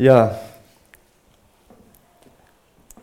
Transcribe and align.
Ja, 0.00 0.38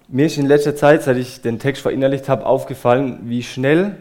mir 0.07 0.25
ist 0.25 0.39
in 0.39 0.47
letzter 0.47 0.75
Zeit, 0.75 1.03
seit 1.03 1.17
ich 1.17 1.41
den 1.41 1.59
Text 1.59 1.83
verinnerlicht 1.83 2.27
habe, 2.27 2.43
aufgefallen, 2.43 3.19
wie 3.25 3.43
schnell 3.43 3.97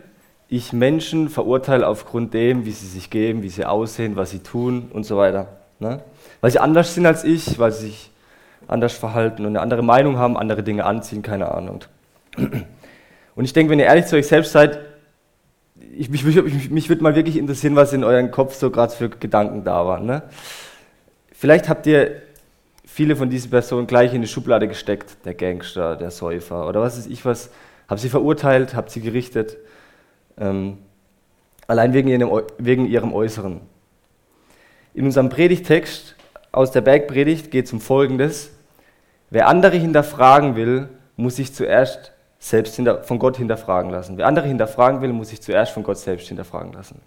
ich 0.49 0.73
Menschen 0.73 1.29
verurteile 1.29 1.87
aufgrund 1.87 2.33
dem, 2.33 2.65
wie 2.65 2.71
sie 2.71 2.87
sich 2.87 3.11
geben, 3.11 3.43
wie 3.43 3.51
sie 3.51 3.67
aussehen, 3.67 4.17
was 4.17 4.31
sie 4.31 4.39
tun 4.39 4.89
und 4.95 5.05
so 5.05 5.19
weiter. 5.19 5.59
Ne? 5.79 6.01
Weil 6.41 6.51
sie 6.51 6.59
anders 6.59 6.95
sind 6.95 7.05
als 7.05 7.23
ich, 7.23 7.59
weil 7.59 7.71
sie 7.71 7.89
sich 7.89 8.11
anders 8.67 8.95
verhalten 8.95 9.43
und 9.43 9.49
eine 9.49 9.61
andere 9.61 9.83
Meinung 9.83 10.17
haben, 10.17 10.39
andere 10.39 10.63
Dinge 10.63 10.87
anziehen, 10.87 11.21
keine 11.21 11.53
Ahnung. 11.53 11.85
Und 13.35 13.45
ich 13.45 13.53
denke, 13.53 13.73
wenn 13.73 13.79
ihr 13.79 13.85
ehrlich 13.85 14.07
zu 14.07 14.17
euch 14.17 14.27
selbst 14.27 14.53
seid, 14.53 14.79
ich, 15.95 16.09
mich, 16.09 16.25
mich, 16.25 16.71
mich 16.71 16.89
würde 16.89 17.03
mal 17.03 17.15
wirklich 17.15 17.37
interessieren, 17.37 17.77
was 17.77 17.93
in 17.93 18.05
eurem 18.05 18.31
Kopf 18.31 18.55
so 18.55 18.71
gerade 18.71 18.95
für 18.95 19.11
Gedanken 19.11 19.65
da 19.65 19.85
waren. 19.85 20.07
Ne? 20.07 20.23
Vielleicht 21.31 21.69
habt 21.69 21.87
ihr 21.87 22.23
viele 22.97 23.15
von 23.15 23.29
diesen 23.29 23.51
Personen 23.51 23.87
gleich 23.87 24.15
in 24.15 24.23
die 24.23 24.27
Schublade 24.27 24.67
gesteckt, 24.67 25.19
der 25.27 25.35
Gangster, 25.35 25.97
der 25.97 26.11
Säufer 26.11 26.67
oder 26.67 26.81
was 26.81 26.97
ist 26.97 27.11
ich 27.11 27.27
was, 27.27 27.51
habt 27.89 28.01
sie 28.01 28.09
verurteilt, 28.09 28.75
habt 28.75 28.91
sie 28.91 29.03
gerichtet, 29.03 29.59
ähm, 30.39 30.79
allein 31.67 31.93
wegen 31.93 32.09
ihrem, 32.09 32.43
wegen 32.57 32.87
ihrem 32.87 33.13
Äußeren. 33.13 33.61
In 34.95 35.05
unserem 35.05 35.29
Predigtext 35.29 36.17
aus 36.53 36.71
der 36.71 36.81
Bergpredigt 36.81 37.51
geht 37.51 37.67
es 37.67 37.73
um 37.75 37.83
Folgendes. 37.83 38.53
Wer 39.29 39.49
andere 39.49 39.77
hinterfragen 39.77 40.57
will, 40.57 40.89
muss 41.17 41.37
sich 41.37 41.53
zuerst 41.53 42.13
selbst 42.39 42.81
von 43.03 43.19
Gott 43.19 43.37
hinterfragen 43.37 43.91
lassen. 43.91 44.17
Wer 44.17 44.27
andere 44.27 44.49
hinterfragen 44.49 45.03
will, 45.03 45.13
muss 45.13 45.29
sich 45.29 45.43
zuerst 45.43 45.73
von 45.73 45.83
Gott 45.83 45.99
selbst 45.99 46.29
hinterfragen 46.29 46.73
lassen. 46.73 47.03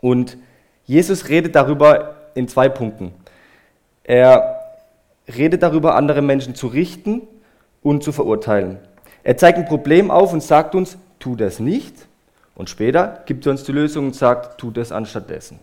Und 0.00 0.38
Jesus 0.86 1.28
redet 1.28 1.54
darüber 1.54 2.14
in 2.34 2.48
zwei 2.48 2.70
Punkten. 2.70 3.12
Er 4.04 4.60
redet 5.26 5.62
darüber, 5.62 5.94
andere 5.96 6.22
Menschen 6.22 6.54
zu 6.54 6.66
richten 6.66 7.22
und 7.82 8.02
zu 8.02 8.12
verurteilen. 8.12 8.78
Er 9.22 9.36
zeigt 9.36 9.58
ein 9.58 9.64
Problem 9.64 10.10
auf 10.10 10.32
und 10.32 10.42
sagt 10.42 10.74
uns, 10.74 10.98
tu 11.18 11.34
das 11.34 11.58
nicht. 11.58 11.94
Und 12.54 12.70
später 12.70 13.22
gibt 13.26 13.46
er 13.46 13.52
uns 13.52 13.64
die 13.64 13.72
Lösung 13.72 14.06
und 14.06 14.14
sagt, 14.14 14.58
tu 14.58 14.70
das 14.70 14.92
anstattdessen. 14.92 15.58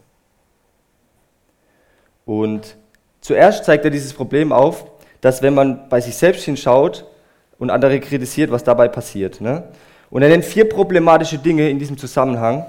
Und 2.26 2.76
zuerst 3.22 3.66
zeigt 3.66 3.86
er 3.86 3.92
dieses 3.92 4.14
Problem 4.14 4.52
auf, 4.52 4.86
dass 5.22 5.42
wenn 5.42 5.54
man 5.54 5.88
bei 5.90 6.02
sich 6.02 6.16
selbst 6.16 6.44
hinschaut 6.44 7.06
und 7.60 7.70
andere 7.70 8.00
kritisiert, 8.00 8.52
was 8.52 8.64
dabei 8.64 8.88
passiert. 8.88 9.40
Ne? 9.40 9.64
Und 10.10 10.24
er 10.24 10.30
nennt 10.30 10.44
vier 10.44 10.68
problematische 10.68 11.38
Dinge 11.38 11.70
in 11.70 11.78
diesem 11.78 11.98
Zusammenhang, 11.98 12.66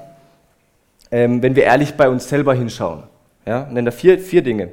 ähm, 1.11 1.43
wenn 1.43 1.57
wir 1.57 1.65
ehrlich 1.65 1.95
bei 1.95 2.09
uns 2.09 2.29
selber 2.29 2.55
hinschauen. 2.55 3.05
Ja? 3.47 3.67
Nennt 3.71 3.89
er 3.89 3.93
vier, 3.93 4.19
vier 4.19 4.43
Dinge. 4.43 4.69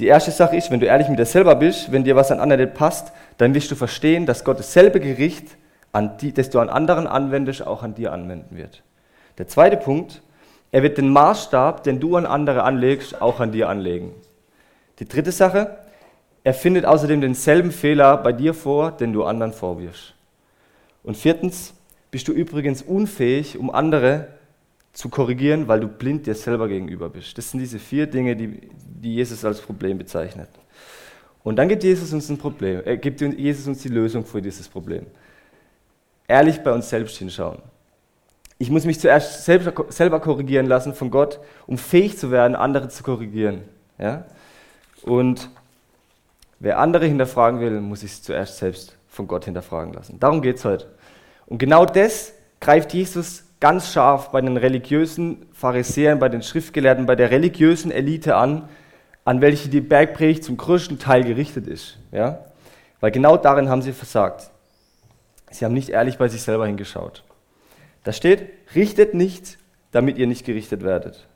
Die 0.00 0.06
erste 0.06 0.30
Sache 0.30 0.56
ist, 0.56 0.70
wenn 0.70 0.80
du 0.80 0.86
ehrlich 0.86 1.10
mit 1.10 1.18
dir 1.18 1.26
selber 1.26 1.54
bist, 1.54 1.92
wenn 1.92 2.04
dir 2.04 2.16
was 2.16 2.32
an 2.32 2.40
anderen 2.40 2.64
nicht 2.64 2.74
passt, 2.74 3.12
dann 3.36 3.52
wirst 3.52 3.70
du 3.70 3.74
verstehen, 3.74 4.24
dass 4.24 4.44
Gott 4.44 4.58
dasselbe 4.58 4.98
Gericht, 4.98 5.58
die, 6.22 6.32
das 6.32 6.48
du 6.48 6.58
an 6.58 6.70
anderen 6.70 7.06
anwendest, 7.06 7.66
auch 7.66 7.82
an 7.82 7.94
dir 7.94 8.10
anwenden 8.14 8.56
wird. 8.56 8.82
Der 9.36 9.46
zweite 9.46 9.76
Punkt, 9.76 10.22
er 10.72 10.82
wird 10.82 10.96
den 10.96 11.10
Maßstab, 11.10 11.82
den 11.82 12.00
du 12.00 12.16
an 12.16 12.24
andere 12.24 12.62
anlegst, 12.62 13.20
auch 13.20 13.40
an 13.40 13.52
dir 13.52 13.68
anlegen. 13.68 14.14
Die 15.00 15.06
dritte 15.06 15.32
Sache, 15.32 15.76
er 16.44 16.54
findet 16.54 16.86
außerdem 16.86 17.20
denselben 17.20 17.70
Fehler 17.70 18.16
bei 18.16 18.32
dir 18.32 18.54
vor, 18.54 18.92
den 18.92 19.12
du 19.12 19.24
anderen 19.24 19.52
vorwirfst. 19.52 20.14
Und 21.02 21.18
viertens, 21.18 21.74
bist 22.10 22.26
du 22.26 22.32
übrigens 22.32 22.80
unfähig, 22.80 23.58
um 23.58 23.70
andere 23.70 24.28
zu 24.92 25.08
korrigieren, 25.08 25.68
weil 25.68 25.80
du 25.80 25.88
blind 25.88 26.26
dir 26.26 26.34
selber 26.34 26.68
gegenüber 26.68 27.08
bist. 27.08 27.36
Das 27.38 27.50
sind 27.50 27.60
diese 27.60 27.78
vier 27.78 28.06
Dinge, 28.06 28.36
die, 28.36 28.60
die 29.02 29.14
Jesus 29.14 29.44
als 29.44 29.60
Problem 29.60 29.98
bezeichnet. 29.98 30.48
Und 31.42 31.56
dann 31.56 31.68
gibt 31.68 31.84
Jesus 31.84 32.12
uns 32.12 32.28
ein 32.28 32.38
Problem, 32.38 32.82
er 32.84 32.96
gibt 32.96 33.20
Jesus 33.20 33.66
uns 33.66 33.82
die 33.82 33.88
Lösung 33.88 34.24
für 34.24 34.42
dieses 34.42 34.68
Problem. 34.68 35.06
Ehrlich 36.28 36.62
bei 36.62 36.72
uns 36.72 36.88
selbst 36.88 37.16
hinschauen. 37.16 37.58
Ich 38.58 38.70
muss 38.70 38.84
mich 38.84 39.00
zuerst 39.00 39.44
selber, 39.44 39.86
selber 39.90 40.20
korrigieren 40.20 40.66
lassen 40.66 40.94
von 40.94 41.10
Gott, 41.10 41.40
um 41.66 41.78
fähig 41.78 42.18
zu 42.18 42.30
werden, 42.30 42.54
andere 42.54 42.88
zu 42.88 43.02
korrigieren. 43.02 43.62
Ja? 43.98 44.26
Und 45.02 45.48
wer 46.58 46.78
andere 46.78 47.06
hinterfragen 47.06 47.60
will, 47.60 47.80
muss 47.80 48.00
sich 48.00 48.22
zuerst 48.22 48.58
selbst 48.58 48.96
von 49.08 49.26
Gott 49.26 49.46
hinterfragen 49.46 49.94
lassen. 49.94 50.20
Darum 50.20 50.42
geht 50.42 50.56
es 50.56 50.64
heute. 50.66 50.88
Und 51.46 51.56
genau 51.56 51.86
das 51.86 52.34
greift 52.60 52.92
Jesus 52.92 53.44
ganz 53.60 53.92
scharf 53.92 54.30
bei 54.30 54.40
den 54.40 54.56
religiösen 54.56 55.46
Pharisäern, 55.52 56.18
bei 56.18 56.28
den 56.28 56.42
Schriftgelehrten, 56.42 57.06
bei 57.06 57.14
der 57.14 57.30
religiösen 57.30 57.90
Elite 57.90 58.34
an, 58.36 58.68
an 59.24 59.40
welche 59.42 59.68
die 59.68 59.82
Bergpredigt 59.82 60.42
zum 60.42 60.56
größten 60.56 60.98
Teil 60.98 61.24
gerichtet 61.24 61.66
ist. 61.66 61.98
Ja? 62.10 62.46
Weil 63.00 63.10
genau 63.10 63.36
darin 63.36 63.68
haben 63.68 63.82
sie 63.82 63.92
versagt. 63.92 64.50
Sie 65.50 65.64
haben 65.64 65.74
nicht 65.74 65.90
ehrlich 65.90 66.16
bei 66.16 66.28
sich 66.28 66.42
selber 66.42 66.66
hingeschaut. 66.66 67.22
Da 68.02 68.12
steht, 68.12 68.48
richtet 68.74 69.14
nicht, 69.14 69.58
damit 69.92 70.16
ihr 70.16 70.26
nicht 70.26 70.46
gerichtet 70.46 70.82
werdet. 70.82 71.26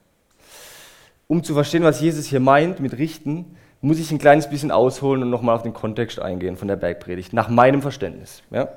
Um 1.26 1.42
zu 1.42 1.52
verstehen, 1.54 1.82
was 1.82 2.00
Jesus 2.00 2.26
hier 2.26 2.40
meint 2.40 2.80
mit 2.80 2.96
richten, 2.96 3.56
muss 3.80 3.98
ich 3.98 4.10
ein 4.10 4.18
kleines 4.18 4.48
bisschen 4.48 4.70
ausholen 4.70 5.22
und 5.22 5.30
nochmal 5.30 5.56
auf 5.56 5.62
den 5.62 5.74
Kontext 5.74 6.18
eingehen 6.18 6.56
von 6.56 6.68
der 6.68 6.76
Bergpredigt, 6.76 7.34
nach 7.34 7.48
meinem 7.48 7.82
Verständnis. 7.82 8.42
Ja? 8.50 8.68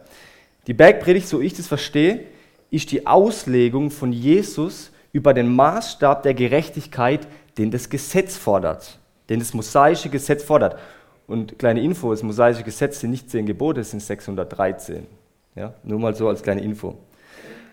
Die 0.65 0.73
Bergpredigt, 0.73 1.29
so 1.29 1.39
ich 1.39 1.53
das 1.53 1.67
verstehe, 1.67 2.25
ist 2.69 2.91
die 2.91 3.07
Auslegung 3.07 3.91
von 3.91 4.11
Jesus 4.11 4.91
über 5.11 5.33
den 5.33 5.55
Maßstab 5.55 6.23
der 6.23 6.33
Gerechtigkeit, 6.33 7.27
den 7.57 7.71
das 7.71 7.89
Gesetz 7.89 8.37
fordert, 8.37 8.99
den 9.29 9.39
das 9.39 9.53
mosaische 9.53 10.09
Gesetz 10.09 10.43
fordert. 10.43 10.77
Und 11.27 11.59
kleine 11.59 11.81
Info, 11.81 12.11
das 12.11 12.23
mosaische 12.23 12.63
Gesetz 12.63 12.99
sind 12.99 13.11
nicht 13.11 13.29
zehn 13.29 13.45
Gebote, 13.45 13.81
es 13.81 13.91
sind 13.91 14.01
613. 14.01 15.07
Ja, 15.55 15.73
nur 15.83 15.99
mal 15.99 16.13
so 16.13 16.27
als 16.27 16.43
kleine 16.43 16.61
Info. 16.61 16.95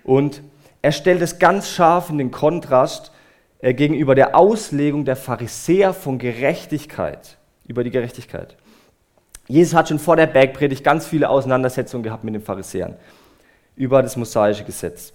Und 0.04 0.42
er 0.82 0.92
stellt 0.92 1.22
es 1.22 1.38
ganz 1.38 1.68
scharf 1.68 2.10
in 2.10 2.18
den 2.18 2.30
Kontrast 2.30 3.12
äh, 3.58 3.74
gegenüber 3.74 4.14
der 4.14 4.36
Auslegung 4.36 5.04
der 5.04 5.16
Pharisäer 5.16 5.92
von 5.92 6.18
Gerechtigkeit, 6.18 7.36
über 7.66 7.84
die 7.84 7.90
Gerechtigkeit. 7.90 8.56
Jesus 9.46 9.74
hat 9.74 9.88
schon 9.88 9.98
vor 9.98 10.16
der 10.16 10.26
Bergpredigt 10.26 10.82
ganz 10.82 11.06
viele 11.06 11.28
Auseinandersetzungen 11.28 12.02
gehabt 12.02 12.24
mit 12.24 12.34
den 12.34 12.42
Pharisäern 12.42 12.96
über 13.76 14.02
das 14.02 14.16
mosaische 14.16 14.64
Gesetz. 14.64 15.12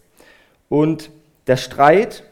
Und 0.68 1.12
der 1.48 1.58
Streit 1.58 2.24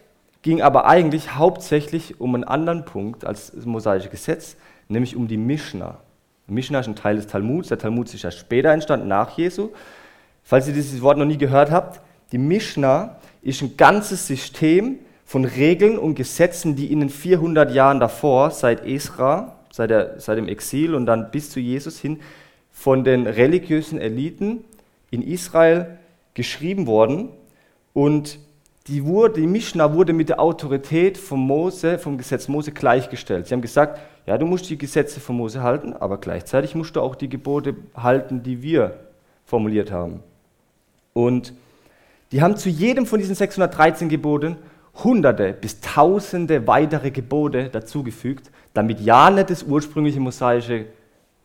ging 0.41 0.61
aber 0.61 0.85
eigentlich 0.85 1.35
hauptsächlich 1.35 2.19
um 2.21 2.35
einen 2.35 2.43
anderen 2.43 2.85
Punkt 2.85 3.25
als 3.25 3.51
das 3.51 3.65
mosaische 3.65 4.09
Gesetz, 4.09 4.55
nämlich 4.87 5.15
um 5.15 5.27
die 5.27 5.37
Mishnah. 5.37 5.99
Mishnah 6.47 6.79
ist 6.79 6.87
ein 6.87 6.95
Teil 6.95 7.17
des 7.17 7.27
Talmuds. 7.27 7.67
Der 7.67 7.77
Talmud 7.77 8.13
ist 8.13 8.23
ja 8.23 8.31
später 8.31 8.69
entstanden, 8.69 9.07
nach 9.07 9.37
Jesu. 9.37 9.69
Falls 10.43 10.67
ihr 10.67 10.73
dieses 10.73 11.01
Wort 11.01 11.17
noch 11.17 11.25
nie 11.25 11.37
gehört 11.37 11.71
habt, 11.71 11.99
die 12.31 12.37
Mishnah 12.37 13.17
ist 13.41 13.61
ein 13.61 13.75
ganzes 13.75 14.27
System 14.27 14.99
von 15.25 15.43
Regeln 15.43 15.97
und 15.97 16.15
Gesetzen, 16.15 16.77
die 16.77 16.91
in 16.91 17.01
den 17.01 17.09
400 17.09 17.71
Jahren 17.71 17.99
davor, 17.99 18.51
seit 18.51 18.85
Esra, 18.85 19.57
seit, 19.71 19.89
der, 19.89 20.19
seit 20.19 20.37
dem 20.37 20.47
Exil 20.47 20.95
und 20.95 21.05
dann 21.05 21.31
bis 21.31 21.49
zu 21.49 21.59
Jesus 21.59 21.99
hin, 21.99 22.21
von 22.71 23.03
den 23.03 23.27
religiösen 23.27 23.99
Eliten 23.99 24.63
in 25.11 25.21
Israel 25.21 25.97
geschrieben 26.37 26.85
worden 26.85 27.29
und 27.93 28.37
die, 28.85 29.03
wurde, 29.03 29.41
die 29.41 29.47
Mishnah 29.47 29.93
wurde 29.95 30.13
mit 30.13 30.29
der 30.29 30.39
Autorität 30.39 31.17
von 31.17 31.39
Mose, 31.39 31.97
vom 31.97 32.19
Gesetz 32.19 32.47
Mose 32.47 32.71
gleichgestellt. 32.71 33.47
Sie 33.47 33.55
haben 33.55 33.61
gesagt, 33.61 33.99
ja, 34.27 34.37
du 34.37 34.45
musst 34.45 34.69
die 34.69 34.77
Gesetze 34.77 35.19
von 35.19 35.35
Mose 35.35 35.63
halten, 35.63 35.93
aber 35.93 36.19
gleichzeitig 36.19 36.75
musst 36.75 36.95
du 36.95 37.01
auch 37.01 37.15
die 37.15 37.27
Gebote 37.27 37.75
halten, 37.95 38.43
die 38.43 38.61
wir 38.61 38.99
formuliert 39.45 39.91
haben. 39.91 40.21
Und 41.13 41.53
die 42.31 42.43
haben 42.43 42.55
zu 42.55 42.69
jedem 42.69 43.07
von 43.07 43.19
diesen 43.19 43.33
613 43.33 44.07
Geboten 44.07 44.57
hunderte 45.03 45.53
bis 45.53 45.81
tausende 45.81 46.67
weitere 46.67 47.09
Gebote 47.09 47.69
dazugefügt, 47.69 48.51
damit 48.75 48.99
ja 48.99 49.31
nicht 49.31 49.49
das 49.49 49.63
ursprüngliche 49.63 50.19
mosaische 50.19 50.85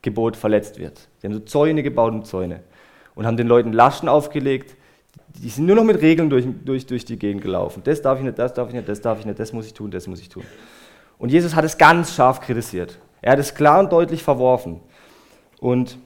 Gebot 0.03 0.37
verletzt 0.37 0.79
wird. 0.79 1.09
Sie 1.19 1.27
haben 1.27 1.35
so 1.35 1.41
Zäune 1.41 1.83
gebaut 1.83 2.13
und 2.13 2.27
Zäune 2.27 2.61
und 3.15 3.27
haben 3.27 3.39
den 3.39 3.47
Leuten 3.47 3.73
Laschen 3.73 4.09
aufgelegt, 4.09 4.77
die 5.41 5.49
sind 5.49 5.67
nur 5.67 5.77
noch 5.77 5.85
mit 5.85 6.01
Regeln 6.01 6.31
durch, 6.31 6.47
durch, 6.65 6.87
durch 6.87 7.05
die 7.05 7.19
Gegend 7.19 7.43
gelaufen. 7.43 7.83
Das 7.85 8.03
darf 8.03 8.19
ich 8.19 8.25
nicht, 8.25 8.39
das 8.39 8.55
darf 8.55 8.69
ich 8.69 8.75
nicht, 8.75 8.89
das 8.89 9.01
darf 9.01 9.19
ich 9.19 9.27
nicht, 9.27 9.39
das 9.39 9.53
muss 9.53 9.67
ich 9.67 9.75
tun, 9.75 9.91
das 9.91 10.07
muss 10.07 10.21
ich 10.21 10.29
tun. 10.29 10.45
Und 11.19 11.31
Jesus 11.31 11.55
hat 11.55 11.65
es 11.65 11.79
ganz 11.79 12.15
scharf 12.15 12.41
kritisiert. 12.41 12.99
Er 13.21 13.33
hat 13.33 13.39
es 13.39 13.55
klar 13.55 13.81
und 13.81 13.93
deutlich 13.93 14.23
verworfen. 14.23 14.81
Und 15.61 15.97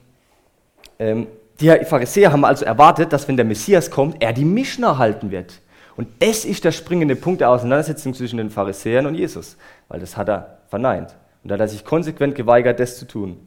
ähm, 0.98 1.26
die 1.60 1.70
Pharisäer 1.84 2.32
haben 2.32 2.44
also 2.44 2.64
erwartet, 2.64 3.12
dass 3.12 3.26
wenn 3.26 3.36
der 3.36 3.46
Messias 3.46 3.90
kommt, 3.90 4.22
er 4.22 4.32
die 4.32 4.44
Mischner 4.44 4.98
halten 4.98 5.30
wird. 5.30 5.60
Und 5.96 6.08
das 6.18 6.44
ist 6.44 6.64
der 6.64 6.72
springende 6.72 7.16
Punkt 7.16 7.40
der 7.40 7.50
Auseinandersetzung 7.50 8.12
zwischen 8.12 8.36
den 8.36 8.50
Pharisäern 8.50 9.06
und 9.06 9.14
Jesus, 9.14 9.56
weil 9.88 9.98
das 9.98 10.16
hat 10.16 10.28
er 10.28 10.58
verneint. 10.68 11.16
Und 11.42 11.48
da 11.48 11.54
hat 11.54 11.60
er 11.60 11.68
sich 11.68 11.84
konsequent 11.84 12.34
geweigert, 12.34 12.78
das 12.78 12.98
zu 12.98 13.06
tun, 13.06 13.38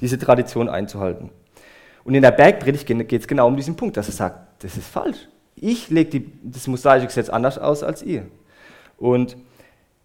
diese 0.00 0.18
Tradition 0.18 0.68
einzuhalten. 0.68 1.30
Und 2.04 2.14
in 2.14 2.22
der 2.22 2.30
Bergpredigt 2.30 2.86
geht 2.86 3.12
es 3.12 3.26
genau 3.26 3.48
um 3.48 3.56
diesen 3.56 3.74
Punkt, 3.74 3.96
dass 3.96 4.08
er 4.08 4.12
sagt, 4.12 4.49
das 4.60 4.76
ist 4.76 4.86
falsch. 4.86 5.28
Ich 5.56 5.90
lege 5.90 6.22
das 6.42 6.66
mosaische 6.66 7.06
Gesetz 7.06 7.28
anders 7.28 7.58
aus 7.58 7.82
als 7.82 8.02
ihr. 8.02 8.26
Und 8.98 9.36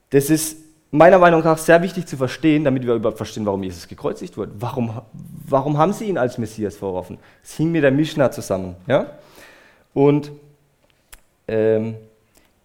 das 0.09 0.29
ist 0.29 0.57
meiner 0.91 1.19
Meinung 1.19 1.43
nach 1.43 1.57
sehr 1.57 1.81
wichtig 1.81 2.07
zu 2.07 2.17
verstehen, 2.17 2.63
damit 2.63 2.85
wir 2.85 2.93
überhaupt 2.95 3.17
verstehen, 3.17 3.45
warum 3.45 3.63
Jesus 3.63 3.87
gekreuzigt 3.87 4.37
wurde. 4.37 4.51
Warum, 4.59 5.01
warum 5.47 5.77
haben 5.77 5.93
sie 5.93 6.05
ihn 6.05 6.17
als 6.17 6.37
Messias 6.37 6.75
vorgeworfen? 6.75 7.19
Es 7.43 7.55
hing 7.55 7.71
mit 7.71 7.83
der 7.83 7.91
Mishnah 7.91 8.31
zusammen. 8.31 8.75
Ja? 8.87 9.11
Und 9.93 10.31
ähm, 11.47 11.95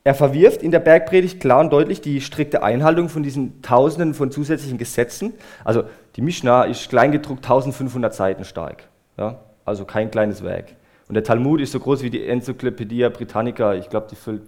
er 0.03 0.15
verwirft 0.15 0.63
in 0.63 0.71
der 0.71 0.79
Bergpredigt 0.81 1.41
klar 1.41 1.61
und 1.61 1.73
deutlich 1.73 2.01
die 2.01 2.21
strikte 2.21 2.63
Einhaltung 2.63 3.09
von 3.09 3.23
diesen 3.23 3.63
Tausenden 3.63 4.15
von 4.15 4.31
zusätzlichen 4.31 4.79
Gesetzen. 4.79 5.35
Also 5.65 5.85
die 6.17 6.23
Mishnah 6.23 6.65
ist 6.65 6.89
kleingedruckt 6.89 7.45
1500 7.45 8.15
Seiten 8.15 8.45
stark. 8.45 8.85
Ja? 9.19 9.41
Also 9.65 9.85
kein 9.85 10.11
kleines 10.11 10.43
Werk. 10.43 10.67
Und 11.11 11.15
der 11.15 11.25
Talmud 11.25 11.61
ist 11.61 11.73
so 11.73 11.81
groß 11.81 12.05
wie 12.05 12.11
die 12.11 12.25
Enzyklopädie 12.25 13.09
Britannica. 13.09 13.75
Ich 13.75 13.89
glaube, 13.89 14.07
die 14.09 14.15
füllt 14.15 14.43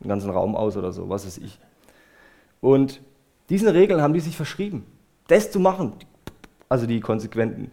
den 0.00 0.08
ganzen 0.08 0.30
Raum 0.30 0.56
aus 0.56 0.76
oder 0.76 0.90
so, 0.90 1.08
was 1.08 1.24
weiß 1.24 1.38
ich. 1.38 1.60
Und 2.60 3.00
diesen 3.50 3.68
Regeln 3.68 4.02
haben 4.02 4.14
die 4.14 4.18
sich 4.18 4.36
verschrieben, 4.36 4.84
das 5.28 5.52
zu 5.52 5.60
machen. 5.60 5.92
Also 6.68 6.86
die 6.86 6.98
konsequenten 6.98 7.70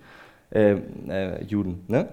äh, 0.51 0.73
äh, 1.07 1.43
Juden. 1.43 1.85
Ne? 1.87 2.09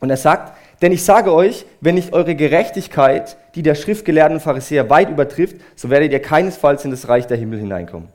Und 0.00 0.10
er 0.10 0.16
sagt, 0.16 0.58
denn 0.82 0.90
ich 0.90 1.04
sage 1.04 1.32
euch, 1.32 1.64
wenn 1.80 1.94
nicht 1.94 2.12
eure 2.12 2.34
Gerechtigkeit, 2.34 3.36
die 3.54 3.62
der 3.62 3.76
schriftgelehrten 3.76 4.40
Pharisäer 4.40 4.90
weit 4.90 5.10
übertrifft, 5.10 5.58
so 5.76 5.90
werdet 5.90 6.10
ihr 6.10 6.20
keinesfalls 6.20 6.84
in 6.84 6.90
das 6.90 7.08
Reich 7.08 7.28
der 7.28 7.36
Himmel 7.36 7.60
hineinkommen. 7.60 8.08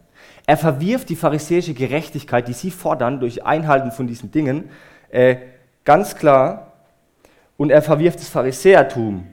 Er 0.47 0.57
verwirft 0.57 1.07
die 1.07 1.15
pharisäische 1.15 1.73
Gerechtigkeit, 1.73 2.49
die 2.49 2.53
sie 2.53 2.71
fordern 2.71 3.21
durch 3.21 3.45
Einhalten 3.45 3.93
von 3.93 4.05
diesen 4.05 4.31
Dingen, 4.31 4.69
äh, 5.11 5.37
ganz 5.85 6.17
klar. 6.17 6.70
Und 7.61 7.69
er 7.69 7.83
verwirft 7.83 8.19
das 8.19 8.27
Pharisäertum 8.27 9.27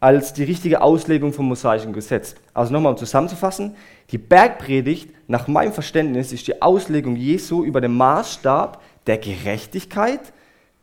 als 0.00 0.34
die 0.34 0.44
richtige 0.44 0.82
Auslegung 0.82 1.32
vom 1.32 1.48
mosaischen 1.48 1.94
Gesetz. 1.94 2.34
Also 2.52 2.74
nochmal 2.74 2.92
um 2.92 2.98
zusammenzufassen, 2.98 3.74
die 4.10 4.18
Bergpredigt 4.18 5.08
nach 5.28 5.48
meinem 5.48 5.72
Verständnis 5.72 6.30
ist 6.34 6.46
die 6.46 6.60
Auslegung 6.60 7.16
Jesu 7.16 7.64
über 7.64 7.80
den 7.80 7.96
Maßstab 7.96 8.82
der 9.06 9.16
Gerechtigkeit, 9.16 10.20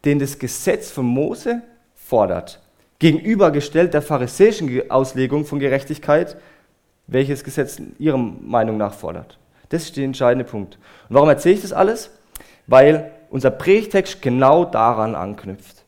den 0.05 0.17
das 0.17 0.39
Gesetz 0.39 0.89
von 0.89 1.05
Mose 1.05 1.61
fordert, 1.93 2.59
gegenübergestellt 2.97 3.93
der 3.93 4.01
pharisäischen 4.01 4.89
Auslegung 4.89 5.45
von 5.45 5.59
Gerechtigkeit, 5.59 6.35
welches 7.05 7.43
Gesetz 7.43 7.79
ihrer 7.99 8.17
Meinung 8.17 8.77
nach 8.77 8.95
fordert. 8.95 9.37
Das 9.69 9.83
ist 9.83 9.97
der 9.97 10.05
entscheidende 10.05 10.45
Punkt. 10.45 10.79
Und 11.09 11.15
warum 11.15 11.29
erzähle 11.29 11.53
ich 11.53 11.61
das 11.61 11.73
alles? 11.73 12.09
Weil 12.65 13.11
unser 13.29 13.51
Predigtext 13.51 14.23
genau 14.23 14.65
daran 14.65 15.13
anknüpft. 15.13 15.78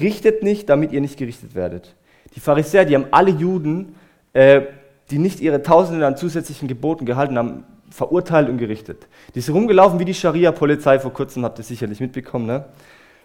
Richtet 0.00 0.42
nicht, 0.42 0.68
damit 0.68 0.92
ihr 0.92 1.00
nicht 1.00 1.16
gerichtet 1.16 1.54
werdet. 1.54 1.94
Die 2.34 2.40
Pharisäer, 2.40 2.84
die 2.84 2.94
haben 2.94 3.06
alle 3.10 3.30
Juden, 3.30 3.94
äh, 4.32 4.62
die 5.10 5.18
nicht 5.18 5.40
ihre 5.40 5.62
Tausenden 5.62 6.02
an 6.02 6.16
zusätzlichen 6.16 6.68
Geboten 6.68 7.06
gehalten 7.06 7.38
haben, 7.38 7.64
verurteilt 7.90 8.48
und 8.48 8.58
gerichtet. 8.58 9.06
Die 9.34 9.40
sind 9.40 9.54
rumgelaufen 9.54 10.00
wie 10.00 10.04
die 10.04 10.14
Scharia-Polizei 10.14 10.98
vor 10.98 11.12
kurzem, 11.12 11.44
habt 11.44 11.58
ihr 11.58 11.64
sicherlich 11.64 12.00
mitbekommen, 12.00 12.46
ne? 12.46 12.64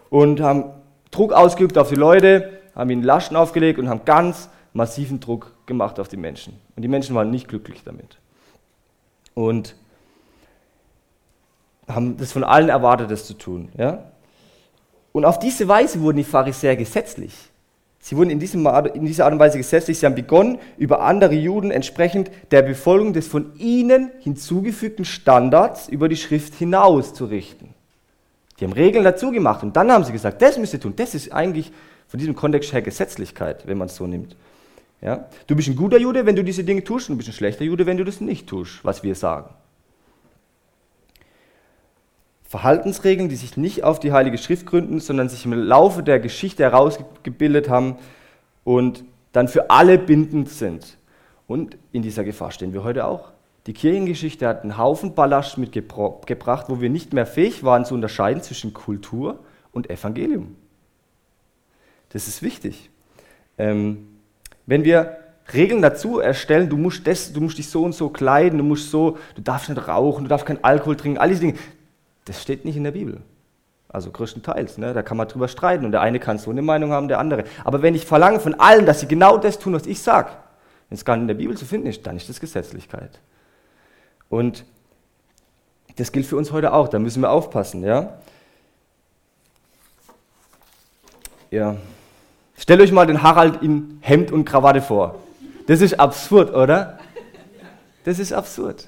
und 0.10 0.42
haben 0.42 0.66
Druck 1.12 1.34
ausgeübt 1.34 1.78
auf 1.78 1.90
die 1.90 1.96
Leute, 1.96 2.60
haben 2.76 2.90
ihnen 2.90 3.04
Laschen 3.04 3.36
aufgelegt 3.36 3.80
und 3.80 3.90
haben 3.90 4.02
ganz 4.06 4.50
massiven 4.74 5.20
Druck 5.20 5.54
gemacht 5.66 6.00
auf 6.00 6.08
die 6.08 6.18
Menschen. 6.18 6.54
Und 6.76 6.84
die 6.84 6.88
Menschen 6.88 7.16
waren 7.16 7.32
nicht 7.32 7.48
glücklich 7.48 7.84
damit. 7.84 8.18
Und 9.34 9.76
haben 11.88 12.18
das 12.18 12.32
von 12.32 12.44
allen 12.44 12.70
erwartet, 12.70 13.10
das 13.10 13.26
zu 13.26 13.34
tun. 13.34 13.70
Ja? 13.78 14.04
Und 15.20 15.26
auf 15.26 15.38
diese 15.38 15.68
Weise 15.68 16.00
wurden 16.00 16.16
die 16.16 16.24
Pharisäer 16.24 16.78
gesetzlich. 16.78 17.34
Sie 18.00 18.16
wurden 18.16 18.30
in, 18.30 18.40
diesem, 18.40 18.66
in 18.94 19.04
dieser 19.04 19.26
Art 19.26 19.34
und 19.34 19.40
Weise 19.40 19.58
gesetzlich. 19.58 20.00
Sie 20.00 20.06
haben 20.06 20.16
begonnen, 20.16 20.60
über 20.78 21.02
andere 21.02 21.34
Juden 21.34 21.72
entsprechend 21.72 22.32
der 22.52 22.62
Befolgung 22.62 23.12
des 23.12 23.28
von 23.28 23.52
ihnen 23.58 24.12
hinzugefügten 24.22 25.04
Standards 25.04 25.90
über 25.90 26.08
die 26.08 26.16
Schrift 26.16 26.54
hinaus 26.54 27.14
zu 27.14 27.26
richten. 27.26 27.74
Die 28.58 28.64
haben 28.64 28.72
Regeln 28.72 29.04
dazu 29.04 29.32
gemacht 29.32 29.62
und 29.62 29.76
dann 29.76 29.92
haben 29.92 30.06
sie 30.06 30.14
gesagt, 30.14 30.42
das 30.42 30.58
müsst 30.58 30.74
ihr 30.74 30.80
tun. 30.80 30.94
Das 30.96 31.14
ist 31.14 31.34
eigentlich 31.34 31.74
von 32.08 32.18
diesem 32.18 32.34
Kontext 32.34 32.72
her 32.72 32.82
Gesetzlichkeit, 32.82 33.68
wenn 33.68 33.78
man 33.78 33.90
es 33.90 33.98
so 33.98 34.08
nimmt. 34.08 34.38
Ja? 35.02 35.28
Du 35.48 35.58
bist 35.58 35.68
ein 35.68 35.76
guter 35.76 35.98
Jude, 35.98 36.26
wenn 36.26 36.38
du 36.38 36.46
diese 36.46 36.64
Dinge 36.64 36.86
tust, 36.86 37.10
und 37.10 37.16
du 37.16 37.18
bist 37.18 37.28
ein 37.28 37.34
schlechter 37.34 37.66
Jude, 37.66 37.86
wenn 37.86 37.98
du 37.98 38.06
das 38.06 38.22
nicht 38.22 38.48
tust, 38.48 38.80
was 38.84 39.04
wir 39.04 39.16
sagen. 39.16 39.50
Verhaltensregeln, 42.50 43.30
die 43.30 43.36
sich 43.36 43.58
nicht 43.58 43.84
auf 43.84 44.00
die 44.00 44.12
Heilige 44.12 44.40
Schrift 44.40 44.66
gründen, 44.66 45.00
sondern 45.00 45.30
sich 45.30 45.46
im 45.46 45.54
Laufe 45.54 46.02
der 46.02 46.20
Geschichte 46.20 46.64
herausgebildet 46.64 47.70
haben 47.70 47.98
und 48.64 49.06
dann 49.34 49.48
für 49.48 49.70
alle 49.70 50.00
bindend 50.00 50.50
sind. 50.50 50.98
Und 51.46 51.78
in 51.92 52.02
dieser 52.02 52.24
Gefahr 52.24 52.50
stehen 52.50 52.74
wir 52.74 52.84
heute 52.84 53.06
auch. 53.06 53.34
Die 53.68 53.74
Kirchengeschichte 53.74 54.48
hat 54.48 54.64
einen 54.64 54.80
Haufen 54.80 55.14
Ballast 55.14 55.60
mitgebracht, 55.60 56.66
wo 56.70 56.82
wir 56.82 56.90
nicht 56.90 57.14
mehr 57.14 57.28
fähig 57.28 57.64
waren 57.64 57.86
zu 57.86 57.94
unterscheiden 57.94 58.42
zwischen 58.42 58.74
Kultur 58.74 59.38
und 59.72 59.92
Evangelium. 59.92 60.56
Das 62.10 62.28
ist 62.28 62.42
wichtig. 62.42 62.90
Ähm, 63.60 64.08
wenn 64.66 64.84
wir 64.86 65.18
Regeln 65.54 65.84
dazu 65.84 66.20
erstellen, 66.20 66.68
du 66.68 66.78
musst, 66.78 67.06
das, 67.06 67.32
du 67.32 67.42
musst 67.42 67.60
dich 67.60 67.70
so 67.70 67.84
und 67.84 67.94
so 67.94 68.10
kleiden, 68.10 68.58
du 68.58 68.64
musst 68.64 68.90
so, 68.90 69.20
du 69.36 69.42
darfst 69.44 69.70
nicht 69.70 69.88
rauchen, 69.88 70.24
du 70.24 70.30
darfst 70.30 70.48
keinen 70.48 70.64
Alkohol 70.64 70.96
trinken, 70.96 71.20
all 71.20 71.30
diese 71.30 71.42
Dinge, 71.42 71.56
das 72.30 72.44
steht 72.44 72.64
nicht 72.64 72.78
in 72.78 72.84
der 72.84 72.92
Bibel. 72.92 73.22
Also 73.88 74.12
größtenteils, 74.12 74.78
ne? 74.78 74.94
da 74.94 75.02
kann 75.02 75.18
man 75.18 75.28
drüber 75.28 75.48
streiten 75.48 75.84
und 75.84 75.92
der 75.92 76.02
eine 76.02 76.20
kann 76.20 76.38
so 76.38 76.52
eine 76.52 76.62
Meinung 76.62 76.92
haben, 76.92 77.08
der 77.08 77.18
andere. 77.18 77.44
Aber 77.64 77.82
wenn 77.82 77.96
ich 77.96 78.06
verlange 78.06 78.40
von 78.40 78.54
allen, 78.54 78.86
dass 78.86 79.00
sie 79.00 79.08
genau 79.08 79.40
das 79.40 79.58
tun, 79.58 79.74
was 79.74 79.88
ich 79.88 80.00
sage, 80.00 80.30
wenn 80.90 80.96
es 80.96 81.04
gar 81.04 81.16
nicht 81.16 81.24
in 81.24 81.28
der 81.28 81.34
Bibel 81.34 81.58
zu 81.58 81.66
finden 81.66 81.88
ist, 81.88 82.06
dann 82.06 82.16
ist 82.18 82.30
das 82.30 82.40
Gesetzlichkeit. 82.40 83.20
Und 84.30 84.64
das 85.96 86.12
gilt 86.12 86.28
für 86.28 86.38
uns 86.38 86.52
heute 86.52 86.72
auch, 86.72 86.88
da 86.88 87.00
müssen 87.00 87.24
wir 87.24 87.32
aufpassen. 87.32 87.84
Ja? 87.84 88.20
Ja. 91.50 91.78
Stellt 92.56 92.80
euch 92.82 92.92
mal 92.92 93.08
den 93.08 93.24
Harald 93.24 93.64
in 93.64 93.98
Hemd 94.02 94.32
und 94.32 94.46
Krawatte 94.46 94.84
vor. 94.84 95.16
Das 95.66 95.82
ist 95.82 96.00
absurd, 96.00 96.54
oder? 96.54 97.00
Das 98.04 98.20
ist 98.20 98.34
absurd. 98.34 98.88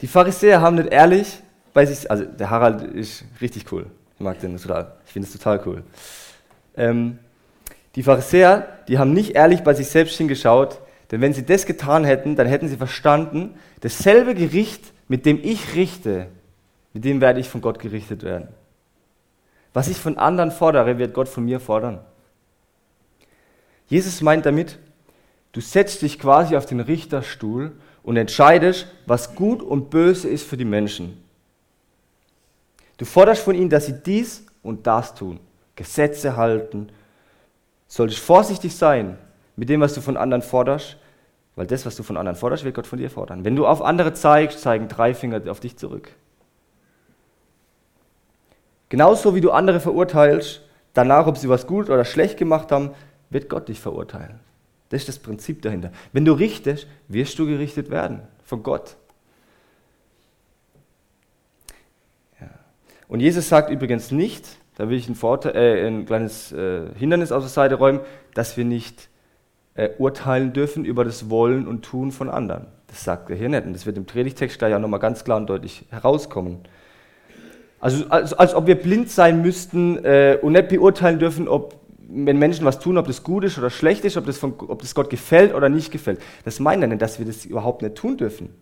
Die 0.00 0.06
Pharisäer 0.06 0.60
haben 0.60 0.76
nicht 0.76 0.92
ehrlich 0.92 1.42
bei 1.76 1.84
sich, 1.84 2.10
also 2.10 2.24
der 2.24 2.48
Harald 2.48 2.80
ist 2.80 3.22
richtig 3.42 3.70
cool. 3.70 3.84
Ich 4.14 4.20
mag 4.20 4.40
den 4.40 4.56
total. 4.56 4.94
Ich 5.04 5.12
finde 5.12 5.28
es 5.28 5.32
total 5.34 5.60
cool. 5.66 5.82
Ähm, 6.74 7.18
die 7.94 8.02
Pharisäer, 8.02 8.66
die 8.88 8.98
haben 8.98 9.12
nicht 9.12 9.32
ehrlich 9.34 9.60
bei 9.60 9.74
sich 9.74 9.88
selbst 9.88 10.16
hingeschaut, 10.16 10.80
denn 11.10 11.20
wenn 11.20 11.34
sie 11.34 11.44
das 11.44 11.66
getan 11.66 12.04
hätten, 12.04 12.34
dann 12.34 12.46
hätten 12.46 12.68
sie 12.68 12.78
verstanden, 12.78 13.56
dasselbe 13.82 14.34
Gericht, 14.34 14.90
mit 15.06 15.26
dem 15.26 15.38
ich 15.42 15.74
richte, 15.74 16.28
mit 16.94 17.04
dem 17.04 17.20
werde 17.20 17.40
ich 17.40 17.48
von 17.50 17.60
Gott 17.60 17.78
gerichtet 17.78 18.22
werden. 18.22 18.48
Was 19.74 19.88
ich 19.88 19.98
von 19.98 20.16
anderen 20.16 20.52
fordere, 20.52 20.96
wird 20.96 21.12
Gott 21.12 21.28
von 21.28 21.44
mir 21.44 21.60
fordern. 21.60 22.00
Jesus 23.86 24.22
meint 24.22 24.46
damit, 24.46 24.78
du 25.52 25.60
setzt 25.60 26.00
dich 26.00 26.18
quasi 26.18 26.56
auf 26.56 26.64
den 26.64 26.80
Richterstuhl 26.80 27.72
und 28.02 28.16
entscheidest, 28.16 28.86
was 29.04 29.34
gut 29.34 29.60
und 29.60 29.90
böse 29.90 30.26
ist 30.26 30.46
für 30.46 30.56
die 30.56 30.64
Menschen. 30.64 31.25
Du 32.96 33.04
forderst 33.04 33.42
von 33.42 33.54
ihnen, 33.54 33.70
dass 33.70 33.86
sie 33.86 34.00
dies 34.02 34.46
und 34.62 34.86
das 34.86 35.14
tun, 35.14 35.40
Gesetze 35.74 36.36
halten. 36.36 36.88
Solltest 37.86 38.20
vorsichtig 38.20 38.74
sein 38.74 39.18
mit 39.54 39.68
dem, 39.68 39.80
was 39.80 39.94
du 39.94 40.00
von 40.00 40.16
anderen 40.16 40.42
forderst, 40.42 40.96
weil 41.54 41.66
das, 41.66 41.86
was 41.86 41.96
du 41.96 42.02
von 42.02 42.16
anderen 42.16 42.36
forderst, 42.36 42.64
wird 42.64 42.74
Gott 42.74 42.86
von 42.86 42.98
dir 42.98 43.10
fordern. 43.10 43.44
Wenn 43.44 43.56
du 43.56 43.66
auf 43.66 43.82
andere 43.82 44.12
zeigst, 44.12 44.60
zeigen 44.60 44.88
drei 44.88 45.14
Finger 45.14 45.40
auf 45.50 45.60
dich 45.60 45.76
zurück. 45.76 46.10
Genauso 48.88 49.34
wie 49.34 49.40
du 49.40 49.50
andere 49.50 49.80
verurteilst, 49.80 50.62
danach, 50.94 51.26
ob 51.26 51.38
sie 51.38 51.48
was 51.48 51.66
gut 51.66 51.90
oder 51.90 52.04
schlecht 52.04 52.36
gemacht 52.36 52.70
haben, 52.70 52.90
wird 53.30 53.48
Gott 53.48 53.68
dich 53.68 53.80
verurteilen. 53.80 54.40
Das 54.90 55.02
ist 55.02 55.08
das 55.08 55.18
Prinzip 55.18 55.62
dahinter. 55.62 55.90
Wenn 56.12 56.24
du 56.24 56.32
richtest, 56.32 56.86
wirst 57.08 57.38
du 57.38 57.46
gerichtet 57.46 57.90
werden 57.90 58.22
von 58.44 58.62
Gott. 58.62 58.96
Und 63.08 63.20
Jesus 63.20 63.48
sagt 63.48 63.70
übrigens 63.70 64.10
nicht, 64.10 64.46
da 64.76 64.88
will 64.88 64.98
ich 64.98 65.08
ein, 65.08 65.16
äh, 65.54 65.86
ein 65.86 66.06
kleines 66.06 66.52
äh, 66.52 66.82
Hindernis 66.96 67.32
aus 67.32 67.44
der 67.44 67.50
Seite 67.50 67.76
räumen, 67.76 68.00
dass 68.34 68.56
wir 68.56 68.64
nicht 68.64 69.08
äh, 69.74 69.90
urteilen 69.98 70.52
dürfen 70.52 70.84
über 70.84 71.04
das 71.04 71.30
Wollen 71.30 71.66
und 71.66 71.84
Tun 71.84 72.12
von 72.12 72.28
anderen. 72.28 72.66
Das 72.88 73.04
sagt 73.04 73.30
er 73.30 73.36
hier 73.36 73.48
nicht. 73.48 73.64
Und 73.64 73.72
das 73.72 73.86
wird 73.86 73.96
im 73.96 74.04
Predigtext 74.04 74.58
gleich 74.58 74.74
auch 74.74 74.80
nochmal 74.80 75.00
ganz 75.00 75.24
klar 75.24 75.36
und 75.36 75.48
deutlich 75.48 75.84
herauskommen. 75.90 76.58
Also 77.80 78.06
als, 78.08 78.32
als 78.32 78.54
ob 78.54 78.66
wir 78.66 78.74
blind 78.74 79.10
sein 79.10 79.42
müssten 79.42 80.04
äh, 80.04 80.38
und 80.40 80.52
nicht 80.52 80.68
beurteilen 80.68 81.18
dürfen, 81.18 81.46
ob 81.48 81.80
wenn 82.08 82.38
Menschen 82.38 82.64
was 82.64 82.78
tun, 82.78 82.98
ob 82.98 83.06
das 83.06 83.22
gut 83.22 83.44
ist 83.44 83.58
oder 83.58 83.70
schlecht 83.70 84.04
ist, 84.04 84.16
ob 84.16 84.26
das, 84.26 84.38
von, 84.38 84.54
ob 84.68 84.80
das 84.80 84.94
Gott 84.94 85.10
gefällt 85.10 85.54
oder 85.54 85.68
nicht 85.68 85.90
gefällt. 85.90 86.20
Das 86.44 86.60
meint 86.60 86.82
er 86.82 86.88
nicht, 86.88 87.02
dass 87.02 87.18
wir 87.18 87.26
das 87.26 87.44
überhaupt 87.44 87.82
nicht 87.82 87.96
tun 87.96 88.16
dürfen. 88.16 88.54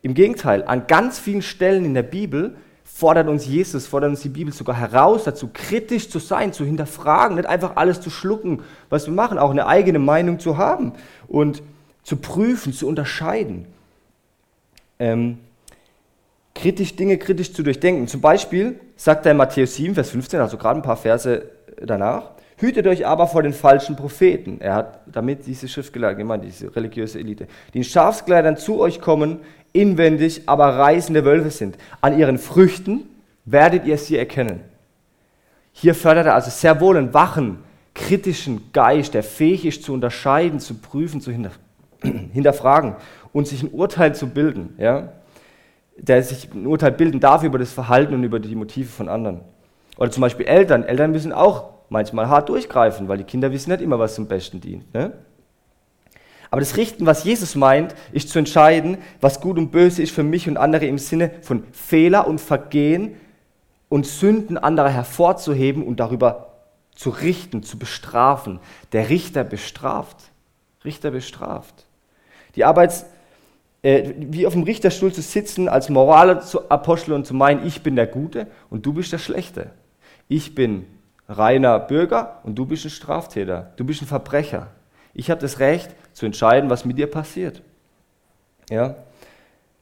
Im 0.00 0.14
Gegenteil, 0.14 0.64
an 0.64 0.86
ganz 0.86 1.18
vielen 1.18 1.42
Stellen 1.42 1.84
in 1.84 1.94
der 1.94 2.02
Bibel 2.02 2.56
fordert 2.94 3.28
uns 3.28 3.46
Jesus, 3.46 3.86
fordert 3.86 4.10
uns 4.10 4.20
die 4.20 4.28
Bibel 4.28 4.52
sogar 4.52 4.76
heraus, 4.76 5.24
dazu 5.24 5.48
kritisch 5.52 6.10
zu 6.10 6.18
sein, 6.18 6.52
zu 6.52 6.64
hinterfragen, 6.64 7.36
nicht 7.36 7.48
einfach 7.48 7.76
alles 7.76 8.00
zu 8.00 8.10
schlucken, 8.10 8.62
was 8.90 9.06
wir 9.06 9.14
machen, 9.14 9.38
auch 9.38 9.50
eine 9.50 9.66
eigene 9.66 9.98
Meinung 9.98 10.38
zu 10.38 10.58
haben. 10.58 10.92
Und 11.26 11.62
zu 12.02 12.16
prüfen, 12.16 12.72
zu 12.72 12.86
unterscheiden. 12.86 13.66
Ähm, 14.98 15.38
kritisch 16.54 16.96
Dinge 16.96 17.18
kritisch 17.18 17.52
zu 17.52 17.62
durchdenken. 17.62 18.08
Zum 18.08 18.20
Beispiel 18.20 18.80
sagt 18.96 19.26
er 19.26 19.32
in 19.32 19.38
Matthäus 19.38 19.76
7, 19.76 19.94
Vers 19.94 20.10
15, 20.10 20.40
also 20.40 20.56
gerade 20.56 20.80
ein 20.80 20.82
paar 20.82 20.96
Verse 20.96 21.50
danach, 21.80 22.32
hütet 22.58 22.86
euch 22.86 23.06
aber 23.06 23.26
vor 23.26 23.42
den 23.42 23.52
falschen 23.52 23.96
Propheten. 23.96 24.60
Er 24.60 24.74
hat 24.74 25.00
damit 25.06 25.46
diese 25.46 25.68
Schriftgelehrten 25.68 26.18
gemeint, 26.18 26.44
diese 26.44 26.74
religiöse 26.74 27.18
Elite, 27.18 27.46
die 27.72 27.78
in 27.78 27.84
Schafskleidern 27.84 28.56
zu 28.56 28.80
euch 28.80 29.00
kommen, 29.00 29.40
inwendig 29.72 30.42
aber 30.46 30.66
reißende 30.66 31.24
Wölfe 31.24 31.50
sind. 31.50 31.76
An 32.00 32.18
ihren 32.18 32.38
Früchten 32.38 33.04
werdet 33.44 33.86
ihr 33.86 33.98
sie 33.98 34.16
erkennen. 34.16 34.60
Hier 35.72 35.94
fördert 35.94 36.26
er 36.26 36.34
also 36.34 36.50
sehr 36.50 36.80
wohl 36.80 36.96
einen 36.96 37.14
wachen, 37.14 37.58
kritischen 37.94 38.72
Geist, 38.72 39.14
der 39.14 39.22
fähig 39.22 39.64
ist 39.64 39.84
zu 39.84 39.92
unterscheiden, 39.92 40.60
zu 40.60 40.74
prüfen, 40.74 41.20
zu 41.20 41.30
hinterfragen 42.32 42.96
und 43.32 43.48
sich 43.48 43.62
ein 43.62 43.70
Urteil 43.70 44.14
zu 44.14 44.28
bilden. 44.28 44.74
Ja? 44.78 45.12
Der 45.96 46.22
sich 46.22 46.52
ein 46.52 46.66
Urteil 46.66 46.92
bilden 46.92 47.20
darf 47.20 47.42
über 47.42 47.58
das 47.58 47.72
Verhalten 47.72 48.14
und 48.14 48.24
über 48.24 48.40
die 48.40 48.54
Motive 48.54 48.88
von 48.88 49.08
anderen. 49.08 49.40
Oder 49.96 50.10
zum 50.10 50.20
Beispiel 50.22 50.46
Eltern. 50.46 50.84
Eltern 50.84 51.12
müssen 51.12 51.32
auch 51.32 51.70
manchmal 51.88 52.28
hart 52.28 52.48
durchgreifen, 52.48 53.08
weil 53.08 53.18
die 53.18 53.24
Kinder 53.24 53.52
wissen 53.52 53.70
nicht 53.70 53.82
immer, 53.82 53.98
was 53.98 54.14
zum 54.14 54.26
Besten 54.26 54.60
dient. 54.60 54.92
Ne? 54.94 55.12
Aber 56.52 56.60
das 56.60 56.76
Richten, 56.76 57.06
was 57.06 57.24
Jesus 57.24 57.54
meint, 57.54 57.94
ist 58.12 58.28
zu 58.28 58.38
entscheiden, 58.38 58.98
was 59.22 59.40
gut 59.40 59.56
und 59.56 59.70
böse 59.70 60.02
ist 60.02 60.12
für 60.12 60.22
mich 60.22 60.46
und 60.46 60.58
andere 60.58 60.84
im 60.84 60.98
Sinne 60.98 61.30
von 61.40 61.64
Fehler 61.72 62.26
und 62.26 62.42
Vergehen 62.42 63.16
und 63.88 64.06
Sünden 64.06 64.58
anderer 64.58 64.90
hervorzuheben 64.90 65.82
und 65.82 65.98
darüber 65.98 66.52
zu 66.94 67.08
richten, 67.08 67.62
zu 67.62 67.78
bestrafen. 67.78 68.60
Der 68.92 69.08
Richter 69.08 69.44
bestraft. 69.44 70.18
Richter 70.84 71.10
bestraft. 71.10 71.86
Die 72.54 72.66
Arbeits, 72.66 73.06
äh, 73.80 74.12
wie 74.18 74.46
auf 74.46 74.52
dem 74.52 74.64
Richterstuhl 74.64 75.10
zu 75.10 75.22
sitzen, 75.22 75.70
als 75.70 75.88
Moralapostel 75.88 77.14
und 77.14 77.26
zu 77.26 77.32
meinen, 77.32 77.66
ich 77.66 77.82
bin 77.82 77.96
der 77.96 78.06
Gute 78.06 78.46
und 78.68 78.84
du 78.84 78.92
bist 78.92 79.10
der 79.10 79.18
Schlechte. 79.18 79.70
Ich 80.28 80.54
bin 80.54 80.84
reiner 81.30 81.78
Bürger 81.78 82.40
und 82.42 82.56
du 82.56 82.66
bist 82.66 82.84
ein 82.84 82.90
Straftäter. 82.90 83.72
Du 83.76 83.86
bist 83.86 84.02
ein 84.02 84.06
Verbrecher. 84.06 84.68
Ich 85.14 85.30
habe 85.30 85.40
das 85.40 85.58
Recht 85.58 85.94
zu 86.12 86.26
entscheiden, 86.26 86.70
was 86.70 86.84
mit 86.84 86.98
dir 86.98 87.06
passiert. 87.06 87.62
Ja? 88.70 88.96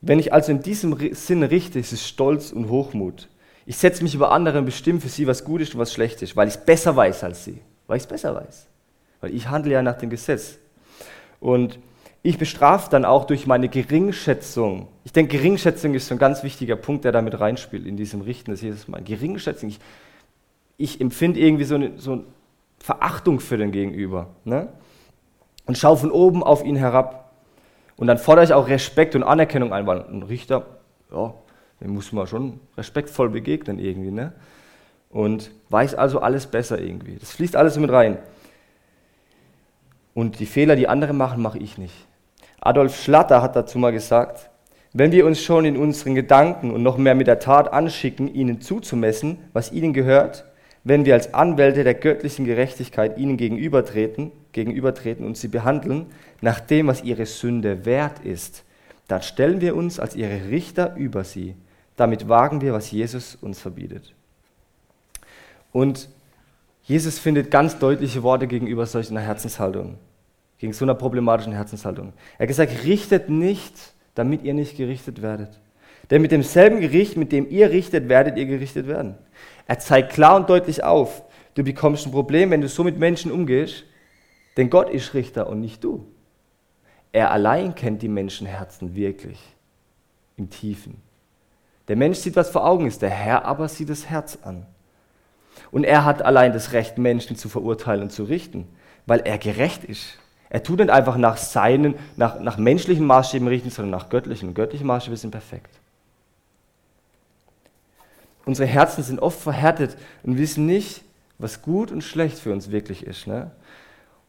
Wenn 0.01 0.19
ich 0.19 0.33
also 0.33 0.51
in 0.51 0.61
diesem 0.61 0.97
Sinne 1.13 1.51
richte, 1.51 1.79
ist 1.79 1.93
es 1.93 2.07
Stolz 2.07 2.51
und 2.51 2.69
Hochmut. 2.69 3.27
Ich 3.65 3.77
setze 3.77 4.03
mich 4.03 4.15
über 4.15 4.31
andere 4.31 4.59
und 4.59 4.65
bestimme 4.65 4.99
für 4.99 5.09
sie, 5.09 5.27
was 5.27 5.45
gut 5.45 5.61
ist 5.61 5.75
und 5.75 5.79
was 5.79 5.93
schlecht 5.93 6.21
ist, 6.21 6.35
weil 6.35 6.47
ich 6.47 6.55
es 6.55 6.65
besser 6.65 6.95
weiß 6.95 7.23
als 7.23 7.45
sie. 7.45 7.61
Weil 7.87 7.97
ich 7.97 8.03
es 8.03 8.07
besser 8.07 8.35
weiß. 8.35 8.67
Weil 9.21 9.33
ich 9.33 9.47
handle 9.49 9.71
ja 9.71 9.81
nach 9.81 9.97
dem 9.97 10.09
Gesetz. 10.09 10.57
Und 11.39 11.77
ich 12.23 12.37
bestrafe 12.37 12.89
dann 12.89 13.05
auch 13.05 13.25
durch 13.25 13.47
meine 13.47 13.67
Geringschätzung. 13.67 14.87
Ich 15.03 15.11
denke, 15.11 15.37
Geringschätzung 15.37 15.93
ist 15.93 16.07
so 16.07 16.15
ein 16.15 16.19
ganz 16.19 16.43
wichtiger 16.43 16.75
Punkt, 16.75 17.03
der 17.03 17.11
damit 17.11 17.39
reinspielt 17.39 17.85
in 17.85 17.97
diesem 17.97 18.21
Richten 18.21 18.51
des 18.51 18.61
Jesus 18.61 18.87
Mal. 18.87 19.01
Geringschätzung. 19.01 19.69
Ich, 19.69 19.79
ich 20.77 21.01
empfinde 21.01 21.39
irgendwie 21.39 21.63
so 21.63 21.75
eine, 21.75 21.97
so 21.97 22.13
eine 22.13 22.23
Verachtung 22.79 23.39
für 23.39 23.57
den 23.57 23.71
Gegenüber. 23.71 24.29
Ne? 24.43 24.69
Und 25.71 25.77
schaue 25.77 25.95
von 25.95 26.11
oben 26.11 26.43
auf 26.43 26.65
ihn 26.65 26.75
herab. 26.75 27.31
Und 27.95 28.07
dann 28.07 28.17
fordere 28.17 28.43
ich 28.43 28.51
auch 28.51 28.67
Respekt 28.67 29.15
und 29.15 29.23
Anerkennung 29.23 29.71
ein, 29.71 29.87
weil 29.87 30.01
ein 30.01 30.21
Richter, 30.21 30.65
ja, 31.09 31.33
dem 31.79 31.91
muss 31.91 32.11
man 32.11 32.27
schon 32.27 32.59
respektvoll 32.75 33.29
begegnen 33.29 33.79
irgendwie, 33.79 34.11
ne? 34.11 34.33
Und 35.11 35.51
weiß 35.69 35.95
also 35.95 36.19
alles 36.19 36.47
besser 36.47 36.77
irgendwie. 36.77 37.15
Das 37.15 37.31
fließt 37.31 37.55
alles 37.55 37.77
mit 37.77 37.89
rein. 37.89 38.17
Und 40.13 40.41
die 40.41 40.45
Fehler, 40.45 40.75
die 40.75 40.89
andere 40.89 41.13
machen, 41.13 41.41
mache 41.41 41.59
ich 41.59 41.77
nicht. 41.77 41.95
Adolf 42.59 43.01
Schlatter 43.01 43.41
hat 43.41 43.55
dazu 43.55 43.79
mal 43.79 43.93
gesagt, 43.93 44.49
wenn 44.91 45.13
wir 45.13 45.25
uns 45.25 45.41
schon 45.41 45.63
in 45.63 45.77
unseren 45.77 46.15
Gedanken 46.15 46.71
und 46.71 46.83
noch 46.83 46.97
mehr 46.97 47.15
mit 47.15 47.27
der 47.27 47.39
Tat 47.39 47.71
anschicken, 47.71 48.27
ihnen 48.27 48.59
zuzumessen, 48.59 49.37
was 49.53 49.71
ihnen 49.71 49.93
gehört, 49.93 50.43
wenn 50.83 51.05
wir 51.05 51.13
als 51.13 51.33
Anwälte 51.33 51.85
der 51.85 51.93
göttlichen 51.93 52.43
Gerechtigkeit 52.43 53.17
ihnen 53.17 53.37
gegenübertreten, 53.37 54.33
gegenübertreten 54.51 55.25
und 55.25 55.37
sie 55.37 55.47
behandeln 55.47 56.07
nach 56.41 56.59
dem, 56.59 56.87
was 56.87 57.03
ihre 57.03 57.25
Sünde 57.25 57.85
wert 57.85 58.19
ist, 58.19 58.63
dann 59.07 59.21
stellen 59.21 59.61
wir 59.61 59.75
uns 59.75 59.99
als 59.99 60.15
ihre 60.15 60.49
Richter 60.49 60.95
über 60.95 61.23
sie 61.23 61.55
damit 62.01 62.27
wagen 62.27 62.61
wir, 62.61 62.73
was 62.73 62.89
Jesus 62.89 63.37
uns 63.41 63.59
verbietet. 63.59 64.13
Und 65.71 66.09
Jesus 66.83 67.19
findet 67.19 67.51
ganz 67.51 67.77
deutliche 67.77 68.23
Worte 68.23 68.47
gegenüber 68.47 68.87
solch 68.87 69.11
einer 69.11 69.21
Herzenshaltung, 69.21 69.99
gegen 70.57 70.73
so 70.73 70.83
einer 70.83 70.95
problematischen 70.95 71.53
Herzenshaltung. 71.53 72.13
Er 72.37 72.43
hat 72.43 72.47
gesagt, 72.47 72.85
richtet 72.85 73.29
nicht, 73.29 73.93
damit 74.15 74.41
ihr 74.41 74.55
nicht 74.55 74.77
gerichtet 74.77 75.21
werdet. 75.21 75.59
Denn 76.09 76.23
mit 76.23 76.31
demselben 76.31 76.81
Gericht, 76.81 77.17
mit 77.17 77.31
dem 77.31 77.47
ihr 77.49 77.69
richtet, 77.69 78.09
werdet 78.09 78.35
ihr 78.35 78.47
gerichtet 78.47 78.87
werden. 78.87 79.15
Er 79.67 79.77
zeigt 79.77 80.11
klar 80.11 80.35
und 80.35 80.49
deutlich 80.49 80.83
auf, 80.83 81.21
du 81.53 81.63
bekommst 81.63 82.07
ein 82.07 82.11
Problem, 82.11 82.49
wenn 82.49 82.61
du 82.61 82.67
so 82.67 82.83
mit 82.83 82.97
Menschen 82.97 83.31
umgehst, 83.31 83.83
denn 84.57 84.69
Gott 84.69 84.89
ist 84.89 85.13
Richter 85.13 85.47
und 85.47 85.61
nicht 85.61 85.83
du. 85.83 86.05
Er 87.11 87.31
allein 87.31 87.75
kennt 87.75 88.01
die 88.01 88.07
Menschenherzen 88.07 88.95
wirklich 88.95 89.39
im 90.37 90.49
Tiefen. 90.49 91.01
Der 91.87 91.95
Mensch 91.95 92.19
sieht, 92.19 92.35
was 92.35 92.49
vor 92.49 92.65
Augen 92.65 92.87
ist, 92.87 93.01
der 93.01 93.09
Herr 93.09 93.45
aber 93.45 93.67
sieht 93.67 93.89
das 93.89 94.09
Herz 94.09 94.37
an. 94.43 94.65
Und 95.71 95.83
er 95.83 96.05
hat 96.05 96.21
allein 96.21 96.53
das 96.53 96.71
Recht, 96.71 96.97
Menschen 96.97 97.35
zu 97.35 97.49
verurteilen 97.49 98.03
und 98.03 98.11
zu 98.11 98.23
richten, 98.23 98.67
weil 99.05 99.19
er 99.21 99.37
gerecht 99.37 99.83
ist. 99.83 100.17
Er 100.49 100.63
tut 100.63 100.79
nicht 100.79 100.89
einfach 100.89 101.17
nach 101.17 101.37
seinen, 101.37 101.95
nach, 102.17 102.39
nach 102.39 102.57
menschlichen 102.57 103.05
Maßstäben 103.05 103.47
richten, 103.47 103.69
sondern 103.69 103.91
nach 103.91 104.09
göttlichen. 104.09 104.49
Und 104.49 104.55
göttliche 104.55 104.85
Maßstäbe 104.85 105.15
sind 105.17 105.31
perfekt. 105.31 105.79
Unsere 108.45 108.67
Herzen 108.67 109.03
sind 109.03 109.19
oft 109.19 109.39
verhärtet 109.39 109.97
und 110.23 110.37
wissen 110.37 110.65
nicht, 110.65 111.03
was 111.37 111.61
gut 111.61 111.91
und 111.91 112.03
schlecht 112.03 112.37
für 112.37 112.51
uns 112.51 112.71
wirklich 112.71 113.05
ist. 113.05 113.27
Ne? 113.27 113.51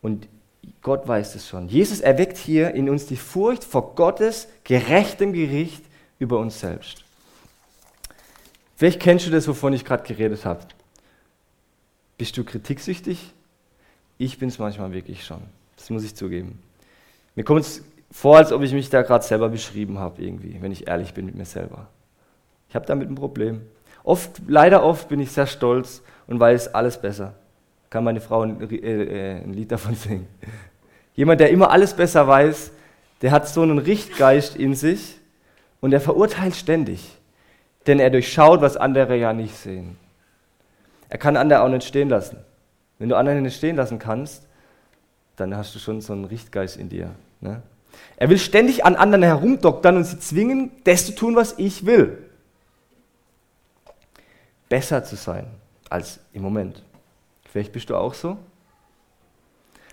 Und 0.03 0.29
Gott 0.83 1.09
weiß 1.09 1.35
es 1.37 1.49
schon. 1.49 1.69
Jesus 1.69 2.01
erweckt 2.01 2.37
hier 2.37 2.75
in 2.75 2.91
uns 2.91 3.07
die 3.07 3.17
Furcht 3.17 3.65
vor 3.65 3.95
Gottes 3.95 4.49
gerechtem 4.65 5.33
Gericht 5.33 5.83
über 6.19 6.39
uns 6.39 6.61
selbst. 6.61 7.05
Vielleicht 8.77 9.01
kennst 9.01 9.27
du 9.27 9.31
das, 9.31 9.47
wovon 9.47 9.73
ich 9.73 9.85
gerade 9.85 10.03
geredet 10.03 10.45
habe. 10.45 10.61
Bist 12.19 12.37
du 12.37 12.45
kritiksüchtig? 12.45 13.33
Ich 14.19 14.39
bin 14.39 14.49
es 14.49 14.59
manchmal 14.59 14.93
wirklich 14.93 15.25
schon. 15.25 15.43
Das 15.77 15.89
muss 15.91 16.05
ich 16.05 16.15
zugeben. 16.15 16.61
Mir 17.35 17.45
kommt 17.45 17.63
es 17.63 17.83
vor, 18.11 18.37
als 18.37 18.53
ob 18.53 18.63
ich 18.63 18.73
mich 18.73 18.91
da 18.91 19.03
gerade 19.03 19.25
selber 19.25 19.49
beschrieben 19.49 19.99
habe, 19.99 20.23
irgendwie, 20.23 20.61
wenn 20.61 20.73
ich 20.73 20.87
ehrlich 20.87 21.15
bin 21.15 21.27
mit 21.27 21.35
mir 21.35 21.45
selber. 21.45 21.89
Ich 22.69 22.75
habe 22.75 22.87
damit 22.87 23.09
ein 23.09 23.15
Problem. 23.15 23.63
Oft, 24.05 24.43
leider 24.47 24.83
oft 24.85 25.09
bin 25.09 25.21
ich 25.21 25.31
sehr 25.31 25.47
stolz 25.47 26.03
und 26.27 26.41
weiß 26.41 26.75
alles 26.75 27.01
besser. 27.01 27.35
Kann 27.93 28.05
meine 28.05 28.23
Frau 28.23 28.41
ein, 28.41 28.59
äh, 28.71 28.77
äh, 28.77 29.45
ein 29.45 29.53
Lied 29.53 29.71
davon 29.71 29.95
singen. 29.95 30.27
Jemand, 31.15 31.41
der 31.41 31.51
immer 31.51 31.71
alles 31.71 31.95
besser 31.95 32.27
weiß, 32.27 32.73
der 33.21 33.31
hat 33.31 33.47
so 33.47 33.61
einen 33.63 33.79
Richtgeist 33.79 34.57
in 34.57 34.75
sich 34.75 35.19
und 35.81 35.91
der 35.91 36.01
verurteilt 36.01 36.57
ständig 36.57 37.19
denn 37.87 37.99
er 37.99 38.11
durchschaut, 38.11 38.61
was 38.61 38.77
andere 38.77 39.17
ja 39.17 39.33
nicht 39.33 39.57
sehen. 39.57 39.97
Er 41.09 41.19
kann 41.19 41.37
andere 41.37 41.61
auch 41.61 41.69
nicht 41.69 41.87
stehen 41.87 42.09
lassen. 42.09 42.39
Wenn 42.99 43.09
du 43.09 43.17
andere 43.17 43.41
nicht 43.41 43.57
stehen 43.57 43.77
lassen 43.77 43.99
kannst, 43.99 44.47
dann 45.37 45.57
hast 45.57 45.75
du 45.75 45.79
schon 45.79 46.01
so 46.01 46.13
einen 46.13 46.25
Richtgeist 46.25 46.77
in 46.77 46.89
dir. 46.89 47.11
Ne? 47.41 47.63
Er 48.17 48.31
will 48.31 48.39
ständig 48.39 48.85
an 48.85 48.95
anderen 48.95 49.25
herumdoktern 49.25 49.97
und 49.97 50.05
sie 50.05 50.19
zwingen, 50.19 50.71
das 50.85 51.07
zu 51.07 51.15
tun, 51.15 51.37
was 51.37 51.59
ich 51.59 51.85
will. 51.85 52.19
Besser 54.69 55.05
zu 55.05 55.17
sein 55.17 55.47
als 55.91 56.21
im 56.33 56.43
Moment. 56.43 56.83
Vielleicht 57.53 57.73
bist 57.73 57.91
du 57.91 57.97
auch 57.97 58.15
so. 58.15 58.39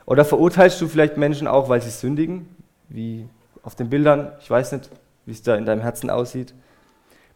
Oder 0.06 0.24
verurteilst 0.24 0.80
du 0.80 0.88
vielleicht 0.88 1.18
Menschen 1.18 1.46
auch, 1.46 1.68
weil 1.68 1.82
sie 1.82 1.90
sündigen, 1.90 2.48
wie 2.88 3.28
auf 3.64 3.76
den 3.76 3.90
Bildern? 3.90 4.32
Ich 4.40 4.50
weiß 4.50 4.72
nicht, 4.72 4.90
wie 5.26 5.34
es 5.34 5.44
da 5.44 5.56
in 5.58 5.66
deinem 5.66 5.82
Herzen 5.82 6.10
aussieht. 6.10 6.54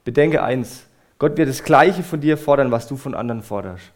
Bedenke 0.05 0.41
eins, 0.41 0.85
Gott 1.19 1.35
wird 1.35 1.49
das 1.49 1.65
Gleiche 1.65 2.03
von 2.03 2.21
dir 2.21 2.37
fordern, 2.37 2.71
was 2.71 2.87
du 2.87 2.95
von 2.95 3.15
anderen 3.15 3.43
forderst. 3.43 3.91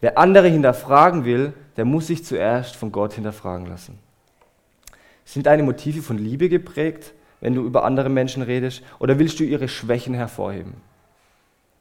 Wer 0.00 0.18
andere 0.18 0.46
hinterfragen 0.46 1.24
will, 1.24 1.52
der 1.76 1.84
muss 1.84 2.06
sich 2.06 2.24
zuerst 2.24 2.76
von 2.76 2.92
Gott 2.92 3.14
hinterfragen 3.14 3.66
lassen. 3.66 3.98
Sind 5.24 5.46
deine 5.46 5.64
Motive 5.64 6.00
von 6.00 6.16
Liebe 6.16 6.48
geprägt, 6.48 7.12
wenn 7.40 7.56
du 7.56 7.64
über 7.64 7.84
andere 7.84 8.08
Menschen 8.08 8.44
redest, 8.44 8.84
oder 9.00 9.18
willst 9.18 9.40
du 9.40 9.44
ihre 9.44 9.66
Schwächen 9.66 10.14
hervorheben? 10.14 10.74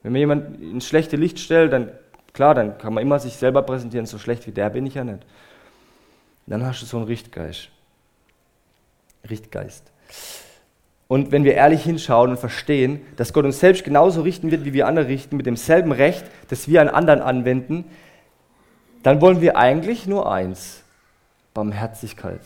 Wenn 0.01 0.13
mir 0.13 0.19
jemand 0.19 0.59
ins 0.59 0.87
schlechte 0.87 1.17
Licht 1.17 1.37
stellt, 1.37 1.71
dann 1.71 1.91
klar, 2.37 2.53
dann 2.53 2.77
kann 2.77 2.93
man 2.93 3.01
immer 3.01 3.17
sich 3.19 3.35
selber 3.35 3.63
präsentieren, 3.63 4.05
so 4.05 4.19
schlecht 4.19 4.45
wie 4.45 4.51
der 4.51 4.69
bin 4.69 4.85
ich 4.85 4.93
ja 4.93 5.03
nicht. 5.03 5.25
Dann 6.45 6.63
hast 6.63 6.83
du 6.83 6.85
so 6.85 6.97
einen 6.97 7.07
Richtgeist. 7.07 7.69
Richtgeist. 9.27 9.91
Und 11.07 11.31
wenn 11.31 11.43
wir 11.43 11.55
ehrlich 11.55 11.83
hinschauen 11.83 12.29
und 12.29 12.37
verstehen, 12.37 13.01
dass 13.15 13.33
Gott 13.33 13.45
uns 13.45 13.59
selbst 13.59 13.83
genauso 13.83 14.21
richten 14.21 14.51
wird, 14.51 14.65
wie 14.65 14.73
wir 14.73 14.87
andere 14.87 15.07
richten, 15.07 15.35
mit 15.35 15.47
demselben 15.47 15.91
Recht, 15.91 16.25
das 16.49 16.67
wir 16.67 16.79
an 16.81 16.89
anderen 16.89 17.21
anwenden, 17.21 17.85
dann 19.01 19.19
wollen 19.19 19.41
wir 19.41 19.57
eigentlich 19.57 20.05
nur 20.05 20.31
eins, 20.31 20.83
Barmherzigkeit. 21.55 22.41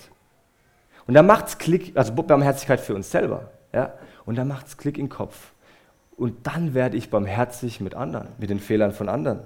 Und 1.06 1.16
dann 1.16 1.26
macht 1.26 1.48
es 1.48 1.58
Klick, 1.58 1.92
also 1.96 2.14
Barmherzigkeit 2.14 2.80
für 2.80 2.96
uns 2.96 3.12
selber. 3.12 3.52
Ja? 3.74 3.94
Und 4.26 4.38
dann 4.38 4.48
macht 4.48 4.68
es 4.68 4.78
Klick 4.78 4.98
im 4.98 5.10
Kopf. 5.10 5.52
Und 6.16 6.48
dann 6.48 6.74
werde 6.74 6.96
ich 6.96 7.10
barmherzig 7.10 7.82
mit 7.82 7.94
anderen, 7.94 8.30
mit 8.38 8.50
den 8.50 8.62
Fehlern 8.62 8.94
von 8.94 9.10
anderen. 9.10 9.42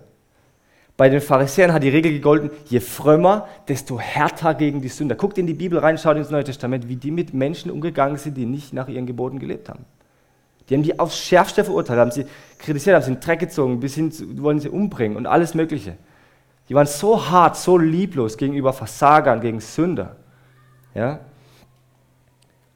Bei 0.97 1.09
den 1.09 1.19
Pharisäern 1.19 1.73
hat 1.73 1.83
die 1.83 1.89
Regel 1.89 2.13
gegolten, 2.13 2.51
je 2.65 2.79
frömmer, 2.79 3.47
desto 3.67 3.99
härter 3.99 4.53
gegen 4.53 4.81
die 4.81 4.87
Sünder. 4.87 5.15
Guckt 5.15 5.37
in 5.37 5.45
die 5.45 5.53
Bibel 5.53 5.77
rein, 5.79 5.97
schaut 5.97 6.15
ins 6.15 6.29
Neue 6.29 6.45
Testament, 6.45 6.87
wie 6.87 6.95
die 6.95 7.11
mit 7.11 7.33
Menschen 7.33 7.69
umgegangen 7.69 8.17
sind, 8.17 8.37
die 8.37 8.45
nicht 8.45 8.71
nach 8.71 8.87
ihren 8.87 9.05
Geboten 9.05 9.39
gelebt 9.39 9.67
haben. 9.67 9.85
Die 10.69 10.73
haben 10.73 10.83
die 10.83 10.97
aufs 10.97 11.17
Schärfste 11.17 11.65
verurteilt, 11.65 11.99
haben 11.99 12.11
sie 12.11 12.25
kritisiert, 12.57 12.95
haben 12.95 13.03
sie 13.03 13.11
in 13.11 13.17
den 13.17 13.21
Dreck 13.21 13.39
gezogen, 13.39 13.79
bis 13.81 13.95
hin 13.95 14.11
zu, 14.11 14.41
wollen 14.41 14.59
sie 14.59 14.69
umbringen 14.69 15.17
und 15.17 15.27
alles 15.27 15.53
Mögliche. 15.53 15.97
Die 16.69 16.75
waren 16.75 16.87
so 16.87 17.29
hart, 17.29 17.57
so 17.57 17.77
lieblos 17.77 18.37
gegenüber 18.37 18.71
Versagern, 18.71 19.41
gegen 19.41 19.59
Sünder. 19.59 20.15
Ja? 20.95 21.19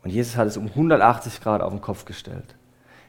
Und 0.03 0.11
Jesus 0.11 0.35
hat 0.35 0.47
es 0.47 0.57
um 0.57 0.67
180 0.67 1.41
Grad 1.41 1.61
auf 1.61 1.71
den 1.71 1.81
Kopf 1.81 2.05
gestellt. 2.05 2.55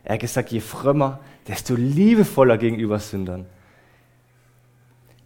Er 0.04 0.14
hat 0.14 0.20
gesagt, 0.20 0.50
je 0.50 0.60
frömmer, 0.60 1.18
desto 1.48 1.74
liebevoller 1.74 2.56
gegenüber 2.56 3.00
Sündern 3.00 3.46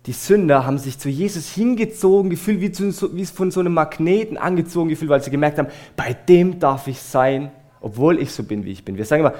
die 0.06 0.12
Sünder 0.12 0.66
haben 0.66 0.78
sich 0.78 0.98
zu 0.98 1.08
Jesus 1.08 1.50
hingezogen 1.50 2.28
gefühlt, 2.28 2.60
wie, 2.60 2.70
zu, 2.70 3.16
wie 3.16 3.24
von 3.24 3.50
so 3.50 3.60
einem 3.60 3.72
Magneten 3.72 4.36
angezogen 4.36 4.90
gefühlt, 4.90 5.10
weil 5.10 5.22
sie 5.22 5.30
gemerkt 5.30 5.58
haben, 5.58 5.68
bei 5.96 6.12
dem 6.12 6.58
darf 6.58 6.86
ich 6.88 7.00
sein, 7.00 7.50
obwohl 7.80 8.20
ich 8.20 8.32
so 8.32 8.42
bin, 8.42 8.64
wie 8.64 8.72
ich 8.72 8.84
bin. 8.84 8.98
Wir 8.98 9.06
sagen 9.06 9.24
immer, 9.24 9.34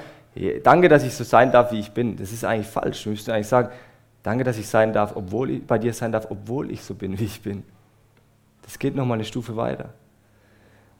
danke, 0.63 0.89
dass 0.89 1.03
ich 1.03 1.13
so 1.13 1.23
sein 1.23 1.51
darf, 1.51 1.71
wie 1.71 1.79
ich 1.79 1.91
bin. 1.91 2.17
Das 2.17 2.31
ist 2.31 2.43
eigentlich 2.43 2.67
falsch. 2.67 3.05
Wir 3.05 3.11
müssten 3.11 3.31
eigentlich 3.31 3.47
sagen, 3.47 3.69
danke, 4.23 4.43
dass 4.43 4.57
ich 4.57 4.67
sein 4.67 4.91
darf, 4.91 5.15
obwohl 5.15 5.51
ich 5.51 5.67
bei 5.67 5.77
dir 5.77 5.93
sein 5.93 6.11
darf, 6.11 6.27
obwohl 6.31 6.71
ich 6.71 6.81
so 6.81 6.95
bin, 6.95 7.19
wie 7.19 7.25
ich 7.25 7.41
bin. 7.41 7.63
Das 8.63 8.79
geht 8.79 8.95
nochmal 8.95 9.15
eine 9.15 9.25
Stufe 9.25 9.55
weiter. 9.55 9.93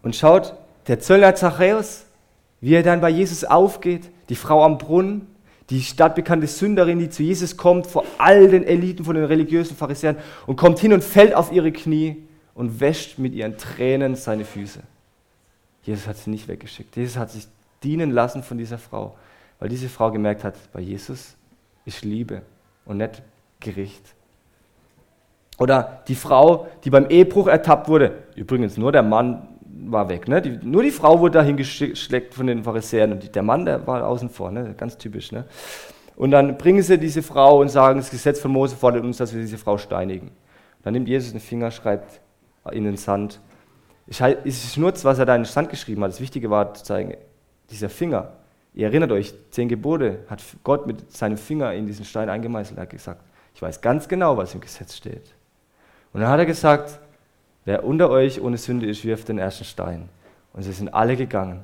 Und 0.03 0.15
schaut, 0.15 0.53
der 0.87 0.99
Zöllner 0.99 1.33
Zachäus, 1.33 2.05
wie 2.61 2.75
er 2.75 2.83
dann 2.83 3.01
bei 3.01 3.09
Jesus 3.09 3.43
aufgeht, 3.43 4.11
die 4.29 4.35
Frau 4.35 4.63
am 4.63 4.77
Brunnen, 4.77 5.27
die 5.69 5.81
stadtbekannte 5.81 6.47
Sünderin, 6.47 6.99
die 6.99 7.09
zu 7.09 7.23
Jesus 7.23 7.57
kommt, 7.57 7.87
vor 7.87 8.05
all 8.17 8.49
den 8.49 8.63
Eliten 8.63 9.03
von 9.03 9.15
den 9.15 9.25
religiösen 9.25 9.75
Pharisäern 9.75 10.17
und 10.45 10.57
kommt 10.57 10.79
hin 10.79 10.93
und 10.93 11.03
fällt 11.03 11.33
auf 11.33 11.51
ihre 11.51 11.71
Knie 11.71 12.23
und 12.53 12.79
wäscht 12.79 13.17
mit 13.17 13.33
ihren 13.33 13.57
Tränen 13.57 14.15
seine 14.15 14.45
Füße. 14.45 14.81
Jesus 15.83 16.07
hat 16.07 16.17
sie 16.17 16.29
nicht 16.29 16.47
weggeschickt. 16.47 16.95
Jesus 16.95 17.17
hat 17.17 17.31
sich 17.31 17.47
dienen 17.83 18.11
lassen 18.11 18.43
von 18.43 18.57
dieser 18.57 18.77
Frau, 18.77 19.15
weil 19.59 19.69
diese 19.69 19.89
Frau 19.89 20.11
gemerkt 20.11 20.43
hat, 20.43 20.55
bei 20.71 20.81
Jesus 20.81 21.35
ist 21.85 22.03
Liebe 22.03 22.41
und 22.85 22.97
nicht 22.97 23.21
Gericht. 23.59 24.03
Oder 25.57 26.03
die 26.07 26.15
Frau, 26.15 26.67
die 26.83 26.89
beim 26.89 27.09
Ehebruch 27.09 27.47
ertappt 27.47 27.87
wurde, 27.87 28.23
übrigens 28.35 28.77
nur 28.77 28.91
der 28.91 29.03
Mann 29.03 29.47
war 29.75 30.09
weg. 30.09 30.27
Ne? 30.27 30.41
Die, 30.41 30.59
nur 30.63 30.83
die 30.83 30.91
Frau 30.91 31.19
wurde 31.19 31.39
dahin 31.39 31.57
geschleckt 31.57 32.33
von 32.33 32.47
den 32.47 32.63
Pharisäern 32.63 33.11
und 33.11 33.23
die, 33.23 33.31
der 33.31 33.43
Mann, 33.43 33.65
der 33.65 33.85
war 33.85 34.07
außen 34.07 34.29
vor, 34.29 34.51
ne? 34.51 34.73
ganz 34.77 34.97
typisch. 34.97 35.31
Ne? 35.31 35.45
Und 36.15 36.31
dann 36.31 36.57
bringen 36.57 36.81
sie 36.81 36.97
diese 36.97 37.21
Frau 37.21 37.59
und 37.59 37.69
sagen, 37.69 37.99
das 37.99 38.09
Gesetz 38.09 38.39
von 38.39 38.51
Mose 38.51 38.75
fordert 38.75 39.03
uns, 39.03 39.17
dass 39.17 39.33
wir 39.33 39.41
diese 39.41 39.57
Frau 39.57 39.77
steinigen. 39.77 40.31
Dann 40.83 40.93
nimmt 40.93 41.07
Jesus 41.07 41.31
den 41.31 41.41
Finger, 41.41 41.71
schreibt 41.71 42.21
in 42.71 42.85
den 42.85 42.97
Sand. 42.97 43.39
Es 44.07 44.21
ist 44.45 44.77
nur, 44.77 44.93
was 45.03 45.19
er 45.19 45.25
da 45.25 45.35
in 45.35 45.41
den 45.41 45.47
Sand 45.47 45.69
geschrieben 45.69 46.03
hat. 46.03 46.11
Das 46.11 46.21
Wichtige 46.21 46.49
war 46.49 46.73
zu 46.73 46.83
zeigen, 46.83 47.15
dieser 47.69 47.89
Finger, 47.89 48.33
ihr 48.73 48.87
erinnert 48.87 49.11
euch, 49.11 49.33
zehn 49.49 49.67
Gebote 49.67 50.19
hat 50.29 50.41
Gott 50.63 50.87
mit 50.87 51.11
seinem 51.11 51.37
Finger 51.37 51.73
in 51.73 51.87
diesen 51.87 52.05
Stein 52.05 52.29
eingemeißelt. 52.29 52.77
Er 52.77 52.83
hat 52.83 52.89
gesagt, 52.91 53.21
ich 53.53 53.61
weiß 53.61 53.81
ganz 53.81 54.07
genau, 54.07 54.37
was 54.37 54.53
im 54.53 54.61
Gesetz 54.61 54.95
steht. 54.95 55.33
Und 56.13 56.21
dann 56.21 56.29
hat 56.29 56.39
er 56.39 56.45
gesagt, 56.45 56.99
Wer 57.65 57.83
unter 57.83 58.09
euch 58.09 58.39
ohne 58.39 58.57
Sünde 58.57 58.85
ist, 58.85 59.03
wirft 59.03 59.27
den 59.29 59.39
ersten 59.39 59.65
Stein. 59.65 60.07
Und 60.53 60.63
sie 60.63 60.71
sind 60.71 60.93
alle 60.93 61.17
gegangen. 61.17 61.63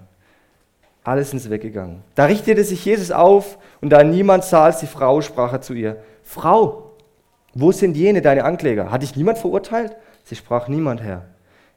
Alle 1.03 1.24
sind 1.24 1.48
weggegangen. 1.50 2.03
Da 2.15 2.25
richtete 2.25 2.63
sich 2.63 2.84
Jesus 2.86 3.12
auf 3.12 3.58
und 3.81 3.89
da 3.89 4.03
niemand 4.03 4.43
sah 4.43 4.65
als 4.65 4.79
die 4.79 4.88
Frau, 4.88 5.21
sprach 5.21 5.54
er 5.54 5.62
zu 5.62 5.73
ihr, 5.73 5.97
Frau, 6.23 6.91
wo 7.54 7.71
sind 7.71 7.97
jene, 7.97 8.21
deine 8.21 8.45
Ankläger? 8.45 8.91
Hat 8.91 9.02
dich 9.02 9.15
niemand 9.15 9.38
verurteilt? 9.38 9.95
Sie 10.23 10.36
sprach 10.36 10.67
niemand, 10.67 11.02
Herr. 11.02 11.26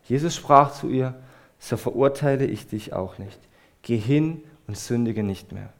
Jesus 0.04 0.34
sprach 0.34 0.72
zu 0.72 0.88
ihr, 0.88 1.14
so 1.58 1.76
verurteile 1.76 2.44
ich 2.44 2.66
dich 2.66 2.92
auch 2.92 3.18
nicht. 3.18 3.38
Geh 3.82 3.96
hin 3.96 4.42
und 4.66 4.76
sündige 4.76 5.22
nicht 5.22 5.52
mehr. 5.52 5.70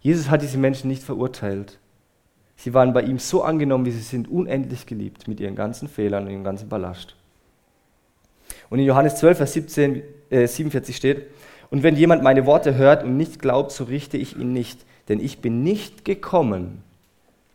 Jesus 0.00 0.30
hat 0.30 0.42
diese 0.42 0.58
Menschen 0.58 0.88
nicht 0.88 1.02
verurteilt. 1.02 1.78
Sie 2.56 2.72
waren 2.72 2.92
bei 2.92 3.02
ihm 3.02 3.18
so 3.18 3.42
angenommen, 3.42 3.84
wie 3.84 3.90
sie 3.90 4.00
sind, 4.00 4.28
unendlich 4.28 4.86
geliebt, 4.86 5.26
mit 5.26 5.40
ihren 5.40 5.56
ganzen 5.56 5.88
Fehlern 5.88 6.24
und 6.24 6.30
ihrem 6.30 6.44
ganzen 6.44 6.68
Ballast. 6.68 7.16
Und 8.70 8.78
in 8.78 8.86
Johannes 8.86 9.16
12, 9.16 9.36
Vers 9.38 9.52
17, 9.52 10.02
äh, 10.30 10.46
47 10.46 10.96
steht, 10.96 11.26
und 11.70 11.82
wenn 11.82 11.96
jemand 11.96 12.22
meine 12.22 12.46
Worte 12.46 12.76
hört 12.76 13.02
und 13.02 13.16
nicht 13.16 13.40
glaubt, 13.40 13.72
so 13.72 13.84
richte 13.84 14.16
ich 14.16 14.36
ihn 14.36 14.52
nicht, 14.52 14.84
denn 15.08 15.20
ich 15.20 15.40
bin 15.40 15.62
nicht 15.62 16.04
gekommen, 16.04 16.82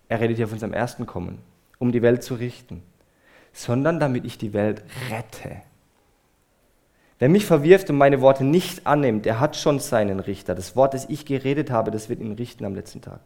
er 0.09 0.19
redet 0.19 0.37
hier 0.37 0.47
von 0.47 0.59
seinem 0.59 0.73
ersten 0.73 1.05
Kommen, 1.05 1.39
um 1.79 1.91
die 1.91 2.01
Welt 2.01 2.23
zu 2.23 2.35
richten, 2.35 2.83
sondern 3.53 3.99
damit 3.99 4.25
ich 4.25 4.37
die 4.37 4.53
Welt 4.53 4.83
rette. 5.09 5.61
Wer 7.19 7.29
mich 7.29 7.45
verwirft 7.45 7.89
und 7.89 7.97
meine 7.97 8.19
Worte 8.19 8.43
nicht 8.43 8.87
annimmt, 8.87 9.25
der 9.25 9.39
hat 9.39 9.55
schon 9.55 9.79
seinen 9.79 10.19
Richter. 10.19 10.55
Das 10.55 10.75
Wort, 10.75 10.93
das 10.93 11.07
ich 11.07 11.25
geredet 11.25 11.69
habe, 11.69 11.91
das 11.91 12.09
wird 12.09 12.19
ihn 12.19 12.33
richten 12.33 12.65
am 12.65 12.73
letzten 12.73 13.01
Tag. 13.01 13.19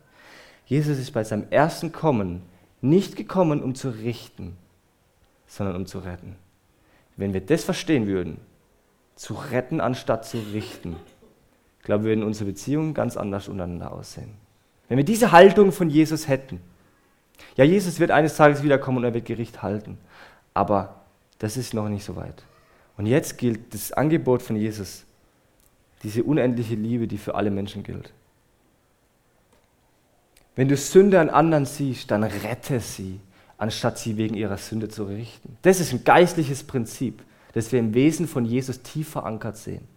Jesus 0.66 0.98
ist 0.98 1.12
bei 1.12 1.24
seinem 1.24 1.48
ersten 1.50 1.92
Kommen 1.92 2.42
nicht 2.82 3.16
gekommen, 3.16 3.64
um 3.64 3.74
zu 3.74 3.90
richten, 3.90 4.58
sondern 5.48 5.76
um 5.78 5.86
zu 5.86 6.00
retten. 6.00 6.36
Wenn 7.18 7.34
wir 7.34 7.42
das 7.42 7.64
verstehen 7.64 8.08
würden, 8.08 8.40
zu 9.16 9.34
retten 9.34 9.80
anstatt 9.80 10.26
zu 10.26 10.38
richten, 10.54 10.96
ich 11.80 11.86
glaube, 11.86 12.04
würden 12.04 12.24
unsere 12.24 12.50
Beziehungen 12.50 12.94
ganz 12.94 13.16
anders 13.16 13.48
untereinander 13.48 13.92
aussehen. 13.92 14.32
Wenn 14.90 14.98
wir 14.98 15.06
diese 15.06 15.32
Haltung 15.32 15.72
von 15.72 15.90
Jesus 15.90 16.28
hätten, 16.28 16.60
ja, 17.56 17.64
Jesus 17.64 18.00
wird 18.00 18.12
eines 18.12 18.36
Tages 18.36 18.64
wiederkommen 18.64 18.98
und 19.00 19.04
er 19.04 19.14
wird 19.14 19.26
Gericht 19.26 19.62
halten, 19.62 19.98
aber 20.54 21.02
das 21.40 21.58
ist 21.58 21.74
noch 21.74 21.90
nicht 21.90 22.04
so 22.04 22.16
weit. 22.16 22.44
Und 22.98 23.06
jetzt 23.06 23.38
gilt 23.38 23.74
das 23.74 23.92
Angebot 23.92 24.42
von 24.42 24.56
Jesus, 24.56 25.06
diese 26.04 26.24
unendliche 26.24 26.76
Liebe, 26.76 27.08
die 27.08 27.18
für 27.18 27.36
alle 27.36 27.52
Menschen 27.52 27.84
gilt. 27.84 28.14
Wenn 30.56 30.70
du 30.70 30.78
Sünde 30.78 31.20
an 31.20 31.30
anderen 31.30 31.66
siehst, 31.66 32.10
dann 32.12 32.24
rette 32.24 32.80
sie 32.80 33.20
anstatt 33.58 33.98
sie 33.98 34.18
wegen 34.18 34.36
ihrer 34.36 34.58
Sünde 34.58 34.90
zu 34.90 35.06
richten. 35.06 35.58
Das 35.62 35.80
ist 35.80 35.94
ein 35.94 36.04
geistliches 36.04 36.64
Prinzip, 36.64 37.24
das 37.54 37.72
wir 37.72 37.80
im 37.80 37.94
Wesen 37.94 38.28
von 38.28 38.46
Jesus 38.46 38.82
tief 38.82 39.10
verankert 39.10 39.58
sehen. 39.58 39.88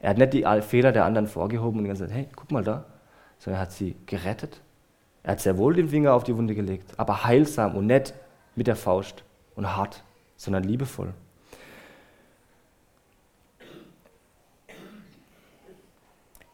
Er 0.00 0.10
hat 0.10 0.18
nicht 0.18 0.32
die 0.32 0.44
Fehler 0.62 0.92
der 0.92 1.04
anderen 1.04 1.26
vorgehoben 1.26 1.80
und 1.80 1.86
gesagt, 1.86 2.12
hey, 2.12 2.28
guck 2.34 2.50
mal 2.50 2.64
da, 2.64 2.84
sondern 3.38 3.60
er 3.60 3.62
hat 3.62 3.72
sie 3.72 3.96
gerettet. 4.06 4.60
Er 5.22 5.32
hat 5.32 5.40
sehr 5.40 5.58
wohl 5.58 5.74
den 5.74 5.88
Finger 5.88 6.14
auf 6.14 6.24
die 6.24 6.36
Wunde 6.36 6.54
gelegt, 6.54 6.92
aber 6.98 7.24
heilsam 7.24 7.74
und 7.74 7.86
nicht 7.86 8.14
mit 8.54 8.66
der 8.66 8.76
Faust 8.76 9.24
und 9.54 9.76
hart, 9.76 10.02
sondern 10.36 10.64
liebevoll. 10.64 11.12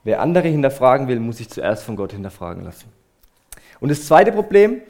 Wer 0.05 0.21
andere 0.21 0.49
hinterfragen 0.49 1.07
will, 1.07 1.21
muss 1.21 1.37
sich 1.37 1.49
zuerst 1.49 1.85
von 1.85 1.95
Gott 1.95 2.13
hinterfragen 2.13 2.65
lassen. 2.65 2.91
Und 3.79 3.91
das 3.91 4.07
zweite 4.07 4.33
Problem, 4.33 4.81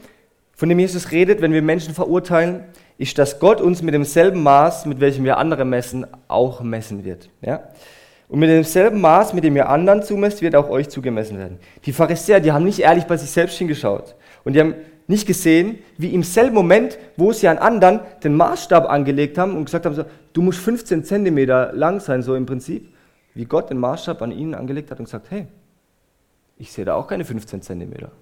von 0.62 0.68
dem 0.68 0.78
Jesus 0.78 1.10
redet, 1.10 1.42
wenn 1.42 1.52
wir 1.52 1.60
Menschen 1.60 1.92
verurteilen, 1.92 2.60
ist, 2.96 3.18
dass 3.18 3.40
Gott 3.40 3.60
uns 3.60 3.82
mit 3.82 3.94
demselben 3.94 4.44
Maß, 4.44 4.86
mit 4.86 5.00
welchem 5.00 5.24
wir 5.24 5.36
andere 5.36 5.64
messen, 5.64 6.06
auch 6.28 6.60
messen 6.62 7.04
wird. 7.04 7.30
Ja? 7.40 7.64
Und 8.28 8.38
mit 8.38 8.48
demselben 8.48 9.00
Maß, 9.00 9.32
mit 9.32 9.42
dem 9.42 9.56
ihr 9.56 9.68
anderen 9.68 10.04
zumesst, 10.04 10.40
wird 10.40 10.54
auch 10.54 10.70
euch 10.70 10.88
zugemessen 10.88 11.36
werden. 11.36 11.58
Die 11.84 11.92
Pharisäer, 11.92 12.38
die 12.38 12.52
haben 12.52 12.62
nicht 12.62 12.78
ehrlich 12.78 13.06
bei 13.06 13.16
sich 13.16 13.28
selbst 13.28 13.58
hingeschaut. 13.58 14.14
Und 14.44 14.52
die 14.52 14.60
haben 14.60 14.76
nicht 15.08 15.26
gesehen, 15.26 15.80
wie 15.98 16.14
im 16.14 16.22
selben 16.22 16.54
Moment, 16.54 16.96
wo 17.16 17.32
sie 17.32 17.48
an 17.48 17.58
anderen 17.58 17.98
den 18.22 18.36
Maßstab 18.36 18.88
angelegt 18.88 19.38
haben 19.38 19.56
und 19.56 19.64
gesagt 19.64 19.84
haben, 19.84 19.96
so, 19.96 20.04
du 20.32 20.42
musst 20.42 20.60
15 20.60 21.02
Zentimeter 21.02 21.72
lang 21.72 21.98
sein, 21.98 22.22
so 22.22 22.36
im 22.36 22.46
Prinzip, 22.46 22.94
wie 23.34 23.46
Gott 23.46 23.68
den 23.68 23.78
Maßstab 23.78 24.22
an 24.22 24.30
ihnen 24.30 24.54
angelegt 24.54 24.92
hat 24.92 25.00
und 25.00 25.06
gesagt, 25.06 25.26
hey, 25.28 25.48
ich 26.56 26.70
sehe 26.70 26.84
da 26.84 26.94
auch 26.94 27.08
keine 27.08 27.24
15 27.24 27.62
Zentimeter. 27.62 28.12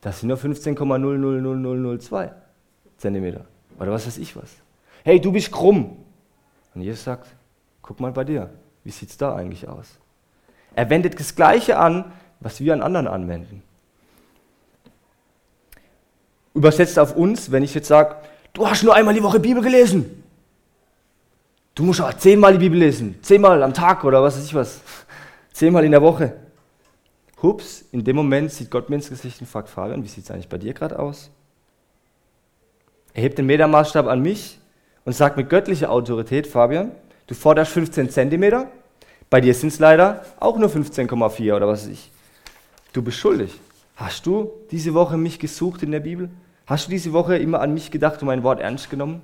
Das 0.00 0.20
sind 0.20 0.28
nur 0.28 0.38
15,00002 0.38 2.32
Zentimeter. 2.96 3.44
Oder 3.78 3.92
was 3.92 4.06
weiß 4.06 4.18
ich 4.18 4.36
was. 4.36 4.50
Hey, 5.04 5.20
du 5.20 5.32
bist 5.32 5.50
krumm. 5.50 5.96
Und 6.74 6.82
Jesus 6.82 7.04
sagt, 7.04 7.26
guck 7.82 8.00
mal 8.00 8.12
bei 8.12 8.24
dir, 8.24 8.50
wie 8.84 8.90
sieht 8.90 9.10
es 9.10 9.16
da 9.16 9.34
eigentlich 9.34 9.68
aus? 9.68 9.98
Er 10.74 10.88
wendet 10.88 11.18
das 11.18 11.34
Gleiche 11.34 11.78
an, 11.78 12.12
was 12.40 12.60
wir 12.60 12.72
an 12.72 12.82
anderen 12.82 13.08
anwenden. 13.08 13.62
Übersetzt 16.54 16.98
auf 16.98 17.16
uns, 17.16 17.50
wenn 17.50 17.62
ich 17.62 17.74
jetzt 17.74 17.88
sage, 17.88 18.16
du 18.52 18.66
hast 18.66 18.82
nur 18.82 18.94
einmal 18.94 19.14
die 19.14 19.22
Woche 19.22 19.40
Bibel 19.40 19.62
gelesen. 19.62 20.22
Du 21.74 21.84
musst 21.84 22.00
aber 22.00 22.16
zehnmal 22.18 22.52
die 22.52 22.58
Bibel 22.58 22.78
lesen. 22.78 23.18
Zehnmal 23.22 23.62
am 23.62 23.72
Tag 23.72 24.04
oder 24.04 24.22
was 24.22 24.36
weiß 24.36 24.44
ich 24.44 24.54
was. 24.54 24.80
Zehnmal 25.52 25.84
in 25.84 25.92
der 25.92 26.02
Woche. 26.02 26.36
Hups, 27.42 27.84
in 27.92 28.04
dem 28.04 28.16
Moment 28.16 28.50
sieht 28.52 28.70
Gott 28.70 28.90
mir 28.90 28.96
ins 28.96 29.08
Gesicht 29.08 29.40
und 29.40 29.46
fragt 29.46 29.68
Fabian, 29.68 30.04
wie 30.04 30.08
sieht 30.08 30.24
es 30.24 30.30
eigentlich 30.30 30.48
bei 30.48 30.58
dir 30.58 30.74
gerade 30.74 30.98
aus? 30.98 31.30
Er 33.14 33.22
hebt 33.22 33.38
den 33.38 33.46
Metermaßstab 33.46 34.06
an 34.06 34.20
mich 34.20 34.58
und 35.04 35.14
sagt 35.14 35.36
mit 35.36 35.48
göttlicher 35.48 35.90
Autorität, 35.90 36.46
Fabian, 36.46 36.92
Du 37.30 37.36
forderst 37.36 37.70
15 37.70 38.10
Zentimeter, 38.10 38.66
bei 39.30 39.40
dir 39.40 39.54
sind 39.54 39.68
es 39.68 39.78
leider 39.78 40.24
auch 40.40 40.58
nur 40.58 40.68
15,4 40.68 41.54
oder 41.54 41.68
was 41.68 41.84
weiß 41.84 41.92
ich. 41.92 42.10
Du 42.92 43.02
bist 43.02 43.18
schuldig. 43.18 43.60
Hast 43.94 44.26
du 44.26 44.50
diese 44.72 44.94
Woche 44.94 45.16
mich 45.16 45.38
gesucht 45.38 45.84
in 45.84 45.92
der 45.92 46.00
Bibel? 46.00 46.28
Hast 46.66 46.88
du 46.88 46.90
diese 46.90 47.12
Woche 47.12 47.36
immer 47.36 47.60
an 47.60 47.72
mich 47.72 47.92
gedacht 47.92 48.20
und 48.20 48.26
mein 48.26 48.42
Wort 48.42 48.58
ernst 48.58 48.90
genommen? 48.90 49.22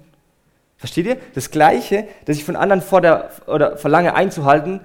Versteht 0.77 1.07
ihr? 1.07 1.17
Das 1.35 1.51
Gleiche, 1.51 2.07
das 2.27 2.37
ich 2.37 2.45
von 2.45 2.55
anderen 2.55 2.81
fordere 2.81 3.29
oder 3.49 3.77
verlange 3.77 4.15
einzuhalten, 4.15 4.83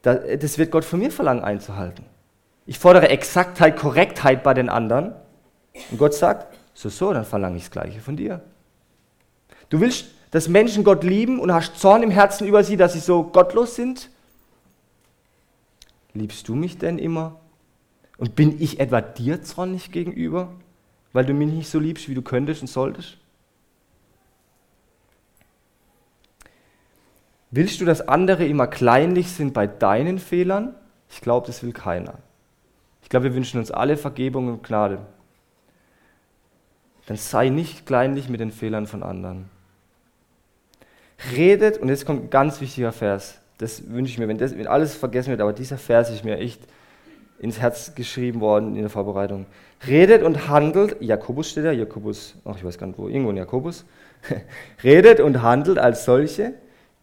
das 0.00 0.56
wird 0.56 0.70
Gott 0.70 0.86
von 0.86 1.00
mir 1.00 1.10
verlangen 1.10 1.44
einzuhalten. 1.44 2.06
Ich 2.66 2.78
fordere 2.78 3.08
Exaktheit, 3.08 3.76
Korrektheit 3.76 4.42
bei 4.42 4.52
den 4.52 4.68
anderen. 4.68 5.14
Und 5.90 5.98
Gott 5.98 6.14
sagt, 6.14 6.54
so, 6.74 6.88
so, 6.88 7.12
dann 7.12 7.24
verlange 7.24 7.56
ich 7.56 7.64
das 7.64 7.70
Gleiche 7.70 8.00
von 8.00 8.16
dir. 8.16 8.42
Du 9.70 9.80
willst, 9.80 10.06
dass 10.30 10.48
Menschen 10.48 10.84
Gott 10.84 11.04
lieben 11.04 11.38
und 11.40 11.52
hast 11.52 11.78
Zorn 11.78 12.02
im 12.02 12.10
Herzen 12.10 12.46
über 12.46 12.64
sie, 12.64 12.76
dass 12.76 12.92
sie 12.92 13.00
so 13.00 13.22
gottlos 13.22 13.76
sind? 13.76 14.10
Liebst 16.12 16.48
du 16.48 16.54
mich 16.54 16.78
denn 16.78 16.98
immer? 16.98 17.40
Und 18.18 18.34
bin 18.34 18.60
ich 18.60 18.80
etwa 18.80 19.00
dir 19.00 19.42
zornig 19.42 19.92
gegenüber, 19.92 20.50
weil 21.12 21.24
du 21.26 21.34
mich 21.34 21.52
nicht 21.52 21.70
so 21.70 21.78
liebst, 21.78 22.08
wie 22.08 22.14
du 22.14 22.22
könntest 22.22 22.62
und 22.62 22.68
solltest? 22.68 23.18
Willst 27.50 27.80
du, 27.80 27.84
dass 27.84 28.06
andere 28.06 28.44
immer 28.46 28.66
kleinlich 28.66 29.30
sind 29.30 29.54
bei 29.54 29.66
deinen 29.66 30.18
Fehlern? 30.18 30.74
Ich 31.08 31.20
glaube, 31.20 31.46
das 31.46 31.62
will 31.62 31.72
keiner. 31.72 32.18
Ich 33.06 33.10
glaube, 33.10 33.26
wir 33.26 33.34
wünschen 33.36 33.60
uns 33.60 33.70
alle 33.70 33.96
Vergebung 33.96 34.48
und 34.48 34.64
Gnade. 34.64 34.98
Dann 37.06 37.16
sei 37.16 37.50
nicht 37.50 37.86
kleinlich 37.86 38.28
mit 38.28 38.40
den 38.40 38.50
Fehlern 38.50 38.88
von 38.88 39.04
anderen. 39.04 39.48
Redet, 41.36 41.78
und 41.78 41.88
jetzt 41.88 42.04
kommt 42.04 42.24
ein 42.24 42.30
ganz 42.30 42.60
wichtiger 42.60 42.90
Vers. 42.90 43.38
Das 43.58 43.88
wünsche 43.88 44.10
ich 44.10 44.18
mir, 44.18 44.26
wenn, 44.26 44.38
das, 44.38 44.58
wenn 44.58 44.66
alles 44.66 44.96
vergessen 44.96 45.30
wird, 45.30 45.40
aber 45.40 45.52
dieser 45.52 45.78
Vers 45.78 46.10
ist 46.10 46.24
mir 46.24 46.38
echt 46.38 46.60
ins 47.38 47.60
Herz 47.60 47.94
geschrieben 47.94 48.40
worden 48.40 48.74
in 48.74 48.80
der 48.80 48.90
Vorbereitung. 48.90 49.46
Redet 49.86 50.24
und 50.24 50.48
handelt, 50.48 51.00
Jakobus 51.00 51.48
steht 51.48 51.64
da, 51.64 51.70
Jakobus, 51.70 52.34
ach, 52.44 52.56
ich 52.56 52.64
weiß 52.64 52.76
gar 52.76 52.88
nicht 52.88 52.98
wo, 52.98 53.06
irgendwo 53.06 53.30
in 53.30 53.36
Jakobus. 53.36 53.84
Redet 54.82 55.20
und 55.20 55.42
handelt 55.42 55.78
als 55.78 56.06
solche, 56.06 56.54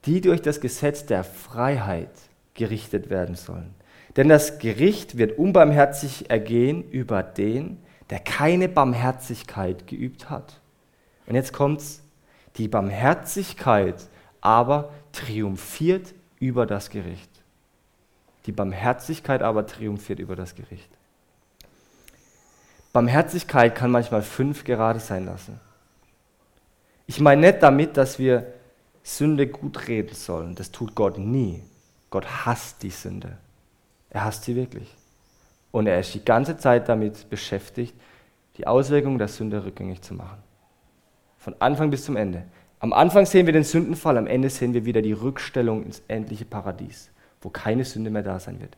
die 0.04 0.20
durch 0.20 0.42
das 0.42 0.60
Gesetz 0.60 1.06
der 1.06 1.24
Freiheit 1.24 2.12
gerichtet 2.56 3.10
werden 3.10 3.36
sollen. 3.36 3.74
Denn 4.16 4.30
das 4.30 4.60
Gericht 4.60 5.18
wird 5.18 5.38
unbarmherzig 5.38 6.30
ergehen 6.30 6.90
über 6.90 7.24
den, 7.24 7.80
der 8.10 8.20
keine 8.20 8.70
Barmherzigkeit 8.70 9.88
geübt 9.88 10.30
hat. 10.30 10.62
Und 11.26 11.36
jetzt 11.36 11.54
kommt's, 11.54 12.04
die 12.58 12.68
Barmherzigkeit 12.68 14.08
aber 14.42 14.92
triumphiert 15.12 16.14
über 16.40 16.66
das 16.66 16.90
Gericht. 16.90 17.30
Die 18.46 18.52
Barmherzigkeit 18.52 19.42
aber 19.42 19.66
triumphiert 19.66 20.20
über 20.20 20.36
das 20.36 20.54
Gericht. 20.54 20.90
Barmherzigkeit 22.92 23.74
kann 23.74 23.90
manchmal 23.90 24.22
fünf 24.22 24.64
gerade 24.64 25.00
sein 25.00 25.26
lassen. 25.26 25.60
Ich 27.08 27.20
meine 27.20 27.42
nicht 27.42 27.64
damit, 27.64 27.98
dass 27.98 28.20
wir 28.20 28.54
Sünde 29.02 29.48
gut 29.48 29.88
reden 29.88 30.14
sollen. 30.14 30.56
Das 30.56 30.72
tut 30.72 30.94
Gott 30.94 31.18
nie. 31.18 31.64
Gott 32.10 32.46
hasst 32.46 32.84
die 32.84 32.92
Sünde. 32.92 33.38
Er 34.14 34.24
hasst 34.24 34.44
sie 34.44 34.56
wirklich. 34.56 34.96
Und 35.72 35.88
er 35.88 36.00
ist 36.00 36.14
die 36.14 36.24
ganze 36.24 36.56
Zeit 36.58 36.88
damit 36.88 37.30
beschäftigt, 37.30 37.96
die 38.58 38.68
Auswirkungen 38.68 39.18
der 39.18 39.28
Sünde 39.28 39.66
rückgängig 39.66 40.04
zu 40.04 40.14
machen. 40.14 40.38
Von 41.40 41.56
Anfang 41.60 41.90
bis 41.90 42.06
zum 42.06 42.16
Ende. 42.16 42.44
Am 42.80 42.94
Anfang 42.94 43.26
sehen 43.26 43.48
wir 43.48 43.54
den 43.54 43.64
Sündenfall, 43.64 44.18
am 44.18 44.28
Ende 44.28 44.50
sehen 44.50 44.74
wir 44.74 44.86
wieder 44.86 45.02
die 45.02 45.14
Rückstellung 45.14 45.84
ins 45.84 46.04
endliche 46.08 46.46
Paradies, 46.46 47.10
wo 47.42 47.50
keine 47.50 47.86
Sünde 47.86 48.12
mehr 48.12 48.22
da 48.24 48.40
sein 48.40 48.62
wird. 48.62 48.78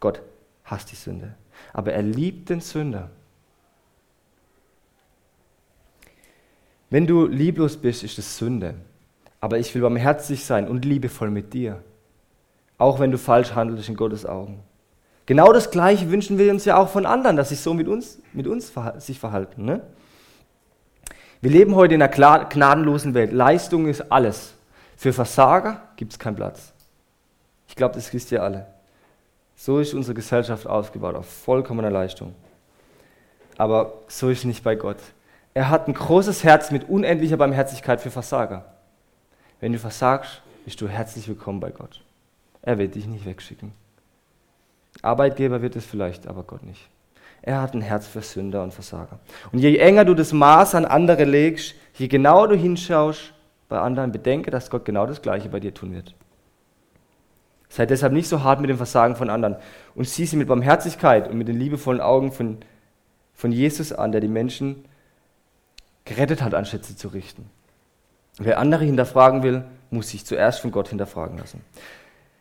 Gott 0.00 0.22
hasst 0.64 0.90
die 0.90 0.96
Sünde, 0.96 1.34
aber 1.72 1.92
er 1.92 2.02
liebt 2.02 2.48
den 2.48 2.60
Sünder. 2.60 3.10
Wenn 6.88 7.06
du 7.06 7.26
lieblos 7.26 7.76
bist, 7.76 8.02
ist 8.02 8.18
es 8.18 8.38
Sünde. 8.38 8.74
Aber 9.40 9.58
ich 9.58 9.74
will 9.74 9.82
barmherzig 9.82 10.44
sein 10.44 10.66
und 10.66 10.84
liebevoll 10.84 11.30
mit 11.30 11.52
dir 11.52 11.82
auch 12.80 12.98
wenn 12.98 13.10
du 13.10 13.18
falsch 13.18 13.54
handelst 13.54 13.88
in 13.88 13.94
Gottes 13.94 14.24
Augen. 14.24 14.62
Genau 15.26 15.52
das 15.52 15.70
Gleiche 15.70 16.10
wünschen 16.10 16.38
wir 16.38 16.50
uns 16.50 16.64
ja 16.64 16.76
auch 16.78 16.88
von 16.88 17.06
anderen, 17.06 17.36
dass 17.36 17.50
sie 17.50 17.54
so 17.54 17.74
mit 17.74 17.86
uns, 17.86 18.20
mit 18.32 18.46
uns 18.46 18.72
sich 18.98 19.20
verhalten. 19.20 19.64
Ne? 19.64 19.82
Wir 21.42 21.50
leben 21.50 21.74
heute 21.74 21.94
in 21.94 22.02
einer 22.02 22.10
gnadenlosen 22.10 23.14
Welt. 23.14 23.32
Leistung 23.32 23.86
ist 23.86 24.10
alles. 24.10 24.54
Für 24.96 25.12
Versager 25.12 25.82
gibt 25.96 26.12
es 26.12 26.18
keinen 26.18 26.36
Platz. 26.36 26.72
Ich 27.68 27.76
glaube, 27.76 27.94
das 27.94 28.12
wisst 28.12 28.32
ihr 28.32 28.42
alle. 28.42 28.66
So 29.56 29.78
ist 29.78 29.92
unsere 29.92 30.14
Gesellschaft 30.14 30.66
ausgebaut, 30.66 31.14
auf 31.14 31.26
vollkommener 31.26 31.90
Leistung. 31.90 32.34
Aber 33.58 33.92
so 34.08 34.30
ist 34.30 34.46
nicht 34.46 34.64
bei 34.64 34.74
Gott. 34.74 34.98
Er 35.52 35.68
hat 35.68 35.86
ein 35.86 35.94
großes 35.94 36.44
Herz 36.44 36.70
mit 36.70 36.88
unendlicher 36.88 37.36
Barmherzigkeit 37.36 38.00
für 38.00 38.10
Versager. 38.10 38.64
Wenn 39.60 39.72
du 39.72 39.78
versagst, 39.78 40.40
bist 40.64 40.80
du 40.80 40.88
herzlich 40.88 41.28
willkommen 41.28 41.60
bei 41.60 41.70
Gott. 41.70 42.00
Er 42.62 42.78
wird 42.78 42.94
dich 42.94 43.06
nicht 43.06 43.24
wegschicken. 43.24 43.72
Arbeitgeber 45.02 45.62
wird 45.62 45.76
es 45.76 45.86
vielleicht, 45.86 46.26
aber 46.26 46.42
Gott 46.42 46.62
nicht. 46.62 46.88
Er 47.42 47.62
hat 47.62 47.74
ein 47.74 47.80
Herz 47.80 48.06
für 48.06 48.20
Sünder 48.20 48.62
und 48.62 48.74
Versager. 48.74 49.18
Und 49.50 49.60
je 49.60 49.76
enger 49.78 50.04
du 50.04 50.14
das 50.14 50.32
Maß 50.32 50.74
an 50.74 50.84
andere 50.84 51.24
legst, 51.24 51.74
je 51.94 52.08
genauer 52.08 52.48
du 52.48 52.56
hinschaust 52.56 53.32
bei 53.68 53.78
anderen, 53.78 54.12
bedenke, 54.12 54.50
dass 54.50 54.68
Gott 54.68 54.84
genau 54.84 55.06
das 55.06 55.22
Gleiche 55.22 55.48
bei 55.48 55.60
dir 55.60 55.72
tun 55.72 55.94
wird. 55.94 56.14
Sei 57.70 57.86
deshalb 57.86 58.12
nicht 58.12 58.28
so 58.28 58.42
hart 58.42 58.60
mit 58.60 58.68
dem 58.68 58.76
Versagen 58.76 59.16
von 59.16 59.30
anderen 59.30 59.56
und 59.94 60.06
sieh 60.06 60.26
sie 60.26 60.36
mit 60.36 60.48
Barmherzigkeit 60.48 61.28
und 61.28 61.38
mit 61.38 61.48
den 61.48 61.58
liebevollen 61.58 62.00
Augen 62.00 62.32
von, 62.32 62.58
von 63.32 63.52
Jesus 63.52 63.92
an, 63.92 64.12
der 64.12 64.20
die 64.20 64.28
Menschen 64.28 64.84
gerettet 66.04 66.42
hat, 66.42 66.52
anstatt 66.52 66.84
sie 66.84 66.96
zu 66.96 67.08
richten. 67.08 67.48
Wer 68.38 68.58
andere 68.58 68.84
hinterfragen 68.84 69.42
will, 69.44 69.64
muss 69.90 70.10
sich 70.10 70.26
zuerst 70.26 70.60
von 70.60 70.72
Gott 70.72 70.88
hinterfragen 70.88 71.38
lassen. 71.38 71.62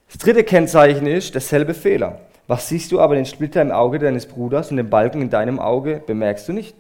Das 0.10 0.17
dritte 0.17 0.43
Kennzeichen 0.43 1.06
ist 1.06 1.36
derselbe 1.36 1.74
Fehler. 1.74 2.19
Was 2.48 2.67
siehst 2.67 2.91
du 2.91 3.00
aber 3.00 3.13
den 3.13 3.26
Splitter 3.26 3.62
im 3.62 3.72
Auge 3.72 4.00
deines 4.00 4.26
Bruders 4.26 4.72
und 4.72 4.78
den 4.78 4.89
Balken 4.89 5.22
in 5.22 5.30
deinem 5.30 5.60
Auge, 5.60 6.02
bemerkst 6.04 6.48
du 6.48 6.54
nicht? 6.54 6.76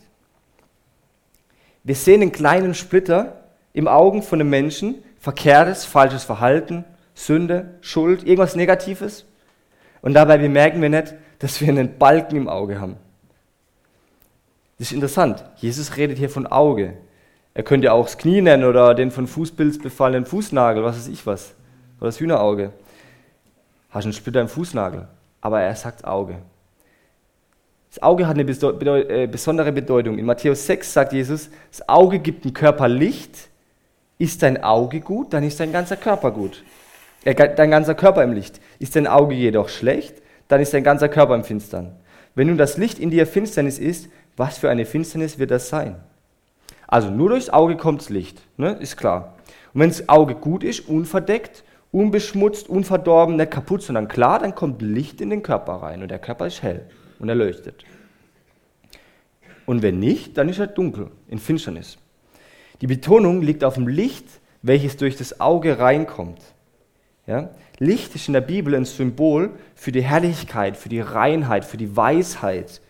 Wir 1.83 1.93
sehen 1.93 2.21
den 2.21 2.31
kleinen 2.31 2.73
Splitter 2.73 3.43
im 3.73 3.87
Augen 3.87 4.23
von 4.23 4.41
einem 4.41 4.49
Menschen, 4.49 4.95
verkehrtes, 5.19 5.85
falsches 5.85 6.23
Verhalten, 6.23 6.85
Sünde, 7.13 7.75
Schuld, 7.81 8.23
irgendwas 8.23 8.55
Negatives. 8.55 9.25
Und 10.01 10.15
dabei 10.15 10.39
bemerken 10.39 10.81
wir 10.81 10.89
nicht, 10.89 11.13
dass 11.37 11.61
wir 11.61 11.67
einen 11.69 11.99
Balken 11.99 12.35
im 12.35 12.49
Auge 12.49 12.81
haben. 12.81 12.97
Das 14.79 14.87
ist 14.87 14.93
interessant. 14.93 15.45
Jesus 15.57 15.97
redet 15.97 16.17
hier 16.17 16.31
von 16.31 16.47
Auge. 16.47 16.95
Er 17.53 17.63
könnte 17.63 17.93
auch 17.93 18.05
das 18.05 18.17
Knie 18.17 18.41
nennen 18.41 18.63
oder 18.63 18.95
den 18.95 19.11
von 19.11 19.27
Fußpilz 19.27 19.77
befallenen 19.77 20.25
Fußnagel, 20.25 20.83
was 20.83 20.97
weiß 20.97 21.09
ich 21.09 21.27
was. 21.27 21.53
Oder 21.99 22.07
das 22.07 22.19
Hühnerauge 22.19 22.73
hast 23.89 24.05
einen 24.05 24.13
Splitter 24.13 24.41
im 24.41 24.47
Fußnagel, 24.47 25.07
aber 25.41 25.61
er 25.61 25.75
sagt 25.75 26.05
Auge. 26.05 26.37
Das 27.89 28.03
Auge 28.03 28.27
hat 28.27 28.37
eine 28.37 28.49
äh, 28.49 29.27
besondere 29.27 29.71
Bedeutung. 29.71 30.19
In 30.19 30.25
Matthäus 30.25 30.65
6 30.67 30.93
sagt 30.93 31.13
Jesus, 31.13 31.49
das 31.71 31.89
Auge 31.89 32.19
gibt 32.19 32.45
dem 32.45 32.53
Körper 32.53 32.87
Licht. 32.87 33.49
Ist 34.19 34.43
dein 34.43 34.63
Auge 34.63 34.99
gut, 34.99 35.33
dann 35.33 35.43
ist 35.43 35.59
dein 35.59 35.71
ganzer 35.71 35.95
Körper 35.95 36.31
gut. 36.31 36.63
Dein 37.23 37.71
ganzer 37.71 37.95
Körper 37.95 38.23
im 38.23 38.33
Licht. 38.33 38.59
Ist 38.77 38.95
dein 38.95 39.07
Auge 39.07 39.33
jedoch 39.33 39.69
schlecht, 39.69 40.21
dann 40.49 40.61
ist 40.61 40.73
dein 40.73 40.83
ganzer 40.83 41.09
Körper 41.09 41.35
im 41.35 41.43
Finstern. 41.43 41.95
Wenn 42.35 42.47
nun 42.47 42.57
das 42.57 42.77
Licht 42.77 42.99
in 42.99 43.09
dir 43.09 43.25
Finsternis 43.25 43.79
ist, 43.79 44.09
was 44.37 44.57
für 44.57 44.69
eine 44.69 44.85
Finsternis 44.85 45.39
wird 45.39 45.51
das 45.51 45.69
sein? 45.69 45.95
Also 46.87 47.09
nur 47.09 47.29
durchs 47.29 47.49
Auge 47.49 47.75
kommt 47.75 48.09
Licht, 48.09 48.41
ne? 48.57 48.77
ist 48.79 48.97
klar. 48.97 49.35
Und 49.73 49.81
wenn 49.81 49.89
das 49.89 50.09
Auge 50.09 50.35
gut 50.35 50.63
ist, 50.63 50.87
unverdeckt 50.87 51.63
unbeschmutzt, 51.91 52.69
unverdorben, 52.69 53.35
nicht 53.35 53.51
kaputt, 53.51 53.81
sondern 53.81 54.07
klar, 54.07 54.39
dann 54.39 54.55
kommt 54.55 54.81
Licht 54.81 55.21
in 55.21 55.29
den 55.29 55.43
Körper 55.43 55.73
rein 55.73 56.01
und 56.01 56.09
der 56.09 56.19
Körper 56.19 56.47
ist 56.47 56.61
hell 56.61 56.85
und 57.19 57.29
er 57.29 57.35
leuchtet. 57.35 57.83
Und 59.65 59.81
wenn 59.81 59.99
nicht, 59.99 60.37
dann 60.37 60.49
ist 60.49 60.59
er 60.59 60.67
dunkel, 60.67 61.11
in 61.27 61.39
Finsternis. 61.39 61.97
Die 62.81 62.87
Betonung 62.87 63.41
liegt 63.41 63.63
auf 63.63 63.75
dem 63.75 63.87
Licht, 63.87 64.25
welches 64.61 64.97
durch 64.97 65.15
das 65.15 65.39
Auge 65.39 65.79
reinkommt. 65.79 66.41
Ja? 67.27 67.51
Licht 67.77 68.15
ist 68.15 68.27
in 68.27 68.33
der 68.33 68.41
Bibel 68.41 68.75
ein 68.75 68.85
Symbol 68.85 69.51
für 69.75 69.91
die 69.91 70.01
Herrlichkeit, 70.01 70.75
für 70.75 70.89
die 70.89 71.01
Reinheit, 71.01 71.65
für 71.65 71.77
die 71.77 71.95
Weisheit, 71.95 72.81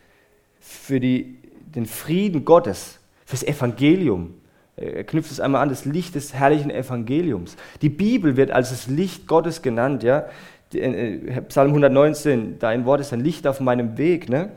für 0.58 1.00
die, 1.00 1.38
den 1.74 1.86
Frieden 1.86 2.44
Gottes, 2.44 2.98
fürs 3.24 3.42
Evangelium. 3.42 4.34
Er 4.80 5.04
knüpft 5.04 5.30
es 5.30 5.40
einmal 5.40 5.62
an, 5.62 5.68
das 5.68 5.84
Licht 5.84 6.14
des 6.14 6.32
herrlichen 6.32 6.70
Evangeliums. 6.70 7.56
Die 7.82 7.90
Bibel 7.90 8.36
wird 8.36 8.50
als 8.50 8.70
das 8.70 8.86
Licht 8.86 9.26
Gottes 9.26 9.60
genannt. 9.60 10.02
Ja? 10.02 10.26
Äh, 10.72 11.42
Psalm 11.42 11.68
119, 11.68 12.58
dein 12.58 12.86
Wort 12.86 13.00
ist 13.00 13.12
ein 13.12 13.20
Licht 13.20 13.46
auf 13.46 13.60
meinem 13.60 13.98
Weg. 13.98 14.28
Ne? 14.28 14.50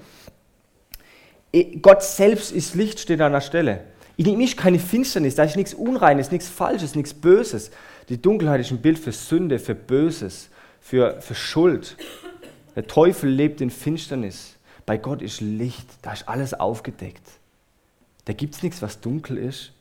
Gott 1.81 2.01
selbst 2.01 2.51
ist 2.51 2.73
Licht, 2.73 2.99
steht 2.99 3.21
an 3.21 3.33
der 3.33 3.41
Stelle. 3.41 3.81
In 4.15 4.27
ihm 4.27 4.41
ist 4.41 4.57
keine 4.57 4.79
Finsternis, 4.79 5.35
da 5.35 5.43
ist 5.43 5.55
nichts 5.55 5.73
Unreines, 5.73 6.31
nichts 6.31 6.47
Falsches, 6.47 6.95
nichts 6.95 7.13
Böses. 7.13 7.71
Die 8.09 8.21
Dunkelheit 8.21 8.61
ist 8.61 8.71
ein 8.71 8.81
Bild 8.81 8.99
für 8.99 9.11
Sünde, 9.11 9.59
für 9.59 9.75
Böses, 9.75 10.49
für, 10.79 11.19
für 11.21 11.35
Schuld. 11.35 11.97
Der 12.75 12.87
Teufel 12.87 13.29
lebt 13.29 13.59
in 13.61 13.69
Finsternis. 13.69 14.55
Bei 14.85 14.97
Gott 14.97 15.21
ist 15.21 15.41
Licht, 15.41 15.87
da 16.01 16.13
ist 16.13 16.27
alles 16.27 16.53
aufgedeckt. 16.53 17.23
Da 18.25 18.33
gibt 18.33 18.55
es 18.55 18.63
nichts, 18.63 18.81
was 18.81 19.01
dunkel 19.01 19.37
ist. 19.37 19.73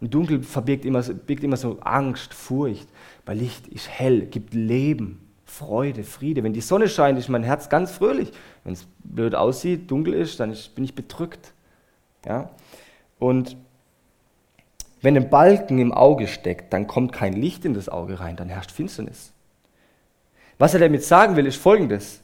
Und 0.00 0.14
dunkel 0.14 0.42
verbirgt 0.42 0.84
immer, 0.84 1.02
birgt 1.02 1.44
immer 1.44 1.56
so 1.56 1.78
Angst, 1.80 2.32
Furcht. 2.32 2.88
Bei 3.24 3.34
Licht 3.34 3.68
ist 3.68 3.88
hell, 3.88 4.26
gibt 4.26 4.54
Leben, 4.54 5.20
Freude, 5.44 6.04
Friede. 6.04 6.42
Wenn 6.42 6.54
die 6.54 6.62
Sonne 6.62 6.88
scheint, 6.88 7.18
ist 7.18 7.28
mein 7.28 7.42
Herz 7.42 7.68
ganz 7.68 7.90
fröhlich. 7.90 8.32
Wenn 8.64 8.72
es 8.72 8.86
blöd 9.04 9.34
aussieht, 9.34 9.90
dunkel 9.90 10.14
ist, 10.14 10.40
dann 10.40 10.56
bin 10.74 10.84
ich 10.84 10.94
bedrückt. 10.94 11.52
Ja? 12.24 12.50
Und 13.18 13.56
wenn 15.02 15.16
ein 15.16 15.30
Balken 15.30 15.78
im 15.78 15.92
Auge 15.92 16.26
steckt, 16.26 16.72
dann 16.72 16.86
kommt 16.86 17.12
kein 17.12 17.32
Licht 17.32 17.64
in 17.64 17.74
das 17.74 17.88
Auge 17.88 18.20
rein, 18.20 18.36
dann 18.36 18.48
herrscht 18.48 18.70
Finsternis. 18.70 19.32
Was 20.58 20.74
er 20.74 20.80
damit 20.80 21.04
sagen 21.04 21.36
will, 21.36 21.46
ist 21.46 21.56
folgendes. 21.56 22.22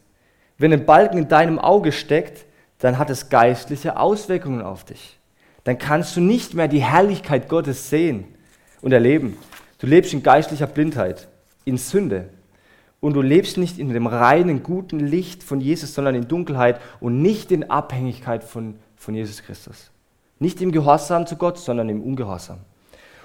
Wenn 0.59 0.73
ein 0.73 0.85
Balken 0.85 1.19
in 1.19 1.29
deinem 1.29 1.59
Auge 1.59 1.93
steckt, 1.93 2.47
dann 2.79 2.99
hat 2.99 3.09
es 3.09 3.31
geistliche 3.31 3.99
Auswirkungen 3.99 4.61
auf 4.61 4.85
dich. 4.85 5.19
Dann 5.66 5.79
kannst 5.79 6.16
du 6.16 6.20
nicht 6.20 6.55
mehr 6.55 6.68
die 6.68 6.81
Herrlichkeit 6.81 7.48
Gottes 7.48 7.90
sehen 7.90 8.24
und 8.83 8.92
erleben. 8.92 9.37
Du 9.81 9.88
lebst 9.88 10.12
in 10.12 10.22
geistlicher 10.22 10.68
Blindheit, 10.68 11.26
in 11.64 11.76
Sünde. 11.76 12.29
Und 13.00 13.14
du 13.14 13.20
lebst 13.20 13.59
nicht 13.59 13.81
in 13.81 13.92
dem 13.92 14.07
reinen, 14.07 14.62
guten 14.62 15.00
Licht 15.00 15.42
von 15.42 15.61
Jesus, 15.61 15.92
sondern 15.92 16.14
in 16.14 16.29
Dunkelheit 16.29 16.81
und 17.00 17.20
nicht 17.20 17.50
in 17.50 17.68
Abhängigkeit 17.68 18.44
von, 18.44 18.76
von 18.94 19.16
Jesus 19.16 19.42
Christus. 19.42 19.90
Nicht 20.38 20.62
im 20.62 20.70
Gehorsam 20.70 21.26
zu 21.26 21.35
Gott, 21.35 21.59
sondern 21.59 21.88
im 21.88 22.00
Ungehorsam. 22.00 22.59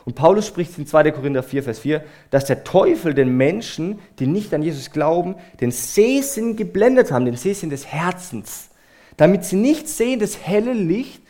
Und 0.03 0.15
Paulus 0.15 0.47
spricht 0.47 0.75
in 0.79 0.87
2. 0.87 1.11
Korinther 1.11 1.43
4, 1.43 1.61
Vers 1.61 1.77
4, 1.77 2.03
dass 2.31 2.45
der 2.45 2.63
Teufel 2.63 3.13
den 3.13 3.37
Menschen, 3.37 3.99
die 4.17 4.25
nicht 4.25 4.51
an 4.55 4.63
Jesus 4.63 4.89
glauben, 4.89 5.35
den 5.59 5.69
Sehsinn 5.69 6.55
geblendet 6.55 7.11
haben, 7.11 7.25
den 7.25 7.37
Sehsinn 7.37 7.69
des 7.69 7.85
Herzens, 7.85 8.71
damit 9.15 9.45
sie 9.45 9.57
nicht 9.57 9.87
sehen 9.87 10.19
das 10.19 10.39
helle 10.39 10.73
Licht 10.73 11.20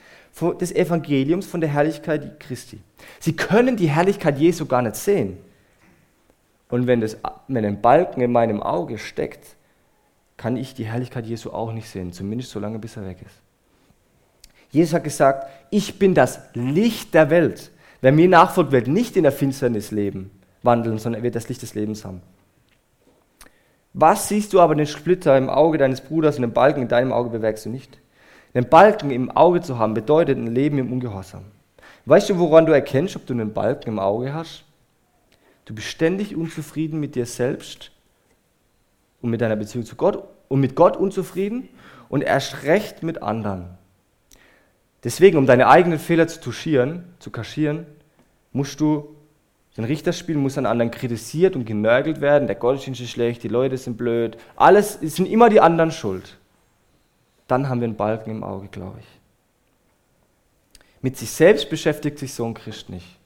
des 0.42 0.72
Evangeliums 0.72 1.46
von 1.46 1.62
der 1.62 1.70
Herrlichkeit 1.70 2.40
Christi. 2.40 2.80
Sie 3.20 3.36
können 3.36 3.78
die 3.78 3.90
Herrlichkeit 3.90 4.38
Jesu 4.38 4.66
gar 4.66 4.82
nicht 4.82 4.96
sehen. 4.96 5.38
Und 6.70 6.88
wenn, 6.88 7.02
das, 7.02 7.18
wenn 7.48 7.66
ein 7.66 7.82
Balken 7.82 8.22
in 8.22 8.32
meinem 8.32 8.64
Auge 8.64 8.98
steckt, 8.98 9.56
kann 10.38 10.58
ich 10.58 10.74
die 10.74 10.86
Herrlichkeit 10.86 11.26
Jesu 11.26 11.52
auch 11.52 11.72
nicht 11.72 11.88
sehen, 11.88 12.14
zumindest 12.14 12.52
so 12.52 12.60
lange, 12.60 12.80
bis 12.80 12.98
er 12.98 13.06
weg 13.06 13.18
ist. 13.22 13.36
Jesus 14.72 14.94
hat 14.94 15.04
gesagt, 15.04 15.48
ich 15.70 16.00
bin 16.00 16.16
das 16.16 16.40
Licht 16.54 17.14
der 17.14 17.30
Welt. 17.30 17.72
Wer 18.00 18.12
mir 18.12 18.28
nachfolgt, 18.28 18.72
wird 18.72 18.88
nicht 18.88 19.16
in 19.18 19.24
der 19.24 19.32
Finsternis 19.32 19.92
leben, 19.92 20.32
wandeln, 20.64 20.98
sondern 20.98 21.22
er 21.22 21.24
wird 21.24 21.36
das 21.36 21.50
Licht 21.50 21.62
des 21.62 21.76
Lebens 21.76 22.04
haben. 22.06 22.22
Was 23.94 24.30
siehst 24.30 24.54
du 24.54 24.62
aber 24.62 24.74
den 24.74 24.88
Splitter 24.88 25.38
im 25.38 25.50
Auge 25.50 25.78
deines 25.78 26.02
Bruders 26.02 26.38
und 26.38 26.44
den 26.44 26.54
Balken 26.54 26.84
in 26.84 26.88
deinem 26.88 27.12
Auge 27.12 27.30
bewirkst 27.30 27.66
du 27.66 27.70
nicht? 27.70 28.01
Den 28.54 28.68
Balken 28.68 29.12
im 29.12 29.32
Auge 29.32 29.62
zu 29.62 29.80
haben, 29.80 29.94
bedeutet 29.94 30.38
ein 30.38 30.54
Leben 30.54 30.78
im 30.78 30.92
Ungehorsam. 30.92 31.44
Weißt 32.06 32.30
du, 32.30 32.40
woran 32.40 32.66
du 32.66 32.74
erkennst, 32.74 33.16
ob 33.16 33.26
du 33.26 33.34
einen 33.34 33.54
Balken 33.54 33.90
im 33.90 34.00
Auge 34.00 34.34
hast? 34.34 34.66
Du 35.66 35.76
bist 35.76 35.88
ständig 35.88 36.36
unzufrieden 36.36 37.00
mit 37.00 37.16
dir 37.16 37.26
selbst 37.26 37.92
und 39.22 39.30
mit 39.30 39.42
deiner 39.42 39.56
Beziehung 39.56 39.86
zu 39.86 39.96
Gott 39.96 40.24
und 40.50 40.60
mit 40.60 40.76
Gott 40.76 40.98
unzufrieden 40.98 41.70
und 42.10 42.24
erst 42.24 42.64
recht 42.64 43.04
mit 43.04 43.22
anderen. 43.22 43.78
Deswegen, 45.04 45.38
um 45.38 45.46
deine 45.46 45.68
eigenen 45.68 46.00
Fehler 46.00 46.28
zu 46.28 46.42
touchieren, 46.42 47.06
zu 47.20 47.32
kaschieren, 47.32 47.86
musst 48.52 48.80
du 48.82 49.16
den 49.78 49.86
Richter 49.86 50.12
spielen, 50.12 50.40
muss 50.40 50.58
an 50.58 50.66
anderen 50.66 50.92
kritisiert 50.92 51.56
und 51.56 51.66
genörgelt 51.66 52.20
werden. 52.20 52.48
Der 52.48 52.58
Gottesdienst 52.58 53.00
ist 53.02 53.12
schlecht, 53.12 53.44
die 53.44 53.48
Leute 53.48 53.78
sind 53.78 53.98
blöd. 53.98 54.38
Alles 54.58 55.00
sind 55.00 55.28
immer 55.28 55.50
die 55.50 55.62
anderen 55.62 55.92
schuld. 55.92 56.38
Dann 57.52 57.68
haben 57.68 57.82
wir 57.82 57.86
einen 57.86 57.98
Balken 57.98 58.32
im 58.32 58.46
Auge, 58.46 58.70
glaube 58.70 59.00
ich. 59.02 59.08
Mit 61.02 61.18
sich 61.18 61.30
selbst 61.30 61.70
beschäftigt 61.70 62.18
sich 62.18 62.34
so 62.34 62.46
ein 62.46 62.54
Christ 62.54 62.90
nicht. 62.90 63.20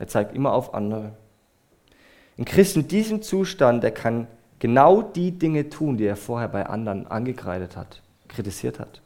Er 0.00 0.08
zeigt 0.08 0.34
immer 0.34 0.52
auf 0.52 0.74
andere. 0.74 1.12
Ein 2.36 2.44
Christ 2.44 2.74
in 2.74 2.88
diesem 2.88 3.22
Zustand, 3.22 3.84
der 3.84 3.92
kann 3.92 4.26
genau 4.58 5.00
die 5.00 5.30
Dinge 5.30 5.70
tun, 5.70 5.96
die 5.96 6.06
er 6.06 6.16
vorher 6.16 6.48
bei 6.48 6.66
anderen 6.66 7.06
angekreidet 7.06 7.76
hat, 7.76 8.02
kritisiert 8.26 8.80
hat. 8.80 9.00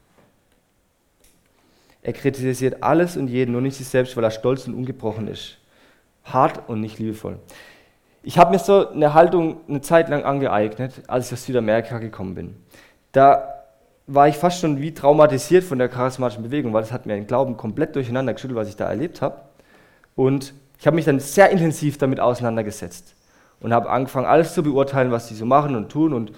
Er 2.00 2.14
kritisiert 2.14 2.82
alles 2.82 3.18
und 3.18 3.28
jeden, 3.28 3.52
nur 3.52 3.61
nicht 3.61 3.76
sich 3.76 3.88
selbst, 3.88 4.16
weil 4.16 4.24
er 4.24 4.30
stolz 4.30 4.66
und 4.66 4.72
ungebrochen 4.72 5.28
ist. 5.28 5.58
Hart 6.24 6.66
und 6.70 6.80
nicht 6.80 6.98
liebevoll. 6.98 7.38
Ich 8.22 8.38
habe 8.38 8.52
mir 8.52 8.58
so 8.58 8.88
eine 8.88 9.12
Haltung 9.12 9.61
eine 9.68 9.82
Zeit 9.82 10.08
lang 10.08 10.24
angeeignet, 10.24 11.02
als 11.08 11.26
ich 11.26 11.35
aus 11.35 11.44
Südamerika 11.44 11.98
gekommen 11.98 12.35
bin. 12.35 12.56
Da 13.12 13.62
war 14.14 14.29
ich 14.29 14.37
fast 14.37 14.61
schon 14.61 14.81
wie 14.81 14.92
traumatisiert 14.92 15.64
von 15.64 15.79
der 15.79 15.88
charismatischen 15.88 16.42
Bewegung, 16.42 16.72
weil 16.72 16.83
es 16.83 16.92
hat 16.92 17.07
mir 17.07 17.14
den 17.14 17.27
Glauben 17.27 17.57
komplett 17.57 17.96
durcheinander 17.96 18.35
geschüttelt, 18.35 18.59
was 18.59 18.68
ich 18.68 18.77
da 18.77 18.88
erlebt 18.88 19.22
habe. 19.22 19.40
Und 20.14 20.55
ich 20.79 20.87
habe 20.87 20.96
mich 20.96 21.05
dann 21.05 21.20
sehr 21.20 21.51
intensiv 21.51 21.98
damit 21.98 22.20
auseinandergesetzt 22.20 23.14
und 23.61 23.72
habe 23.72 23.88
angefangen, 23.88 24.27
alles 24.27 24.55
zu 24.55 24.62
beurteilen, 24.62 25.11
was 25.12 25.29
sie 25.29 25.35
so 25.35 25.46
machen 25.46 25.77
und 25.77 25.88
tun 25.90 26.12
und 26.12 26.31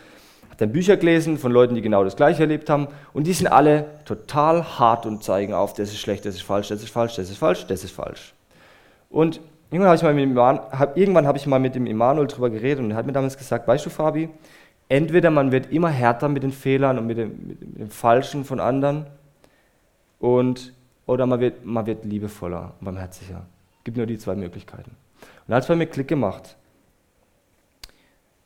habe 0.45 0.57
dann 0.59 0.73
Bücher 0.73 0.97
gelesen 0.97 1.39
von 1.39 1.51
Leuten, 1.51 1.75
die 1.75 1.83
genau 1.83 2.05
das 2.05 2.17
Gleiche 2.17 2.43
erlebt 2.43 2.71
haben 2.71 2.89
und 3.13 3.27
die 3.27 3.33
sind 3.33 3.49
alle 3.49 3.87
total 4.05 4.79
hart 4.79 5.07
und 5.07 5.25
zeigen 5.25 5.55
auf, 5.55 5.73
das 5.73 5.89
ist 5.89 5.99
schlecht, 5.99 6.25
das 6.27 6.35
ist 6.35 6.43
falsch, 6.43 6.69
das 6.69 6.83
ist 6.83 6.91
falsch, 6.91 7.17
das 7.17 7.31
ist 7.31 7.39
falsch, 7.39 7.67
das 7.67 7.83
ist 7.83 7.93
falsch. 7.93 8.35
Und 9.11 9.41
irgendwann 9.71 9.89
habe 9.89 9.97
ich, 9.97 10.03
mal 10.03 10.15
mit 10.15 10.25
dem, 10.25 10.39
hab, 10.39 10.97
irgendwann 10.97 11.27
habe 11.27 11.39
ich 11.39 11.47
mal 11.47 11.59
mit 11.59 11.75
dem 11.75 11.87
Immanuel 11.87 12.27
darüber 12.27 12.51
geredet 12.51 12.85
und 12.85 12.93
er 12.93 12.97
hat 12.99 13.07
mir 13.07 13.13
damals 13.13 13.37
gesagt, 13.37 13.67
weißt 13.67 13.87
du 13.87 13.91
Fabi, 13.91 14.29
entweder 14.89 15.31
man 15.31 15.53
wird 15.53 15.73
immer 15.73 15.91
härter 15.91 16.29
mit 16.29 16.43
den 16.43 16.53
Fehlern 16.53 16.99
und 16.99 17.07
mit 17.07 17.19
dem, 17.19 17.47
mit 17.47 17.79
dem 17.79 17.91
Falschen 17.91 18.45
von 18.45 18.61
anderen 18.61 19.07
und, 20.19 20.73
oder 21.07 21.27
man 21.27 21.41
wird, 21.41 21.65
man 21.65 21.87
wird 21.87 22.05
liebevoller 22.05 22.75
und 22.79 22.85
barmherziger. 22.85 23.47
Es 23.79 23.85
gibt 23.85 23.97
nur 23.97 24.07
die 24.07 24.19
zwei 24.19 24.35
Möglichkeiten. 24.35 24.91
Und 24.91 25.49
da 25.49 25.57
hat 25.57 25.63
es 25.65 25.69
bei 25.69 25.77
mir 25.77 25.87
Klick 25.87 26.09
gemacht. 26.09 26.57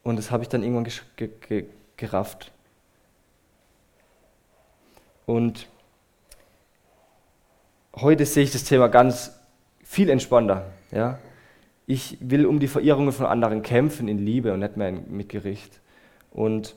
Und 0.03 0.17
das 0.17 0.31
habe 0.31 0.43
ich 0.43 0.49
dann 0.49 0.63
irgendwann 0.63 0.87
ge 1.15 1.29
ge 1.47 1.65
gerafft. 1.97 2.51
Und 5.25 5.67
heute 7.95 8.25
sehe 8.25 8.43
ich 8.43 8.51
das 8.51 8.63
Thema 8.63 8.87
ganz 8.87 9.39
viel 9.83 10.09
entspannter. 10.09 10.71
Ja? 10.91 11.19
Ich 11.85 12.17
will 12.19 12.45
um 12.45 12.59
die 12.59 12.67
Verirrungen 12.67 13.11
von 13.11 13.25
anderen 13.25 13.61
kämpfen 13.61 14.07
in 14.07 14.17
Liebe 14.17 14.53
und 14.53 14.59
nicht 14.59 14.77
mehr 14.77 14.91
mit 14.91 15.29
Gericht. 15.29 15.79
Und 16.31 16.75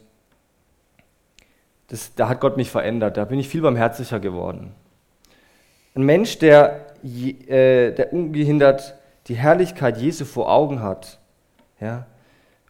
das, 1.89 2.15
da 2.15 2.29
hat 2.29 2.41
Gott 2.41 2.57
mich 2.57 2.71
verändert. 2.71 3.17
Da 3.17 3.25
bin 3.25 3.39
ich 3.39 3.49
viel 3.49 3.63
barmherzlicher 3.63 4.21
geworden. 4.21 4.75
Ein 5.95 6.05
Mensch, 6.05 6.39
der, 6.39 6.87
äh, 7.05 7.93
der 7.93 8.13
ungehindert 8.13 8.97
die 9.29 9.35
Herrlichkeit 9.35 9.99
Jesu 9.99 10.25
vor 10.25 10.51
Augen 10.51 10.83
hat 10.83 11.21
ja, 11.81 12.07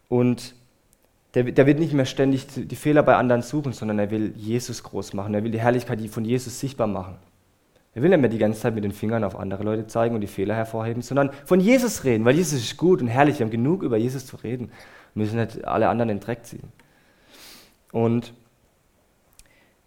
und 0.09 0.55
der, 1.33 1.43
der 1.43 1.65
wird 1.65 1.79
nicht 1.79 1.93
mehr 1.93 2.05
ständig 2.05 2.47
die 2.55 2.75
Fehler 2.75 3.01
bei 3.03 3.15
anderen 3.15 3.41
suchen, 3.41 3.73
sondern 3.73 3.97
er 3.99 4.11
will 4.11 4.33
Jesus 4.35 4.83
groß 4.83 5.13
machen. 5.13 5.33
Er 5.33 5.43
will 5.43 5.51
die 5.51 5.59
Herrlichkeit 5.59 5.99
von 6.09 6.25
Jesus 6.25 6.59
sichtbar 6.59 6.87
machen. 6.87 7.15
Er 7.95 8.01
will 8.01 8.09
nicht 8.09 8.19
mehr 8.19 8.29
die 8.29 8.39
ganze 8.39 8.59
Zeit 8.59 8.75
mit 8.75 8.83
den 8.83 8.91
Fingern 8.91 9.23
auf 9.23 9.37
andere 9.37 9.63
Leute 9.63 9.87
zeigen 9.87 10.15
und 10.15 10.21
die 10.21 10.27
Fehler 10.27 10.55
hervorheben, 10.55 11.01
sondern 11.01 11.31
von 11.45 11.59
Jesus 11.59 12.03
reden, 12.03 12.25
weil 12.25 12.35
Jesus 12.35 12.59
ist 12.59 12.77
gut 12.77 13.01
und 13.01 13.07
herrlich. 13.07 13.39
Wir 13.39 13.45
haben 13.45 13.51
genug 13.51 13.83
über 13.83 13.97
Jesus 13.97 14.25
zu 14.25 14.35
reden. 14.37 14.71
Müssen 15.15 15.39
nicht 15.39 15.65
alle 15.65 15.89
anderen 15.89 16.09
in 16.09 16.17
den 16.17 16.25
Dreck 16.25 16.45
ziehen. 16.45 16.71
Und 17.91 18.33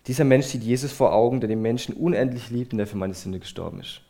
dieser 0.07 0.25
Mensch 0.25 0.47
sieht 0.47 0.62
Jesus 0.62 0.93
vor 0.93 1.12
Augen, 1.12 1.41
der 1.41 1.49
den 1.49 1.62
Menschen 1.62 1.95
unendlich 1.95 2.51
liebt 2.51 2.73
und 2.73 2.79
der 2.79 2.87
für 2.87 2.97
meine 2.97 3.15
Sünde 3.15 3.41
gestorben 3.41 3.81
ist. 3.81 4.03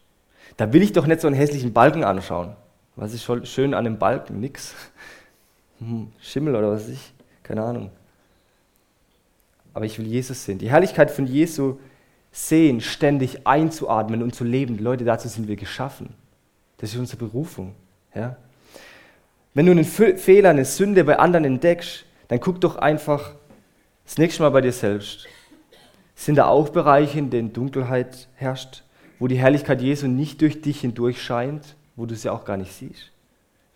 Da 0.57 0.73
will 0.73 0.83
ich 0.83 0.93
doch 0.93 1.07
nicht 1.07 1.21
so 1.21 1.27
einen 1.27 1.37
hässlichen 1.37 1.73
Balken 1.73 2.05
anschauen. 2.05 2.55
Was 2.97 3.13
ist 3.13 3.25
schön 3.49 3.75
an 3.75 3.85
dem 3.85 3.99
Balken? 3.99 4.41
Nix. 4.41 4.75
Hm, 5.79 6.11
Schimmel 6.23 6.57
oder 6.57 6.71
was 6.71 6.85
weiß 6.85 6.89
ich. 6.95 7.13
Keine 7.43 7.63
Ahnung. 7.63 7.91
Aber 9.75 9.85
ich 9.85 9.99
will 9.99 10.07
Jesus 10.07 10.43
sehen. 10.43 10.57
Die 10.57 10.71
Herrlichkeit 10.71 11.11
von 11.11 11.27
Jesu 11.27 11.79
sehen, 12.33 12.81
ständig 12.81 13.47
einzuatmen 13.47 14.23
und 14.23 14.35
zu 14.35 14.43
leben. 14.43 14.79
Leute, 14.79 15.05
dazu 15.05 15.29
sind 15.29 15.49
wir 15.49 15.57
geschaffen. 15.57 16.15
Das 16.79 16.95
ist 16.95 16.99
unsere 16.99 17.19
Berufung. 17.19 17.75
Ja? 18.15 18.39
Wenn 19.57 19.65
du 19.65 19.73
einen 19.73 19.87
Fehler, 19.87 20.51
eine 20.51 20.67
Sünde 20.67 21.03
bei 21.03 21.19
anderen 21.19 21.47
entdeckst, 21.47 22.05
dann 22.29 22.41
guck 22.41 22.61
doch 22.61 22.77
einfach 22.77 23.33
das 24.05 24.19
nächste 24.19 24.43
Mal 24.43 24.51
bei 24.51 24.61
dir 24.61 24.71
selbst. 24.71 25.27
Sind 26.15 26.35
da 26.35 26.45
auch 26.45 26.69
Bereiche, 26.69 27.19
in 27.19 27.31
denen 27.31 27.55
Dunkelheit 27.55 28.29
herrscht, 28.35 28.83
wo 29.19 29.29
die 29.29 29.39
Herrlichkeit 29.39 29.81
Jesu 29.81 30.09
nicht 30.09 30.43
durch 30.43 30.61
dich 30.61 30.83
hindurch 30.83 31.23
scheint, 31.23 31.75
wo 31.97 32.05
du 32.05 32.15
sie 32.15 32.29
auch 32.29 32.45
gar 32.45 32.59
nicht 32.59 32.71
siehst? 32.71 33.13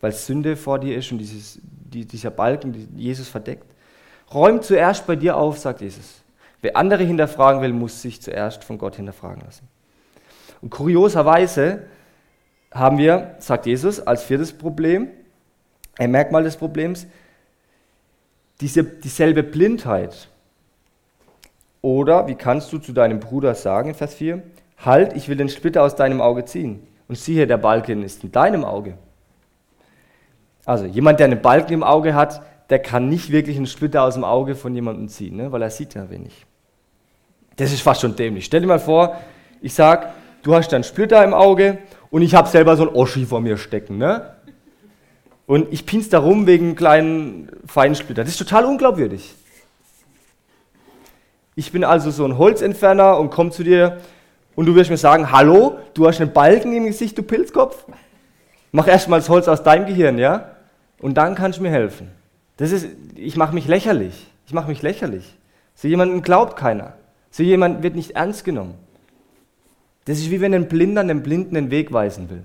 Weil 0.01 0.11
Sünde 0.11 0.55
vor 0.55 0.77
dir 0.77 0.95
ist 0.95 1.11
und 1.11 1.17
dieses, 1.17 1.57
die, 1.63 2.05
dieser 2.05 2.29
Balken, 2.29 2.87
Jesus 2.95 3.27
verdeckt. 3.27 3.65
Räum 4.31 4.61
zuerst 4.61 5.07
bei 5.07 5.15
dir 5.15 5.35
auf, 5.35 5.57
sagt 5.57 5.81
Jesus. 5.81 6.21
Wer 6.61 6.77
andere 6.77 7.03
hinterfragen 7.03 7.59
will, 7.59 7.73
muss 7.73 8.03
sich 8.03 8.21
zuerst 8.21 8.63
von 8.63 8.77
Gott 8.77 8.97
hinterfragen 8.97 9.41
lassen. 9.43 9.67
Und 10.61 10.69
kurioserweise 10.69 11.87
haben 12.71 12.99
wir, 12.99 13.33
sagt 13.39 13.65
Jesus, 13.65 13.99
als 13.99 14.21
viertes 14.21 14.53
Problem, 14.53 15.07
ein 16.01 16.09
Merkmal 16.09 16.43
des 16.43 16.57
Problems, 16.57 17.05
diese, 18.59 18.83
dieselbe 18.83 19.43
Blindheit. 19.43 20.29
Oder 21.83 22.27
wie 22.27 22.33
kannst 22.33 22.73
du 22.73 22.79
zu 22.79 22.91
deinem 22.91 23.19
Bruder 23.19 23.53
sagen, 23.53 23.89
in 23.89 23.95
Vers 23.95 24.15
4, 24.15 24.41
halt, 24.79 25.13
ich 25.13 25.29
will 25.29 25.35
den 25.35 25.49
Splitter 25.49 25.83
aus 25.83 25.95
deinem 25.95 26.19
Auge 26.19 26.45
ziehen. 26.45 26.87
Und 27.07 27.17
siehe, 27.19 27.45
der 27.45 27.57
Balken 27.57 28.03
ist 28.03 28.23
in 28.23 28.31
deinem 28.31 28.65
Auge. 28.65 28.97
Also 30.65 30.85
jemand, 30.85 31.19
der 31.19 31.27
einen 31.27 31.41
Balken 31.41 31.73
im 31.73 31.83
Auge 31.83 32.15
hat, 32.15 32.41
der 32.71 32.79
kann 32.79 33.07
nicht 33.07 33.31
wirklich 33.31 33.57
einen 33.57 33.67
Splitter 33.67 34.01
aus 34.01 34.15
dem 34.15 34.23
Auge 34.23 34.55
von 34.55 34.73
jemandem 34.73 35.07
ziehen, 35.07 35.35
ne? 35.35 35.51
weil 35.51 35.61
er 35.61 35.69
sieht 35.69 35.93
ja 35.93 36.09
wenig. 36.09 36.47
Das 37.57 37.71
ist 37.71 37.81
fast 37.81 38.01
schon 38.01 38.15
dämlich. 38.15 38.45
Stell 38.45 38.61
dir 38.61 38.67
mal 38.67 38.79
vor, 38.79 39.17
ich 39.61 39.73
sage, 39.73 40.07
du 40.41 40.55
hast 40.55 40.73
einen 40.73 40.83
Splitter 40.83 41.23
im 41.23 41.33
Auge 41.35 41.77
und 42.09 42.23
ich 42.23 42.33
habe 42.33 42.47
selber 42.47 42.75
so 42.75 42.87
einen 42.87 42.95
Oschi 42.95 43.25
vor 43.25 43.41
mir 43.41 43.57
stecken. 43.57 43.97
Ne? 43.97 44.35
Und 45.51 45.73
ich 45.73 45.85
pin's 45.85 46.07
da 46.07 46.19
rum 46.19 46.47
wegen 46.47 46.77
kleinen 46.77 47.49
Feinsplitter. 47.65 48.23
Das 48.23 48.31
ist 48.31 48.37
total 48.37 48.63
unglaubwürdig. 48.63 49.35
Ich 51.55 51.73
bin 51.73 51.83
also 51.83 52.09
so 52.09 52.23
ein 52.23 52.37
Holzentferner 52.37 53.19
und 53.19 53.31
komme 53.31 53.51
zu 53.51 53.65
dir 53.65 53.97
und 54.55 54.65
du 54.65 54.75
wirst 54.75 54.89
mir 54.89 54.95
sagen, 54.95 55.29
hallo, 55.33 55.77
du 55.93 56.07
hast 56.07 56.21
einen 56.21 56.31
Balken 56.31 56.71
im 56.71 56.85
Gesicht, 56.85 57.17
du 57.17 57.23
Pilzkopf? 57.23 57.85
Mach 58.71 58.87
erstmal 58.87 59.19
das 59.19 59.27
Holz 59.27 59.49
aus 59.49 59.61
deinem 59.61 59.87
Gehirn, 59.87 60.17
ja? 60.19 60.55
Und 61.01 61.15
dann 61.15 61.35
kannst 61.35 61.59
du 61.59 61.63
mir 61.63 61.71
helfen. 61.71 62.09
Das 62.55 62.71
ist, 62.71 62.87
ich 63.15 63.35
mache 63.35 63.53
mich 63.53 63.67
lächerlich. 63.67 64.27
Ich 64.47 64.53
mache 64.53 64.69
mich 64.69 64.81
lächerlich. 64.81 65.35
So 65.75 65.89
jemanden 65.89 66.21
glaubt 66.21 66.55
keiner. 66.55 66.93
So 67.29 67.43
jemand 67.43 67.83
wird 67.83 67.95
nicht 67.97 68.11
ernst 68.11 68.45
genommen. 68.45 68.75
Das 70.05 70.17
ist 70.17 70.31
wie 70.31 70.39
wenn 70.39 70.53
ein 70.53 70.69
Blinder 70.69 71.01
einem 71.01 71.23
Blinden 71.23 71.55
den 71.55 71.71
Weg 71.71 71.91
weisen 71.91 72.29
will. 72.29 72.43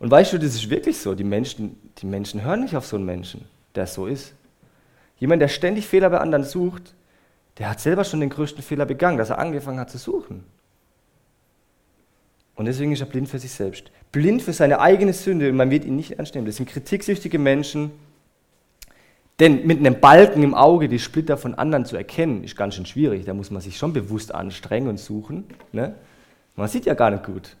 Und 0.00 0.10
weißt 0.10 0.32
du, 0.32 0.38
das 0.38 0.54
ist 0.54 0.70
wirklich 0.70 0.98
so. 0.98 1.14
Die 1.14 1.24
Menschen, 1.24 1.76
die 1.98 2.06
Menschen 2.06 2.42
hören 2.42 2.60
nicht 2.60 2.76
auf 2.76 2.86
so 2.86 2.96
einen 2.96 3.04
Menschen, 3.04 3.44
der 3.74 3.86
so 3.86 4.06
ist. 4.06 4.34
Jemand, 5.18 5.42
der 5.42 5.48
ständig 5.48 5.86
Fehler 5.86 6.10
bei 6.10 6.18
anderen 6.18 6.44
sucht, 6.44 6.94
der 7.58 7.70
hat 7.70 7.80
selber 7.80 8.04
schon 8.04 8.20
den 8.20 8.30
größten 8.30 8.62
Fehler 8.62 8.86
begangen, 8.86 9.18
dass 9.18 9.30
er 9.30 9.38
angefangen 9.38 9.80
hat 9.80 9.90
zu 9.90 9.98
suchen. 9.98 10.44
Und 12.54 12.66
deswegen 12.66 12.92
ist 12.92 13.00
er 13.00 13.06
blind 13.06 13.28
für 13.28 13.38
sich 13.38 13.50
selbst. 13.50 13.90
Blind 14.12 14.42
für 14.42 14.52
seine 14.52 14.80
eigene 14.80 15.12
Sünde 15.12 15.48
und 15.48 15.56
man 15.56 15.70
wird 15.70 15.84
ihn 15.84 15.96
nicht 15.96 16.18
ernst 16.18 16.34
nehmen. 16.34 16.46
Das 16.46 16.56
sind 16.56 16.68
kritiksüchtige 16.68 17.38
Menschen. 17.38 17.90
Denn 19.40 19.66
mit 19.66 19.78
einem 19.78 20.00
Balken 20.00 20.42
im 20.42 20.54
Auge 20.54 20.88
die 20.88 20.98
Splitter 20.98 21.36
von 21.36 21.54
anderen 21.54 21.84
zu 21.84 21.96
erkennen, 21.96 22.42
ist 22.42 22.56
ganz 22.56 22.74
schön 22.74 22.86
schwierig. 22.86 23.24
Da 23.24 23.34
muss 23.34 23.50
man 23.50 23.62
sich 23.62 23.76
schon 23.76 23.92
bewusst 23.92 24.34
anstrengen 24.34 24.88
und 24.88 24.98
suchen. 24.98 25.44
Ne? 25.70 25.94
Man 26.56 26.68
sieht 26.68 26.86
ja 26.86 26.94
gar 26.94 27.10
nicht 27.10 27.24
gut. 27.24 27.56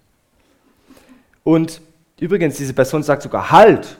Und 1.44 1.80
übrigens, 2.20 2.56
diese 2.56 2.74
Person 2.74 3.02
sagt 3.02 3.22
sogar 3.22 3.50
Halt. 3.50 3.98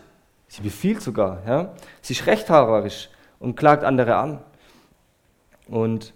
Sie 0.49 0.63
befiehlt 0.63 1.03
sogar. 1.03 1.43
Ja? 1.47 1.75
Sie 2.01 2.15
ist 2.15 2.27
rechthaberisch 2.27 3.11
und 3.39 3.57
klagt 3.57 3.85
andere 3.85 4.17
an. 4.17 4.41
Und 5.69 6.15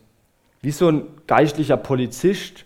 wie 0.63 0.71
so 0.71 0.89
ein 0.89 1.07
geistlicher 1.27 1.77
Polizist, 1.77 2.65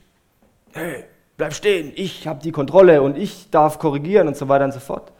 hey, 0.72 1.05
bleib 1.37 1.55
stehen, 1.55 1.92
ich 1.94 2.27
habe 2.27 2.40
die 2.42 2.53
Kontrolle 2.53 3.03
und 3.03 3.16
ich 3.16 3.51
darf 3.51 3.79
korrigieren 3.79 4.29
und 4.29 4.37
so 4.37 4.49
weiter 4.49 4.64
und 4.64 4.72
so 4.72 4.81
fort. 4.81 5.12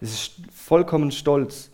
Das 0.00 0.10
ist 0.10 0.32
vollkommen 0.54 1.10
stolz. 1.10 1.70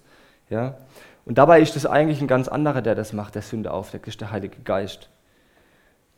Ja? 0.48 0.78
Und 1.26 1.38
dabei 1.38 1.60
ist 1.60 1.76
es 1.76 1.86
eigentlich 1.86 2.20
ein 2.20 2.28
ganz 2.28 2.48
anderer, 2.48 2.82
der 2.82 2.94
das 2.94 3.12
macht, 3.12 3.34
der 3.34 3.42
Sünde 3.42 3.72
aufdeckt, 3.72 4.06
das 4.06 4.14
ist 4.14 4.20
der 4.20 4.30
Heilige 4.30 4.60
Geist. 4.60 5.08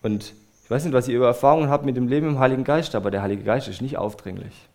Und 0.03 0.35
ich 0.65 0.71
weiß 0.71 0.85
nicht, 0.85 0.95
was 0.95 1.09
ihr 1.09 1.17
über 1.17 1.27
Erfahrungen 1.27 1.71
habt 1.71 1.85
mit 1.85 1.97
dem 1.97 2.09
Leben 2.09 2.29
im 2.29 2.39
Heiligen 2.39 2.65
Geist, 2.65 2.95
aber 2.95 3.11
der 3.11 3.23
Heilige 3.23 3.45
Geist 3.45 3.69
ist 3.69 3.83
nicht 3.83 3.99
aufdringlich. 3.99 4.69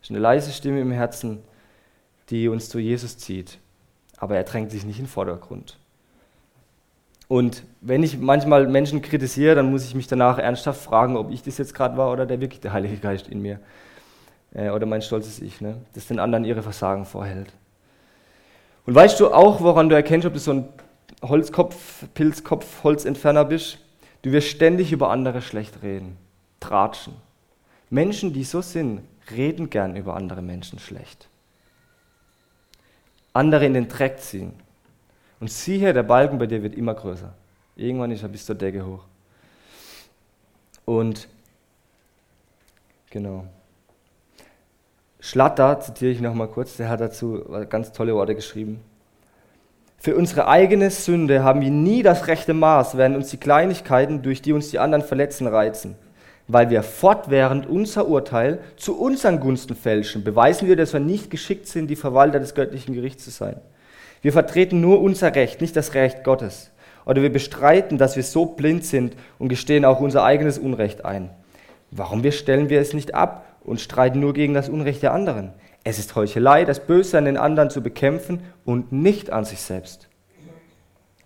Es 0.00 0.08
ist 0.08 0.10
eine 0.10 0.20
leise 0.20 0.52
Stimme 0.52 0.80
im 0.80 0.92
Herzen, 0.92 1.42
die 2.30 2.48
uns 2.48 2.68
zu 2.68 2.78
Jesus 2.78 3.18
zieht. 3.18 3.58
Aber 4.16 4.36
er 4.36 4.44
drängt 4.44 4.70
sich 4.70 4.84
nicht 4.84 4.98
in 4.98 5.04
den 5.04 5.10
Vordergrund. 5.10 5.78
Und 7.28 7.62
wenn 7.80 8.02
ich 8.02 8.18
manchmal 8.18 8.66
Menschen 8.66 9.02
kritisiere, 9.02 9.54
dann 9.54 9.70
muss 9.70 9.84
ich 9.84 9.94
mich 9.94 10.08
danach 10.08 10.38
ernsthaft 10.38 10.80
fragen, 10.80 11.16
ob 11.16 11.30
ich 11.30 11.42
das 11.42 11.58
jetzt 11.58 11.74
gerade 11.74 11.96
war 11.96 12.12
oder 12.12 12.26
der 12.26 12.40
wirklich 12.40 12.60
der 12.60 12.72
Heilige 12.72 12.96
Geist 12.96 13.28
in 13.28 13.40
mir. 13.40 13.60
Äh, 14.52 14.70
oder 14.70 14.86
mein 14.86 15.02
stolzes 15.02 15.40
Ich, 15.40 15.60
ne? 15.60 15.76
das 15.94 16.08
den 16.08 16.18
anderen 16.18 16.44
ihre 16.44 16.62
Versagen 16.62 17.04
vorhält. 17.04 17.52
Und 18.84 18.94
weißt 18.94 19.20
du 19.20 19.32
auch, 19.32 19.60
woran 19.60 19.88
du 19.88 19.94
erkennst, 19.94 20.26
ob 20.26 20.32
du 20.32 20.40
so 20.40 20.52
ein 20.52 20.68
Holzkopf, 21.22 22.04
Pilzkopf, 22.14 22.82
Holzentferner 22.82 23.44
bist? 23.44 23.78
Du 24.22 24.32
wirst 24.32 24.48
ständig 24.48 24.92
über 24.92 25.10
andere 25.10 25.40
schlecht 25.40 25.82
reden, 25.82 26.16
tratschen. 26.58 27.14
Menschen, 27.90 28.32
die 28.32 28.44
so 28.44 28.60
sind, 28.60 29.02
reden 29.32 29.70
gern 29.70 29.96
über 29.96 30.16
andere 30.16 30.42
Menschen 30.42 30.78
schlecht. 30.78 31.28
Andere 33.32 33.66
in 33.66 33.74
den 33.74 33.88
Dreck 33.88 34.20
ziehen. 34.20 34.54
Und 35.38 35.50
siehe, 35.50 35.92
der 35.92 36.02
Balken 36.02 36.38
bei 36.38 36.46
dir 36.46 36.62
wird 36.62 36.74
immer 36.74 36.94
größer. 36.94 37.32
Irgendwann 37.76 38.10
ist 38.10 38.22
er 38.22 38.28
bis 38.28 38.44
zur 38.44 38.56
Decke 38.56 38.84
hoch. 38.84 39.04
Und 40.84 41.28
genau. 43.10 43.46
Schlatter, 45.20 45.80
zitiere 45.80 46.12
ich 46.12 46.20
nochmal 46.20 46.48
kurz, 46.48 46.76
der 46.76 46.88
hat 46.88 47.00
dazu 47.00 47.44
ganz 47.68 47.92
tolle 47.92 48.14
Worte 48.14 48.34
geschrieben. 48.34 48.80
Für 49.98 50.16
unsere 50.16 50.48
eigene 50.48 50.90
Sünde 50.90 51.44
haben 51.44 51.60
wir 51.60 51.70
nie 51.70 52.02
das 52.02 52.26
rechte 52.26 52.54
Maß, 52.54 52.96
während 52.96 53.16
uns 53.16 53.28
die 53.28 53.36
Kleinigkeiten, 53.36 54.22
durch 54.22 54.40
die 54.40 54.54
uns 54.54 54.70
die 54.70 54.78
anderen 54.78 55.04
verletzen, 55.04 55.46
reizen. 55.46 55.94
Weil 56.52 56.68
wir 56.68 56.82
fortwährend 56.82 57.68
unser 57.68 58.08
Urteil 58.08 58.58
zu 58.76 58.98
unseren 58.98 59.38
Gunsten 59.38 59.76
fälschen, 59.76 60.24
beweisen 60.24 60.66
wir, 60.66 60.74
dass 60.74 60.92
wir 60.92 60.98
nicht 60.98 61.30
geschickt 61.30 61.68
sind, 61.68 61.86
die 61.86 61.94
Verwalter 61.94 62.40
des 62.40 62.56
göttlichen 62.56 62.92
Gerichts 62.92 63.22
zu 63.22 63.30
sein. 63.30 63.60
Wir 64.20 64.32
vertreten 64.32 64.80
nur 64.80 65.00
unser 65.00 65.32
Recht, 65.32 65.60
nicht 65.60 65.76
das 65.76 65.94
Recht 65.94 66.24
Gottes. 66.24 66.72
Oder 67.06 67.22
wir 67.22 67.32
bestreiten, 67.32 67.98
dass 67.98 68.16
wir 68.16 68.24
so 68.24 68.46
blind 68.46 68.84
sind 68.84 69.14
und 69.38 69.48
gestehen 69.48 69.84
auch 69.84 70.00
unser 70.00 70.24
eigenes 70.24 70.58
Unrecht 70.58 71.04
ein. 71.04 71.30
Warum 71.92 72.24
wir 72.24 72.32
stellen 72.32 72.68
wir 72.68 72.80
es 72.80 72.94
nicht 72.94 73.14
ab 73.14 73.46
und 73.62 73.80
streiten 73.80 74.18
nur 74.18 74.34
gegen 74.34 74.52
das 74.52 74.68
Unrecht 74.68 75.04
der 75.04 75.12
anderen? 75.12 75.52
Es 75.84 76.00
ist 76.00 76.16
Heuchelei, 76.16 76.64
das 76.64 76.80
Böse 76.80 77.16
an 77.16 77.26
den 77.26 77.36
anderen 77.36 77.70
zu 77.70 77.80
bekämpfen 77.80 78.40
und 78.64 78.90
nicht 78.90 79.30
an 79.30 79.44
sich 79.44 79.60
selbst. 79.60 80.08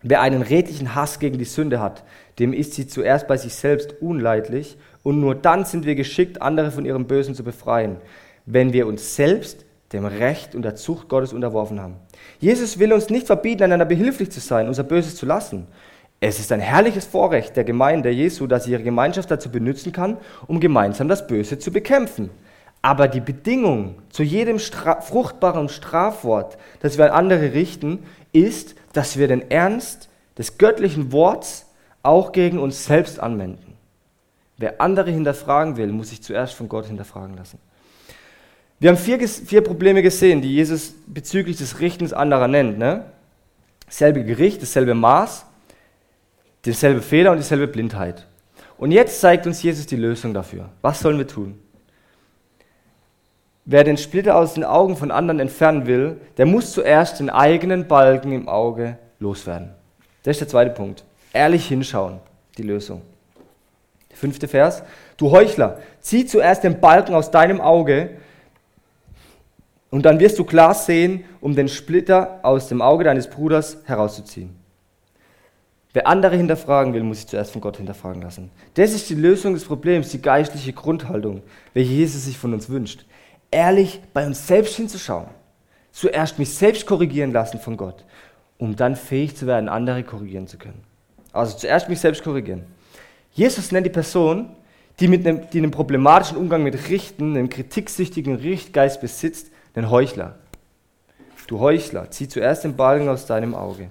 Wer 0.03 0.21
einen 0.21 0.43
redlichen 0.43 0.95
Hass 0.95 1.19
gegen 1.19 1.39
die 1.39 1.47
Sünde 1.47 1.81
hat, 1.81 2.05
dem 2.39 2.53
ist 2.53 2.75
sie 2.75 2.87
zuerst 2.87 3.27
bei 3.27 3.39
sich 3.39 3.55
selbst 3.55 4.03
unleidlich 4.03 4.77
und 5.05 5.21
nur 5.21 5.37
dann 5.37 5.65
sind 5.65 5.87
wir 5.87 5.95
geschickt, 5.95 6.43
andere 6.43 6.73
von 6.73 6.85
ihrem 6.85 7.07
Bösen 7.07 7.37
zu 7.37 7.45
befreien, 7.45 7.99
wenn 8.47 8.73
wir 8.73 8.89
uns 8.89 9.15
selbst 9.15 9.65
dem 9.93 10.07
Recht 10.07 10.57
und 10.57 10.63
der 10.63 10.75
Zucht 10.75 11.09
Gottes 11.09 11.33
unterworfen 11.33 11.81
haben. 11.81 11.97
Jesus 12.41 12.81
will 12.81 12.93
uns 12.93 13.11
nicht 13.11 13.27
verbieten, 13.29 13.63
einander 13.63 13.85
behilflich 13.85 14.33
zu 14.33 14.41
sein, 14.41 14.67
unser 14.67 14.83
Böses 14.83 15.15
zu 15.15 15.27
lassen. 15.27 15.69
Es 16.21 16.41
ist 16.41 16.51
ein 16.53 16.61
herrliches 16.61 17.05
Vorrecht 17.05 17.55
der 17.57 17.65
Gemeinde 17.65 18.11
Jesu, 18.11 18.47
dass 18.47 18.65
sie 18.65 18.73
ihre 18.73 18.83
Gemeinschaft 18.83 19.31
dazu 19.31 19.51
benutzen 19.51 19.93
kann, 19.93 20.17
um 20.47 20.59
gemeinsam 20.59 21.07
das 21.07 21.27
Böse 21.27 21.59
zu 21.59 21.71
bekämpfen. 21.71 22.31
Aber 22.81 23.07
die 23.07 23.21
Bedingung 23.21 23.97
zu 24.09 24.23
jedem 24.23 24.59
Stra 24.59 25.01
fruchtbaren 25.01 25.69
Strafwort, 25.69 26.57
das 26.81 26.99
wir 26.99 27.05
an 27.05 27.27
andere 27.27 27.53
richten, 27.53 28.01
ist, 28.33 28.75
dass 28.95 29.19
wir 29.19 29.29
den 29.29 29.51
Ernst 29.51 30.09
des 30.39 30.59
göttlichen 30.59 31.13
Worts 31.13 31.67
auch 32.03 32.33
gegen 32.33 32.59
uns 32.59 32.85
selbst 32.87 33.21
anwenden. 33.21 33.74
Wer 34.57 34.81
andere 34.81 35.11
hinterfragen 35.11 35.77
will, 35.77 35.89
muss 35.89 36.11
sich 36.11 36.23
zuerst 36.23 36.55
von 36.55 36.69
Gott 36.69 36.87
hinterfragen 36.87 37.37
lassen. 37.37 37.59
Wir 38.79 38.91
haben 38.91 38.99
vier, 38.99 39.29
vier 39.29 39.63
Probleme 39.63 40.03
gesehen, 40.03 40.43
die 40.43 40.53
Jesus 40.53 40.95
bezüglich 41.07 41.57
des 41.57 41.81
Richtens 41.81 42.13
anderer 42.13 42.49
nennt. 42.49 42.79
Ne? 42.79 43.05
Dasselbe 43.87 44.25
Gericht, 44.25 44.63
dasselbe 44.63 44.95
Maß, 44.95 45.47
derselbe 46.65 47.03
Fehler 47.03 47.33
und 47.33 47.39
dieselbe 47.39 47.67
Blindheit. 47.67 48.27
Und 48.77 48.91
jetzt 48.91 49.21
zeigt 49.21 49.47
uns 49.47 49.63
Jesus 49.63 49.87
die 49.87 49.97
Lösung 49.97 50.35
dafür. 50.35 50.69
Was 50.83 51.01
sollen 51.01 51.19
wir 51.19 51.29
tun? 51.29 51.59
Wer 53.65 53.85
den 53.85 53.97
Splitter 53.97 54.37
aus 54.37 54.55
den 54.55 54.65
Augen 54.65 54.97
von 54.97 55.11
anderen 55.11 55.41
entfernen 55.41 55.87
will, 55.87 56.21
der 56.37 56.45
muss 56.45 56.73
zuerst 56.73 57.19
den 57.21 57.31
eigenen 57.31 57.89
Balken 57.89 58.33
im 58.33 58.49
Auge 58.49 58.99
loswerden. 59.19 59.71
Das 60.23 60.33
ist 60.33 60.41
der 60.41 60.49
zweite 60.49 60.71
Punkt. 60.71 61.05
Ehrlich 61.33 61.67
hinschauen, 61.67 62.21
die 62.59 62.63
Lösung. 62.63 63.01
Der 64.15 64.19
fünfte 64.19 64.49
Vers. 64.49 64.83
Du 65.17 65.31
Heuchler, 65.31 65.79
zieh 66.01 66.25
zuerst 66.25 66.65
den 66.65 66.81
Balken 66.81 67.15
aus 67.15 67.31
deinem 67.31 67.61
Auge 67.61 68.11
und 69.91 70.07
dann 70.07 70.19
wirst 70.21 70.39
du 70.39 70.45
klar 70.45 70.75
sehen, 70.75 71.25
um 71.41 71.55
den 71.55 71.69
Splitter 71.69 72.41
aus 72.43 72.69
dem 72.69 72.81
Auge 72.81 73.05
deines 73.05 73.29
Bruders 73.29 73.79
herauszuziehen. 73.85 74.57
Wer 75.93 76.09
andere 76.09 76.37
hinterfragen 76.37 76.95
will, 76.95 77.05
muss 77.05 77.19
sich 77.19 77.29
zuerst 77.29 77.53
von 77.53 77.61
Gott 77.61 77.77
hinterfragen 77.77 78.23
lassen. 78.23 78.51
Das 78.75 78.93
ist 78.93 79.11
die 79.11 79.15
Lösung 79.15 79.55
des 79.55 79.65
Problems, 79.65 80.09
die 80.09 80.23
geistliche 80.23 80.73
Grundhaltung, 80.73 81.43
welche 81.73 81.93
Jesus 81.93 82.25
sich 82.25 82.39
von 82.39 82.53
uns 82.53 82.69
wünscht 82.69 83.05
ehrlich 83.55 84.01
bei 84.13 84.27
uns 84.27 84.47
selbst 84.47 84.75
hinzuschauen. 84.75 85.29
Zuerst 85.93 86.39
mich 86.39 86.53
selbst 86.53 86.87
korrigieren 86.87 87.33
lassen 87.33 87.61
von 87.61 87.77
Gott, 87.77 88.05
um 88.59 88.75
dann 88.75 88.97
fähig 88.97 89.37
zu 89.37 89.47
werden, 89.47 89.69
andere 89.69 90.03
korrigieren 90.03 90.49
zu 90.49 90.59
können. 90.59 90.83
Also 91.33 91.57
zuerst 91.57 91.89
mich 91.89 92.01
selbst 92.01 92.25
korrigieren. 92.25 92.65
Jesus 93.35 93.73
nennt 93.73 93.85
die 93.85 93.91
Person, 93.91 94.55
die, 95.01 95.09
mit 95.09 95.27
einem, 95.27 95.51
die 95.51 95.59
einen 95.59 95.73
problematischen 95.73 96.37
Umgang 96.37 96.63
mit 96.63 96.89
Richten, 96.89 97.37
einen 97.37 97.51
kritiksüchtigen 97.51 98.37
Richtgeist 98.37 99.01
besitzt, 99.01 99.51
einen 99.75 99.91
Heuchler. 99.91 100.37
Du 101.49 101.59
Heuchler, 101.59 102.11
zieh 102.11 102.29
zuerst 102.29 102.65
den 102.65 102.77
Balken 102.77 103.09
aus 103.09 103.27
deinem 103.27 103.55
Auge. 103.55 103.91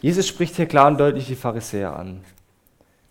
Jesus 0.00 0.28
spricht 0.28 0.56
hier 0.56 0.66
klar 0.66 0.86
und 0.86 1.00
deutlich 1.00 1.26
die 1.26 1.34
Pharisäer 1.34 1.96
an, 1.96 2.20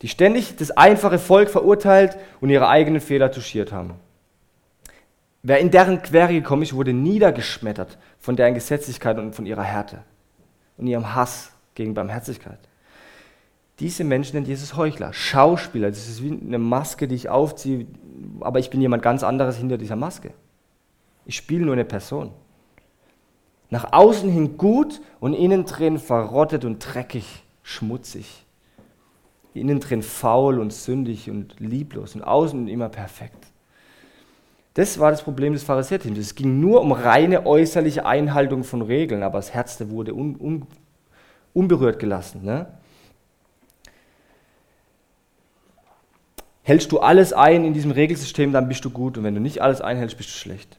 die 0.01 0.07
ständig 0.07 0.55
das 0.55 0.71
einfache 0.71 1.19
Volk 1.19 1.49
verurteilt 1.49 2.17
und 2.39 2.49
ihre 2.49 2.69
eigenen 2.69 3.01
Fehler 3.01 3.31
touchiert 3.31 3.73
haben. 3.73 3.95
Wer 5.41 5.59
in 5.59 5.71
deren 5.71 6.01
Quere 6.01 6.31
gekommen 6.33 6.61
ist, 6.61 6.73
wurde 6.73 6.93
niedergeschmettert 6.93 7.97
von 8.19 8.35
deren 8.35 8.53
Gesetzlichkeit 8.53 9.17
und 9.17 9.35
von 9.35 9.45
ihrer 9.45 9.63
Härte 9.63 10.03
und 10.77 10.87
ihrem 10.87 11.15
Hass 11.15 11.51
gegen 11.75 11.93
Barmherzigkeit. 11.93 12.59
Diese 13.79 14.03
Menschen 14.03 14.35
nennt 14.35 14.47
Jesus 14.47 14.75
Heuchler, 14.75 15.13
Schauspieler. 15.13 15.89
Das 15.89 16.07
ist 16.07 16.23
wie 16.23 16.31
eine 16.31 16.57
Maske, 16.57 17.07
die 17.07 17.15
ich 17.15 17.29
aufziehe, 17.29 17.85
aber 18.39 18.59
ich 18.59 18.69
bin 18.69 18.81
jemand 18.81 19.03
ganz 19.03 19.23
anderes 19.23 19.57
hinter 19.57 19.77
dieser 19.77 19.95
Maske. 19.95 20.31
Ich 21.25 21.35
spiele 21.35 21.65
nur 21.65 21.73
eine 21.73 21.85
Person. 21.85 22.31
Nach 23.69 23.91
außen 23.91 24.29
hin 24.31 24.57
gut 24.57 25.01
und 25.19 25.33
innen 25.33 25.65
drin 25.65 25.99
verrottet 25.99 26.65
und 26.65 26.79
dreckig, 26.79 27.43
schmutzig. 27.63 28.45
Innen 29.53 29.79
drin 29.79 30.01
faul 30.01 30.59
und 30.59 30.71
sündig 30.71 31.29
und 31.29 31.59
lieblos 31.59 32.15
und 32.15 32.23
außen 32.23 32.67
immer 32.67 32.89
perfekt. 32.89 33.47
Das 34.73 34.99
war 34.99 35.11
das 35.11 35.23
Problem 35.23 35.53
des 35.53 35.63
Pharisäertums. 35.63 36.17
Es 36.17 36.35
ging 36.35 36.59
nur 36.59 36.81
um 36.81 36.91
reine 36.91 37.45
äußerliche 37.45 38.05
Einhaltung 38.05 38.63
von 38.63 38.83
Regeln, 38.83 39.23
aber 39.23 39.39
das 39.39 39.53
Herz 39.53 39.81
wurde 39.89 40.13
un, 40.13 40.35
un, 40.39 40.67
unberührt 41.53 41.99
gelassen. 41.99 42.43
Ne? 42.43 42.67
Hältst 46.67 46.91
du 46.91 46.99
alles 46.99 47.31
ein 47.31 47.63
in 47.63 47.73
diesem 47.73 47.91
Regelsystem, 47.91 48.51
dann 48.51 48.67
bist 48.67 48.83
du 48.83 48.89
gut 48.89 49.17
und 49.17 49.23
wenn 49.23 49.33
du 49.33 49.39
nicht 49.39 49.61
alles 49.61 49.79
einhältst, 49.79 50.17
bist 50.17 50.31
du 50.31 50.33
schlecht. 50.33 50.77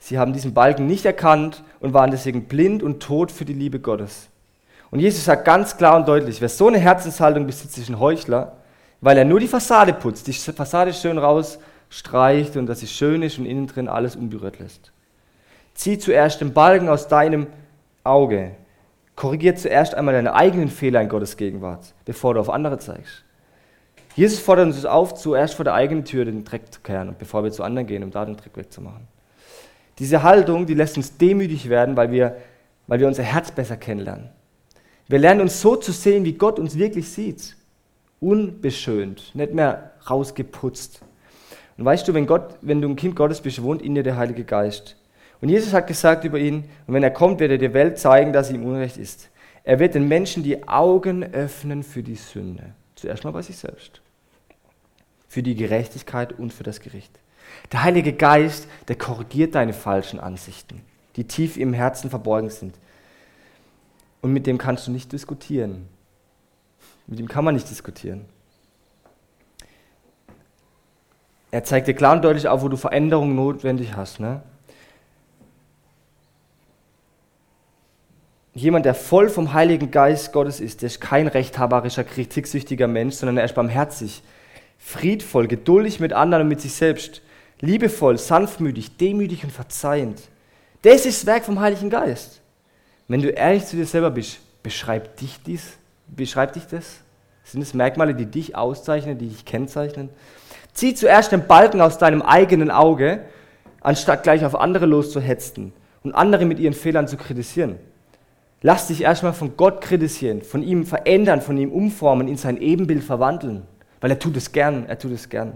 Sie 0.00 0.18
haben 0.18 0.32
diesen 0.32 0.54
Balken 0.54 0.88
nicht 0.88 1.06
erkannt 1.06 1.62
und 1.78 1.94
waren 1.94 2.10
deswegen 2.10 2.48
blind 2.48 2.82
und 2.82 3.00
tot 3.00 3.30
für 3.30 3.44
die 3.44 3.52
Liebe 3.52 3.78
Gottes. 3.78 4.28
Und 4.90 4.98
Jesus 4.98 5.24
sagt 5.24 5.44
ganz 5.44 5.76
klar 5.76 5.94
und 5.94 6.08
deutlich, 6.08 6.40
wer 6.40 6.48
so 6.48 6.66
eine 6.66 6.78
Herzenshaltung 6.78 7.46
besitzt, 7.46 7.78
ist 7.78 7.90
ein 7.90 8.00
Heuchler, 8.00 8.56
weil 9.00 9.16
er 9.16 9.24
nur 9.24 9.38
die 9.38 9.46
Fassade 9.46 9.92
putzt, 9.92 10.26
die 10.26 10.32
Fassade 10.32 10.92
schön 10.92 11.18
rausstreicht 11.18 12.56
und 12.56 12.66
dass 12.66 12.80
sie 12.80 12.88
schön 12.88 13.22
ist 13.22 13.38
und 13.38 13.46
innen 13.46 13.68
drin 13.68 13.86
alles 13.86 14.16
unberührt 14.16 14.58
lässt. 14.58 14.90
Zieh 15.74 15.96
zuerst 15.96 16.40
den 16.40 16.52
Balken 16.52 16.88
aus 16.88 17.06
deinem 17.06 17.46
Auge. 18.02 18.50
Korrigier 19.14 19.54
zuerst 19.54 19.94
einmal 19.94 20.14
deine 20.14 20.34
eigenen 20.34 20.70
Fehler 20.70 21.02
in 21.02 21.08
Gottes 21.08 21.36
Gegenwart, 21.36 21.94
bevor 22.04 22.34
du 22.34 22.40
auf 22.40 22.50
andere 22.50 22.80
zeigst. 22.80 23.22
Jesus 24.18 24.40
fordert 24.40 24.66
uns 24.66 24.84
auf, 24.84 25.14
zuerst 25.14 25.54
vor 25.54 25.64
der 25.64 25.74
eigenen 25.74 26.04
Tür 26.04 26.24
den 26.24 26.42
Dreck 26.42 26.72
zu 26.72 26.80
kehren, 26.80 27.14
bevor 27.16 27.44
wir 27.44 27.52
zu 27.52 27.62
anderen 27.62 27.86
gehen, 27.86 28.02
um 28.02 28.10
da 28.10 28.24
den 28.24 28.36
Dreck 28.36 28.56
wegzumachen. 28.56 29.06
Diese 30.00 30.24
Haltung, 30.24 30.66
die 30.66 30.74
lässt 30.74 30.96
uns 30.96 31.16
demütig 31.16 31.68
werden, 31.68 31.96
weil 31.96 32.10
wir, 32.10 32.36
weil 32.88 32.98
wir 32.98 33.06
unser 33.06 33.22
Herz 33.22 33.52
besser 33.52 33.76
kennenlernen. 33.76 34.30
Wir 35.06 35.20
lernen 35.20 35.42
uns 35.42 35.60
so 35.60 35.76
zu 35.76 35.92
sehen, 35.92 36.24
wie 36.24 36.32
Gott 36.32 36.58
uns 36.58 36.76
wirklich 36.76 37.08
sieht. 37.08 37.54
Unbeschönt, 38.18 39.36
nicht 39.36 39.54
mehr 39.54 39.92
rausgeputzt. 40.10 41.00
Und 41.76 41.84
weißt 41.84 42.08
du, 42.08 42.12
wenn, 42.12 42.26
Gott, 42.26 42.56
wenn 42.60 42.82
du 42.82 42.88
ein 42.88 42.96
Kind 42.96 43.14
Gottes 43.14 43.40
bist, 43.40 43.62
wohnt 43.62 43.82
in 43.82 43.94
dir 43.94 44.02
der 44.02 44.16
Heilige 44.16 44.42
Geist. 44.42 44.96
Und 45.40 45.48
Jesus 45.48 45.72
hat 45.72 45.86
gesagt 45.86 46.24
über 46.24 46.40
ihn, 46.40 46.64
und 46.88 46.94
wenn 46.94 47.04
er 47.04 47.12
kommt, 47.12 47.38
wird 47.38 47.52
er 47.52 47.58
der 47.58 47.72
Welt 47.72 48.00
zeigen, 48.00 48.32
dass 48.32 48.48
sie 48.48 48.56
ihm 48.56 48.64
Unrecht 48.64 48.96
ist. 48.96 49.30
Er 49.62 49.78
wird 49.78 49.94
den 49.94 50.08
Menschen 50.08 50.42
die 50.42 50.66
Augen 50.66 51.22
öffnen 51.22 51.84
für 51.84 52.02
die 52.02 52.16
Sünde. 52.16 52.74
Zuerst 52.96 53.22
mal 53.22 53.30
bei 53.30 53.42
sich 53.42 53.56
selbst 53.56 54.02
für 55.28 55.42
die 55.42 55.54
Gerechtigkeit 55.54 56.32
und 56.32 56.52
für 56.52 56.64
das 56.64 56.80
Gericht. 56.80 57.12
Der 57.72 57.82
Heilige 57.82 58.12
Geist, 58.12 58.66
der 58.88 58.96
korrigiert 58.96 59.54
deine 59.54 59.72
falschen 59.72 60.18
Ansichten, 60.18 60.80
die 61.16 61.24
tief 61.24 61.56
im 61.56 61.72
Herzen 61.72 62.10
verborgen 62.10 62.50
sind. 62.50 62.74
Und 64.22 64.32
mit 64.32 64.46
dem 64.46 64.58
kannst 64.58 64.86
du 64.86 64.90
nicht 64.90 65.12
diskutieren. 65.12 65.86
Mit 67.06 67.18
dem 67.18 67.28
kann 67.28 67.44
man 67.44 67.54
nicht 67.54 67.70
diskutieren. 67.70 68.24
Er 71.50 71.64
zeigt 71.64 71.88
dir 71.88 71.94
klar 71.94 72.14
und 72.14 72.24
deutlich 72.24 72.48
auf, 72.48 72.62
wo 72.62 72.68
du 72.68 72.76
Veränderungen 72.76 73.34
notwendig 73.34 73.96
hast. 73.96 74.20
Ne? 74.20 74.42
Jemand, 78.54 78.84
der 78.84 78.94
voll 78.94 79.30
vom 79.30 79.52
Heiligen 79.54 79.90
Geist 79.90 80.32
Gottes 80.32 80.60
ist, 80.60 80.82
der 80.82 80.88
ist 80.88 81.00
kein 81.00 81.28
rechthaberischer, 81.28 82.04
kritiksüchtiger 82.04 82.88
Mensch, 82.88 83.14
sondern 83.14 83.38
er 83.38 83.44
ist 83.44 83.54
barmherzig 83.54 84.22
friedvoll, 84.78 85.48
geduldig 85.48 86.00
mit 86.00 86.12
anderen 86.12 86.44
und 86.44 86.48
mit 86.48 86.60
sich 86.60 86.72
selbst, 86.72 87.20
liebevoll, 87.60 88.18
sanftmütig, 88.18 88.96
demütig 88.96 89.44
und 89.44 89.52
verzeihend. 89.52 90.20
Das 90.82 91.06
ist 91.06 91.20
das 91.20 91.26
Werk 91.26 91.44
vom 91.44 91.60
Heiligen 91.60 91.90
Geist. 91.90 92.40
Wenn 93.08 93.22
du 93.22 93.30
ehrlich 93.30 93.66
zu 93.66 93.76
dir 93.76 93.86
selber 93.86 94.10
bist, 94.10 94.38
beschreibt 94.62 95.20
dich 95.20 95.40
dies, 95.44 95.72
beschreibt 96.06 96.56
dich 96.56 96.66
das? 96.66 97.00
Sind 97.42 97.62
es 97.62 97.74
Merkmale, 97.74 98.14
die 98.14 98.26
dich 98.26 98.54
auszeichnen, 98.54 99.18
die 99.18 99.28
dich 99.28 99.44
kennzeichnen? 99.44 100.10
Zieh 100.72 100.94
zuerst 100.94 101.32
den 101.32 101.46
Balken 101.46 101.80
aus 101.80 101.98
deinem 101.98 102.22
eigenen 102.22 102.70
Auge, 102.70 103.24
anstatt 103.80 104.22
gleich 104.22 104.44
auf 104.44 104.54
andere 104.54 104.86
loszuhetzen 104.86 105.72
und 106.02 106.14
andere 106.14 106.44
mit 106.44 106.58
ihren 106.58 106.74
Fehlern 106.74 107.08
zu 107.08 107.16
kritisieren. 107.16 107.76
Lass 108.60 108.88
dich 108.88 109.02
erstmal 109.02 109.32
von 109.32 109.56
Gott 109.56 109.80
kritisieren, 109.80 110.42
von 110.42 110.62
ihm 110.62 110.84
verändern, 110.84 111.40
von 111.40 111.56
ihm 111.56 111.72
umformen, 111.72 112.28
in 112.28 112.36
sein 112.36 112.60
Ebenbild 112.60 113.04
verwandeln. 113.04 113.62
Weil 114.00 114.10
er 114.10 114.18
tut 114.18 114.36
es 114.36 114.52
gern, 114.52 114.86
er 114.86 114.98
tut 114.98 115.12
es 115.12 115.28
gern. 115.28 115.54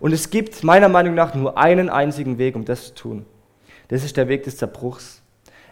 Und 0.00 0.12
es 0.12 0.30
gibt 0.30 0.62
meiner 0.62 0.88
Meinung 0.88 1.14
nach 1.14 1.34
nur 1.34 1.58
einen 1.58 1.90
einzigen 1.90 2.38
Weg, 2.38 2.54
um 2.54 2.64
das 2.64 2.86
zu 2.86 2.94
tun. 2.94 3.26
Das 3.88 4.04
ist 4.04 4.16
der 4.16 4.28
Weg 4.28 4.44
des 4.44 4.56
Zerbruchs. 4.56 5.22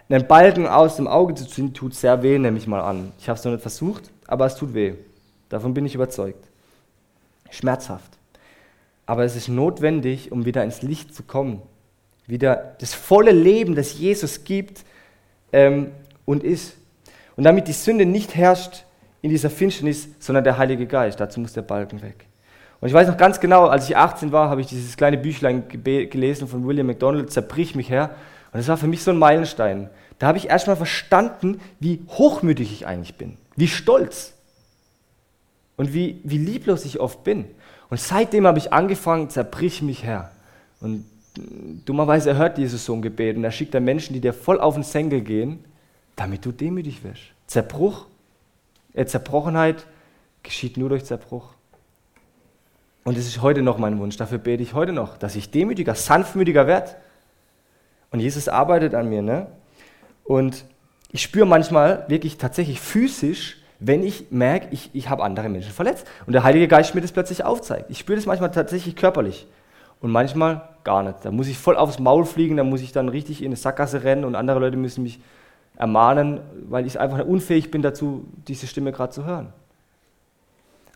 Einen 0.09 0.27
Balken 0.27 0.67
aus 0.67 0.97
dem 0.97 1.09
Auge 1.09 1.35
zu 1.35 1.47
ziehen, 1.47 1.75
tut 1.75 1.95
sehr 1.95 2.23
weh, 2.23 2.39
nehme 2.39 2.59
ich 2.59 2.67
mal 2.67 2.81
an. 2.81 3.13
Ich 3.19 3.29
habe 3.29 3.39
es 3.39 3.45
noch 3.45 3.53
nicht 3.53 3.63
versucht, 3.63 4.11
aber 4.27 4.47
es 4.47 4.57
tut 4.57 4.73
weh. 4.73 4.95
Davon 5.49 5.75
bin 5.75 5.85
ich 5.85 5.95
überzeugt. 5.95 6.49
Schmerzhaft. 7.51 8.17
Aber 9.05 9.25
es 9.25 9.37
ist 9.37 9.49
notwendig, 9.49 10.33
um 10.33 10.45
wieder 10.45 10.65
ins 10.65 10.83
Licht 10.83 11.15
zu 11.15 11.23
kommen. 11.23 11.63
Wieder 12.27 12.77
das 12.81 12.95
volle 12.95 13.31
Leben, 13.33 13.75
das 13.75 13.99
Jesus 13.99 14.45
gibt 14.45 14.85
ähm, 15.53 15.93
und 16.25 16.43
ist. 16.43 16.77
Und 17.37 17.45
damit 17.45 17.69
die 17.69 17.73
Sünde 17.73 18.07
nicht 18.07 18.35
herrscht, 18.35 18.85
in 19.27 19.31
dieser 19.31 19.51
Finsternis, 19.51 20.09
sondern 20.21 20.45
der 20.45 20.57
Heilige 20.57 20.87
Geist. 20.87 21.19
Dazu 21.19 21.41
muss 21.41 21.53
der 21.53 21.63
Balken 21.63 22.01
weg. 22.01 22.27
Und 22.81 22.87
ich 22.87 22.95
weiß 22.95 23.09
noch 23.09 23.17
ganz 23.17 23.41
genau, 23.41 23.67
als 23.67 23.89
ich 23.89 23.97
18 23.97 24.31
war, 24.31 24.51
habe 24.51 24.61
ich 24.61 24.69
dieses 24.69 24.97
kleine 24.97 25.19
Büchlein 25.19 25.65
gelesen 25.69 26.47
von 26.47 26.65
William 26.65 26.87
MacDonald, 26.87 27.33
Zerbrich 27.33 27.75
mich 27.75 27.91
her. 27.91 28.11
Und 28.53 28.59
das 28.59 28.69
war 28.69 28.77
für 28.77 28.87
mich 28.87 29.03
so 29.03 29.11
ein 29.11 29.19
Meilenstein. 29.19 29.91
Da 30.21 30.29
habe 30.29 30.39
ich 30.39 30.49
erstmal 30.49 30.77
verstanden, 30.77 31.61
wie 31.81 32.03
hochmütig 32.09 32.71
ich 32.71 32.87
eigentlich 32.87 33.17
bin, 33.17 33.37
wie 33.57 33.67
stolz 33.67 34.33
und 35.77 35.93
wie, 35.93 36.21
wie 36.23 36.39
lieblos 36.39 36.85
ich 36.85 37.01
oft 37.01 37.25
bin. 37.25 37.47
Und 37.91 37.99
seitdem 37.99 38.47
habe 38.47 38.59
ich 38.59 38.73
angefangen, 38.73 39.29
zerbrich 39.29 39.83
mich 39.83 40.05
her. 40.05 40.31
Und 40.81 41.05
dummerweise 41.85 42.37
hört 42.37 42.59
Jesus 42.59 42.85
so 42.85 42.95
ein 42.95 43.03
Gebet 43.03 43.37
und 43.37 43.43
er 43.43 43.51
schickt 43.51 43.75
dann 43.75 43.85
Menschen, 43.85 44.15
die 44.15 44.21
dir 44.21 44.33
voll 44.33 44.61
auf 44.61 44.75
den 44.75 44.85
Senkel 44.85 45.21
gehen, 45.21 45.65
damit 46.15 46.45
du 46.45 46.53
demütig 46.53 47.03
wirst. 47.03 47.23
Zerbruch 47.49 48.07
Zerbrochenheit 49.05 49.87
geschieht 50.43 50.79
nur 50.79 50.89
durch 50.89 51.05
Zerbruch. 51.05 51.51
Und 53.05 53.19
es 53.19 53.27
ist 53.27 53.43
heute 53.43 53.63
noch 53.63 53.79
mein 53.79 53.99
Wunsch, 54.01 54.17
dafür 54.17 54.39
bete 54.39 54.63
ich 54.63 54.75
heute 54.75 54.93
noch, 54.93 55.19
dass 55.19 55.37
ich 55.37 55.51
demütiger, 55.51 55.95
sanftmütiger 55.95 56.67
werde. 56.67 56.97
Und 58.11 58.21
Jesus 58.21 58.49
arbeitet 58.49 58.95
an 58.95 59.09
mir. 59.09 59.23
Ne? 59.23 59.49
Und 60.25 60.65
ich 61.13 61.23
spüre 61.23 61.47
manchmal 61.47 62.05
wirklich 62.09 62.39
tatsächlich 62.39 62.81
physisch, 62.81 63.59
wenn 63.79 64.03
ich 64.03 64.31
merke, 64.31 64.69
ich, 64.71 64.91
ich 64.93 65.11
habe 65.11 65.23
andere 65.23 65.49
Menschen 65.49 65.73
verletzt. 65.73 66.07
Und 66.27 66.33
der 66.33 66.43
Heilige 66.43 66.67
Geist 66.67 66.95
mir 66.95 67.01
das 67.01 67.13
plötzlich 67.13 67.45
aufzeigt. 67.45 67.91
Ich 67.91 67.99
spüre 67.99 68.17
das 68.17 68.27
manchmal 68.27 68.51
tatsächlich 68.51 68.97
körperlich. 68.97 69.47
Und 70.01 70.11
manchmal 70.11 70.69
gar 70.83 71.03
nicht. 71.03 71.25
Da 71.25 71.31
muss 71.31 71.49
ich 71.49 71.59
voll 71.59 71.77
aufs 71.77 71.99
Maul 71.99 72.25
fliegen, 72.25 72.57
da 72.57 72.65
muss 72.65 72.81
ich 72.81 72.93
dann 72.93 73.09
richtig 73.09 73.41
in 73.43 73.47
eine 73.47 73.57
Sackgasse 73.57 74.05
rennen 74.05 74.25
und 74.25 74.35
andere 74.35 74.59
Leute 74.59 74.77
müssen 74.77 75.03
mich 75.03 75.21
ermahnen, 75.77 76.41
weil 76.69 76.87
ich 76.87 76.99
einfach 76.99 77.25
unfähig 77.25 77.71
bin 77.71 77.83
dazu, 77.83 78.27
diese 78.49 78.67
Stimme 78.67 78.93
gerade 78.93 79.13
zu 79.13 79.25
hören. 79.25 79.53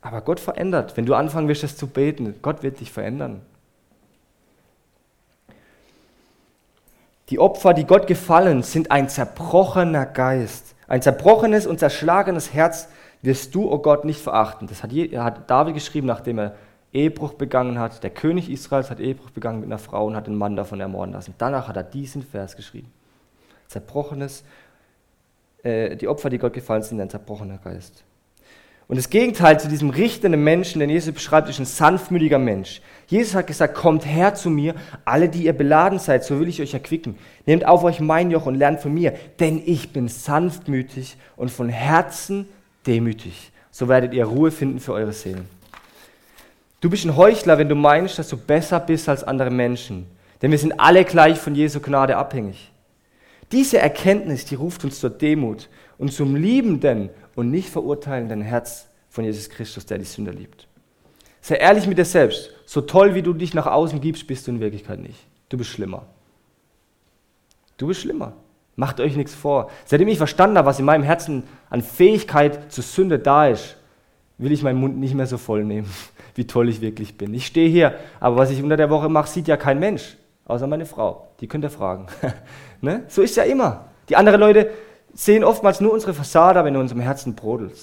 Aber 0.02 0.22
Gott 0.22 0.40
verändert. 0.40 0.96
Wenn 0.96 1.06
du 1.06 1.14
anfangen 1.14 1.48
wirst, 1.48 1.62
das 1.62 1.76
zu 1.76 1.86
beten, 1.86 2.36
Gott 2.40 2.62
wird 2.62 2.80
dich 2.80 2.90
verändern. 2.90 3.42
Die 7.28 7.38
Opfer, 7.38 7.74
die 7.74 7.84
Gott 7.84 8.06
gefallen, 8.06 8.62
sind 8.62 8.90
ein 8.90 9.08
zerbrochener 9.08 10.06
Geist. 10.06 10.74
Ein 10.88 11.02
zerbrochenes 11.02 11.66
und 11.66 11.78
zerschlagenes 11.78 12.52
Herz 12.52 12.88
wirst 13.22 13.54
du, 13.54 13.66
o 13.66 13.74
oh 13.74 13.78
Gott, 13.78 14.04
nicht 14.04 14.20
verachten. 14.20 14.66
Das 14.66 14.82
hat, 14.82 15.50
David 15.50 15.74
geschrieben, 15.74 16.06
nachdem 16.06 16.38
er 16.38 16.54
Ehebruch 16.92 17.34
begangen 17.34 17.78
hat. 17.78 18.02
Der 18.02 18.10
König 18.10 18.50
Israels 18.50 18.90
hat 18.90 18.98
Ehebruch 18.98 19.30
begangen 19.30 19.60
mit 19.60 19.68
einer 19.68 19.78
Frau 19.78 20.06
und 20.06 20.16
hat 20.16 20.26
den 20.26 20.34
Mann 20.34 20.56
davon 20.56 20.80
ermorden 20.80 21.12
lassen. 21.12 21.34
Danach 21.38 21.68
hat 21.68 21.76
er 21.76 21.84
diesen 21.84 22.22
Vers 22.22 22.56
geschrieben. 22.56 22.90
Zerbrochenes 23.68 24.42
äh, 25.62 25.96
die 25.96 26.08
Opfer, 26.08 26.30
die 26.30 26.38
Gott 26.38 26.52
gefallen 26.52 26.82
sind, 26.82 27.00
ein 27.00 27.10
zerbrochener 27.10 27.58
Geist. 27.58 28.04
Und 28.90 28.96
das 28.96 29.08
Gegenteil 29.08 29.60
zu 29.60 29.68
diesem 29.68 29.90
richtenden 29.90 30.42
Menschen, 30.42 30.80
den 30.80 30.90
Jesus 30.90 31.14
beschreibt, 31.14 31.48
ist 31.48 31.60
ein 31.60 31.64
sanftmütiger 31.64 32.40
Mensch. 32.40 32.82
Jesus 33.06 33.36
hat 33.36 33.46
gesagt, 33.46 33.76
kommt 33.76 34.04
her 34.04 34.34
zu 34.34 34.50
mir, 34.50 34.74
alle, 35.04 35.28
die 35.28 35.44
ihr 35.44 35.52
beladen 35.52 36.00
seid, 36.00 36.24
so 36.24 36.40
will 36.40 36.48
ich 36.48 36.60
euch 36.60 36.74
erquicken. 36.74 37.16
Nehmt 37.46 37.64
auf 37.66 37.84
euch 37.84 38.00
mein 38.00 38.32
Joch 38.32 38.46
und 38.46 38.56
lernt 38.56 38.80
von 38.80 38.92
mir, 38.92 39.14
denn 39.38 39.62
ich 39.64 39.92
bin 39.92 40.08
sanftmütig 40.08 41.16
und 41.36 41.52
von 41.52 41.68
Herzen 41.68 42.48
demütig. 42.84 43.52
So 43.70 43.86
werdet 43.86 44.12
ihr 44.12 44.24
Ruhe 44.24 44.50
finden 44.50 44.80
für 44.80 44.92
eure 44.92 45.12
Seelen. 45.12 45.48
Du 46.80 46.90
bist 46.90 47.04
ein 47.04 47.16
Heuchler, 47.16 47.58
wenn 47.58 47.68
du 47.68 47.76
meinst, 47.76 48.18
dass 48.18 48.28
du 48.28 48.36
besser 48.36 48.80
bist 48.80 49.08
als 49.08 49.22
andere 49.22 49.50
Menschen. 49.50 50.06
Denn 50.42 50.50
wir 50.50 50.58
sind 50.58 50.80
alle 50.80 51.04
gleich 51.04 51.38
von 51.38 51.54
Jesu 51.54 51.78
Gnade 51.78 52.16
abhängig. 52.16 52.72
Diese 53.52 53.78
Erkenntnis, 53.78 54.44
die 54.44 54.54
ruft 54.54 54.84
uns 54.84 55.00
zur 55.00 55.10
Demut 55.10 55.68
und 55.98 56.12
zum 56.12 56.36
liebenden 56.36 57.10
und 57.34 57.50
nicht 57.50 57.68
verurteilenden 57.68 58.42
Herz 58.42 58.88
von 59.08 59.24
Jesus 59.24 59.50
Christus, 59.50 59.86
der 59.86 59.98
die 59.98 60.04
Sünder 60.04 60.32
liebt. 60.32 60.68
Sei 61.40 61.56
ehrlich 61.56 61.86
mit 61.86 61.98
dir 61.98 62.04
selbst. 62.04 62.50
So 62.66 62.80
toll, 62.80 63.14
wie 63.14 63.22
du 63.22 63.32
dich 63.32 63.54
nach 63.54 63.66
außen 63.66 64.00
gibst, 64.00 64.26
bist 64.26 64.46
du 64.46 64.52
in 64.52 64.60
Wirklichkeit 64.60 65.00
nicht. 65.00 65.26
Du 65.48 65.58
bist 65.58 65.70
schlimmer. 65.70 66.06
Du 67.76 67.88
bist 67.88 68.02
schlimmer. 68.02 68.34
Macht 68.76 69.00
euch 69.00 69.16
nichts 69.16 69.34
vor. 69.34 69.70
Seitdem 69.84 70.08
ich 70.08 70.18
verstanden 70.18 70.56
habe, 70.56 70.66
was 70.66 70.78
in 70.78 70.84
meinem 70.84 71.02
Herzen 71.02 71.42
an 71.70 71.82
Fähigkeit 71.82 72.70
zur 72.72 72.84
Sünde 72.84 73.18
da 73.18 73.48
ist, 73.48 73.76
will 74.38 74.52
ich 74.52 74.62
meinen 74.62 74.78
Mund 74.78 74.98
nicht 74.98 75.14
mehr 75.14 75.26
so 75.26 75.38
voll 75.38 75.64
nehmen, 75.64 75.90
wie 76.34 76.46
toll 76.46 76.68
ich 76.68 76.80
wirklich 76.80 77.18
bin. 77.18 77.34
Ich 77.34 77.46
stehe 77.46 77.68
hier, 77.68 77.94
aber 78.20 78.36
was 78.36 78.50
ich 78.50 78.62
unter 78.62 78.76
der 78.76 78.90
Woche 78.90 79.08
mache, 79.08 79.28
sieht 79.28 79.48
ja 79.48 79.56
kein 79.56 79.80
Mensch, 79.80 80.16
außer 80.46 80.66
meine 80.66 80.86
Frau. 80.86 81.28
Die 81.40 81.48
könnt 81.48 81.64
ihr 81.64 81.70
fragen. 81.70 82.06
ne? 82.80 83.04
So 83.08 83.22
ist 83.22 83.36
ja 83.36 83.44
immer. 83.44 83.88
Die 84.08 84.16
anderen 84.16 84.40
Leute 84.40 84.70
sehen 85.14 85.44
oftmals 85.44 85.80
nur 85.80 85.92
unsere 85.92 86.14
Fassade, 86.14 86.58
aber 86.58 86.68
in 86.68 86.76
unserem 86.76 87.00
Herzen 87.00 87.34
brodelt 87.34 87.76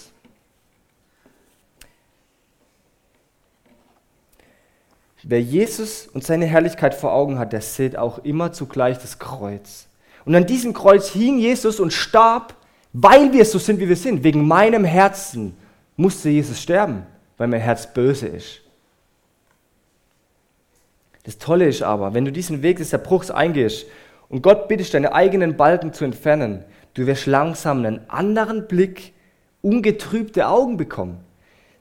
Wer 5.30 5.42
Jesus 5.42 6.08
und 6.08 6.24
seine 6.24 6.46
Herrlichkeit 6.46 6.96
vor 6.96 7.12
Augen 7.12 7.38
hat, 7.38 7.52
der 7.52 7.60
sieht 7.60 7.98
auch 7.98 8.20
immer 8.20 8.54
zugleich 8.54 8.98
das 8.98 9.20
Kreuz. 9.20 9.88
Und 10.24 10.34
an 10.36 10.46
diesem 10.46 10.74
Kreuz 10.74 11.10
hing 11.10 11.38
Jesus 11.38 11.82
und 11.82 11.92
starb, 11.92 12.56
weil 12.94 13.34
wir 13.34 13.44
so 13.44 13.60
sind, 13.60 13.82
wie 13.82 13.90
wir 13.90 13.98
sind. 13.98 14.24
Wegen 14.24 14.48
meinem 14.48 14.86
Herzen 14.86 15.58
musste 15.98 16.30
Jesus 16.30 16.62
sterben, 16.62 17.06
weil 17.36 17.50
mein 17.50 17.60
Herz 17.60 17.94
böse 17.94 18.28
ist. 18.28 18.62
Das 21.26 21.38
Tolle 21.38 21.68
ist 21.68 21.84
aber, 21.84 22.14
wenn 22.14 22.24
du 22.24 22.32
diesen 22.32 22.62
Weg 22.62 22.78
des 22.78 22.94
Erbruchs 22.94 23.30
eingehst 23.30 23.86
und 24.30 24.42
Gott 24.42 24.68
bittest, 24.68 24.94
deine 24.94 25.14
eigenen 25.14 25.58
Balken 25.58 25.94
zu 25.94 26.06
entfernen, 26.06 26.66
Du 26.98 27.06
wirst 27.06 27.28
langsam 27.28 27.86
einen 27.86 28.10
anderen 28.10 28.68
Blick, 28.68 29.14
ungetrübte 29.62 30.48
Augen 30.48 30.78
bekommen. 30.78 31.20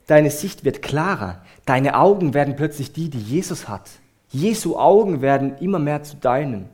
Deine 0.06 0.30
Sicht 0.30 0.62
wird 0.66 0.82
klarer. 0.82 1.42
Deine 1.64 1.98
Augen 1.98 2.34
werden 2.34 2.54
plötzlich 2.54 2.92
die, 2.92 3.08
die 3.08 3.20
Jesus 3.20 3.66
hat. 3.66 3.88
Jesu 4.28 4.76
Augen 4.76 5.22
werden 5.22 5.56
immer 5.56 5.78
mehr 5.78 6.02
zu 6.02 6.16
deinen. 6.16 6.68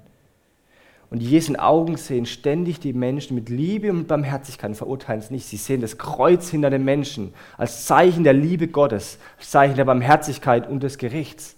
Und 1.09 1.23
Jesu 1.23 1.55
Augen 1.55 1.97
sehen 1.97 2.27
ständig 2.27 2.81
die 2.81 2.93
Menschen 2.93 3.37
mit 3.37 3.49
Liebe 3.49 3.93
und 3.93 4.09
Barmherzigkeit 4.09 4.77
verurteilen 4.77 5.21
es 5.21 5.31
nicht. 5.31 5.47
Sie 5.47 5.57
sehen 5.57 5.81
das 5.81 5.97
Kreuz 5.97 6.49
hinter 6.49 6.71
den 6.71 6.85
Menschen 6.85 7.35
als 7.57 7.87
Zeichen 7.87 8.25
der 8.25 8.33
Liebe 8.33 8.67
Gottes, 8.67 9.21
als 9.39 9.53
Zeichen 9.53 9.77
der 9.77 9.85
Barmherzigkeit 9.85 10.69
und 10.69 10.83
des 10.83 10.99
Gerichts. 10.99 11.55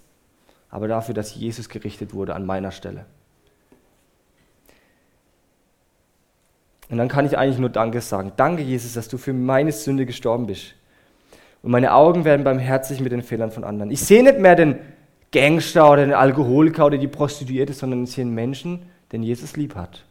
Aber 0.69 0.87
dafür, 0.87 1.15
dass 1.15 1.33
Jesus 1.33 1.67
gerichtet 1.67 2.13
wurde 2.13 2.35
an 2.35 2.45
meiner 2.45 2.71
Stelle. 2.71 3.07
Und 6.95 6.99
dann 6.99 7.09
kann 7.09 7.25
ich 7.25 7.37
eigentlich 7.37 7.59
nur 7.59 7.67
Danke 7.67 7.99
sagen. 7.99 8.31
Danke, 8.37 8.63
Jesus, 8.63 8.93
dass 8.93 9.09
du 9.09 9.17
für 9.17 9.33
meine 9.33 9.73
Sünde 9.73 10.05
gestorben 10.05 10.47
bist. 10.47 10.75
Und 11.61 11.71
meine 11.71 11.93
Augen 11.93 12.23
werden 12.23 12.45
barmherzig 12.45 13.01
mit 13.01 13.11
den 13.11 13.21
Fehlern 13.21 13.51
von 13.51 13.65
anderen. 13.65 13.91
Ich 13.91 13.99
sehe 13.99 14.23
nicht 14.23 14.39
mehr 14.39 14.55
den 14.55 14.77
Gangster 15.33 15.91
oder 15.91 16.05
den 16.05 16.13
Alkoholiker 16.13 16.85
oder 16.85 16.97
die 16.97 17.09
Prostituierte, 17.09 17.73
sondern 17.73 18.05
ich 18.05 18.11
sehe 18.11 18.21
einen 18.21 18.33
Menschen, 18.33 18.83
den 19.11 19.23
Jesus 19.23 19.57
lieb 19.57 19.75
hat. 19.75 20.05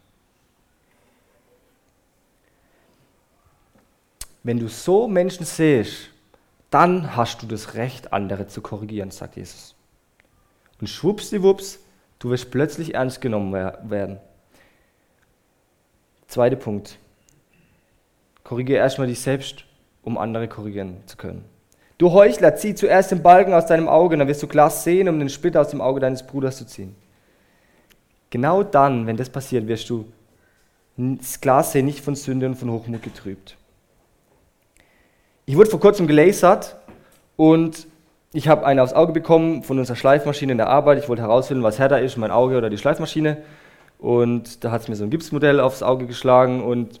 Wenn 4.43 4.59
du 4.59 4.67
so 4.67 5.07
Menschen 5.07 5.43
siehst, 5.43 6.11
dann 6.69 7.15
hast 7.15 7.41
du 7.41 7.47
das 7.47 7.73
Recht, 7.73 8.13
andere 8.13 8.45
zu 8.45 8.61
korrigieren, 8.61 9.09
sagt 9.09 9.37
Jesus. 9.37 9.73
Und 10.79 10.87
schwuppsdiwupps, 10.87 11.79
du 12.19 12.29
wirst 12.29 12.51
plötzlich 12.51 12.93
ernst 12.93 13.21
genommen 13.21 13.53
werden. 13.53 14.19
Zweiter 16.27 16.55
Punkt. 16.55 16.97
Korrigiere 18.43 18.79
erstmal 18.79 19.07
dich 19.07 19.19
selbst, 19.19 19.65
um 20.03 20.17
andere 20.17 20.47
korrigieren 20.47 20.97
zu 21.05 21.17
können. 21.17 21.45
Du 21.97 22.11
Heuchler, 22.11 22.55
zieh 22.55 22.75
zuerst 22.75 23.11
den 23.11 23.23
Balken 23.23 23.53
aus 23.53 23.67
deinem 23.67 23.87
Auge, 23.87 24.17
dann 24.17 24.27
wirst 24.27 24.43
du 24.43 24.47
Glas 24.47 24.83
sehen, 24.83 25.07
um 25.07 25.17
den 25.17 25.29
Splitter 25.29 25.61
aus 25.61 25.69
dem 25.69 25.81
Auge 25.81 25.99
deines 25.99 26.23
Bruders 26.23 26.57
zu 26.57 26.65
ziehen. 26.65 26.95
Genau 28.29 28.63
dann, 28.63 29.07
wenn 29.07 29.15
das 29.15 29.29
passiert, 29.29 29.67
wirst 29.67 29.89
du 29.89 30.05
das 30.97 31.39
Glas 31.39 31.71
sehen, 31.71 31.85
nicht 31.85 32.03
von 32.03 32.15
Sünde 32.15 32.45
und 32.47 32.55
von 32.55 32.69
Hochmut 32.69 33.01
getrübt. 33.01 33.55
Ich 35.45 35.55
wurde 35.55 35.69
vor 35.69 35.79
kurzem 35.79 36.07
gelasert 36.07 36.75
und 37.37 37.87
ich 38.33 38.47
habe 38.49 38.65
eine 38.65 38.83
aufs 38.83 38.93
Auge 38.93 39.13
bekommen 39.13 39.63
von 39.63 39.79
unserer 39.79 39.95
Schleifmaschine 39.95 40.51
in 40.51 40.57
der 40.57 40.67
Arbeit. 40.67 40.97
Ich 40.97 41.07
wollte 41.07 41.21
herausfinden, 41.21 41.63
was 41.63 41.79
härter 41.79 42.01
ist, 42.01 42.17
mein 42.17 42.31
Auge 42.31 42.57
oder 42.57 42.69
die 42.69 42.77
Schleifmaschine. 42.77 43.37
Und 43.99 44.63
da 44.63 44.71
hat 44.71 44.81
es 44.81 44.87
mir 44.87 44.95
so 44.95 45.03
ein 45.03 45.09
Gipsmodell 45.09 45.59
aufs 45.59 45.83
Auge 45.83 46.05
geschlagen 46.05 46.63
und 46.63 46.99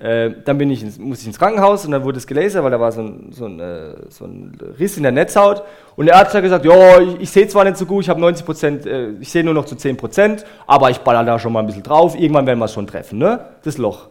äh, 0.00 0.30
dann 0.46 0.56
bin 0.56 0.70
ich 0.70 0.82
ins, 0.82 0.98
musste 0.98 1.22
ich 1.22 1.26
ins 1.26 1.38
Krankenhaus 1.38 1.84
und 1.84 1.90
dann 1.90 2.04
wurde 2.04 2.16
es 2.16 2.26
gelasert, 2.26 2.64
weil 2.64 2.70
da 2.70 2.80
war 2.80 2.90
so 2.90 3.02
ein, 3.02 3.32
so, 3.32 3.44
ein, 3.44 3.60
äh, 3.60 3.96
so 4.08 4.24
ein, 4.24 4.58
Riss 4.78 4.96
in 4.96 5.02
der 5.02 5.12
Netzhaut. 5.12 5.62
Und 5.94 6.06
der 6.06 6.16
Arzt 6.16 6.34
hat 6.34 6.42
gesagt, 6.42 6.64
ja, 6.64 6.98
ich, 7.00 7.20
ich 7.20 7.30
sehe 7.30 7.46
zwar 7.48 7.64
nicht 7.64 7.76
so 7.76 7.84
gut, 7.84 8.04
ich 8.04 8.08
habe 8.08 8.18
90 8.18 8.46
Prozent, 8.46 8.86
äh, 8.86 9.10
ich 9.20 9.30
sehe 9.30 9.44
nur 9.44 9.52
noch 9.52 9.66
zu 9.66 9.76
10 9.76 9.98
Prozent, 9.98 10.46
aber 10.66 10.88
ich 10.88 10.98
baller 11.00 11.22
da 11.24 11.38
schon 11.38 11.52
mal 11.52 11.60
ein 11.60 11.66
bisschen 11.66 11.82
drauf, 11.82 12.18
irgendwann 12.18 12.46
werden 12.46 12.58
wir 12.58 12.64
es 12.64 12.72
schon 12.72 12.86
treffen, 12.86 13.18
ne? 13.18 13.40
Das 13.62 13.76
Loch. 13.76 14.08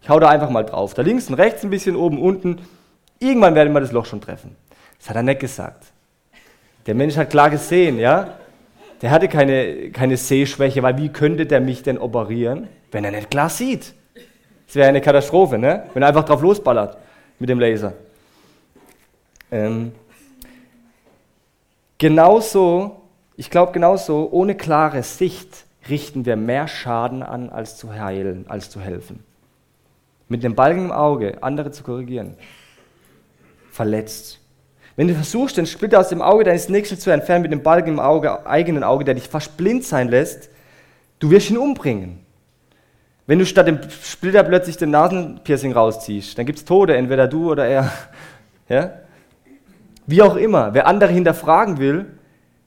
Ich 0.00 0.08
hau 0.08 0.20
da 0.20 0.28
einfach 0.28 0.50
mal 0.50 0.62
drauf. 0.62 0.94
Da 0.94 1.02
links 1.02 1.28
und 1.28 1.34
rechts 1.34 1.64
ein 1.64 1.70
bisschen, 1.70 1.96
oben, 1.96 2.20
unten. 2.20 2.60
Irgendwann 3.18 3.56
werden 3.56 3.72
wir 3.72 3.80
das 3.80 3.90
Loch 3.90 4.06
schon 4.06 4.20
treffen. 4.20 4.54
Das 5.00 5.10
hat 5.10 5.16
er 5.16 5.24
nicht 5.24 5.40
gesagt. 5.40 5.86
Der 6.86 6.94
Mensch 6.94 7.16
hat 7.16 7.30
klar 7.30 7.50
gesehen, 7.50 7.98
ja? 7.98 8.28
Der 9.02 9.10
hatte 9.10 9.28
keine, 9.28 9.90
keine 9.90 10.16
Sehschwäche, 10.16 10.82
weil 10.82 10.96
wie 10.96 11.08
könnte 11.08 11.44
der 11.44 11.60
mich 11.60 11.82
denn 11.82 11.98
operieren, 11.98 12.68
wenn 12.92 13.04
er 13.04 13.10
nicht 13.10 13.30
klar 13.30 13.50
sieht? 13.50 13.94
Das 14.66 14.76
wäre 14.76 14.88
eine 14.88 15.00
Katastrophe, 15.00 15.58
ne? 15.58 15.84
wenn 15.92 16.02
er 16.02 16.08
einfach 16.08 16.24
drauf 16.24 16.40
losballert 16.40 16.96
mit 17.40 17.50
dem 17.50 17.58
Laser. 17.58 17.94
Ähm, 19.50 19.92
genauso, 21.98 23.02
ich 23.36 23.50
glaube 23.50 23.72
genauso, 23.72 24.28
ohne 24.30 24.54
klare 24.54 25.02
Sicht 25.02 25.66
richten 25.88 26.24
wir 26.24 26.36
mehr 26.36 26.68
Schaden 26.68 27.24
an, 27.24 27.50
als 27.50 27.76
zu 27.76 27.92
heilen, 27.92 28.46
als 28.48 28.70
zu 28.70 28.80
helfen. 28.80 29.24
Mit 30.28 30.44
dem 30.44 30.54
Balken 30.54 30.86
im 30.86 30.92
Auge 30.92 31.42
andere 31.42 31.72
zu 31.72 31.82
korrigieren, 31.82 32.36
verletzt. 33.72 34.41
Wenn 34.96 35.08
du 35.08 35.14
versuchst, 35.14 35.56
den 35.56 35.66
Splitter 35.66 36.00
aus 36.00 36.08
dem 36.08 36.20
Auge 36.20 36.44
deines 36.44 36.68
Nächsten 36.68 36.98
zu 36.98 37.10
entfernen 37.10 37.42
mit 37.42 37.52
dem 37.52 37.62
Balken 37.62 37.90
im 37.90 38.00
Auge, 38.00 38.46
eigenen 38.46 38.84
Auge, 38.84 39.04
der 39.04 39.14
dich 39.14 39.28
fast 39.28 39.56
blind 39.56 39.84
sein 39.84 40.08
lässt, 40.08 40.50
du 41.18 41.30
wirst 41.30 41.50
ihn 41.50 41.56
umbringen. 41.56 42.20
Wenn 43.26 43.38
du 43.38 43.46
statt 43.46 43.68
dem 43.68 43.78
Splitter 43.88 44.42
plötzlich 44.42 44.76
den 44.76 44.90
Nasenpiercing 44.90 45.72
rausziehst, 45.72 46.36
dann 46.36 46.44
gibt 46.44 46.58
es 46.58 46.64
Tode, 46.64 46.96
entweder 46.96 47.28
du 47.28 47.50
oder 47.50 47.66
er. 47.66 47.90
Ja? 48.68 48.92
Wie 50.06 50.22
auch 50.22 50.36
immer, 50.36 50.72
wer 50.72 50.86
andere 50.86 51.12
hinterfragen 51.12 51.78
will, 51.78 52.06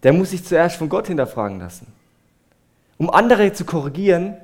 der 0.03 0.13
muss 0.13 0.31
sich 0.31 0.43
zuerst 0.43 0.75
von 0.75 0.87
Gott 0.87 1.07
hinterfragen 1.07 1.59
lassen. 1.59 1.87
Um 2.97 3.09
andere 3.09 3.53
zu 3.53 3.65
korrigieren, 3.65 4.35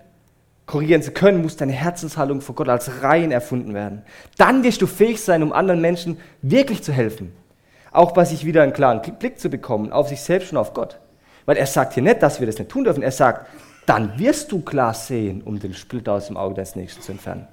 korrigieren 0.65 1.03
zu 1.03 1.11
können, 1.11 1.41
muss 1.41 1.57
deine 1.57 1.73
Herzenshaltung 1.73 2.41
vor 2.41 2.55
Gott 2.55 2.69
als 2.69 3.03
rein 3.03 3.31
erfunden 3.31 3.73
werden. 3.75 4.01
Dann 4.37 4.63
wirst 4.63 4.81
du 4.81 4.87
fähig 4.87 5.21
sein, 5.21 5.43
um 5.43 5.53
anderen 5.53 5.81
Menschen 5.81 6.17
wirklich 6.41 6.81
zu 6.81 6.93
helfen. 6.93 7.31
Auch 7.91 8.13
bei 8.13 8.25
sich 8.25 8.45
wieder 8.45 8.63
einen 8.63 8.73
klaren 8.73 9.01
Blick 9.01 9.39
zu 9.39 9.49
bekommen 9.49 9.91
auf 9.91 10.07
sich 10.07 10.21
selbst 10.21 10.51
und 10.51 10.57
auf 10.57 10.73
Gott. 10.73 10.99
Weil 11.45 11.57
er 11.57 11.65
sagt 11.65 11.93
hier 11.93 12.03
nicht, 12.03 12.21
dass 12.21 12.39
wir 12.39 12.47
das 12.47 12.57
nicht 12.57 12.71
tun 12.71 12.85
dürfen. 12.85 13.03
Er 13.03 13.11
sagt, 13.11 13.47
dann 13.85 14.17
wirst 14.17 14.51
du 14.51 14.61
klar 14.61 14.93
sehen, 14.93 15.41
um 15.41 15.59
den 15.59 15.73
Splitter 15.73 16.13
aus 16.13 16.27
dem 16.27 16.37
Auge 16.37 16.55
des 16.55 16.75
Nächsten 16.75 17.01
zu 17.01 17.11
entfernen. 17.11 17.47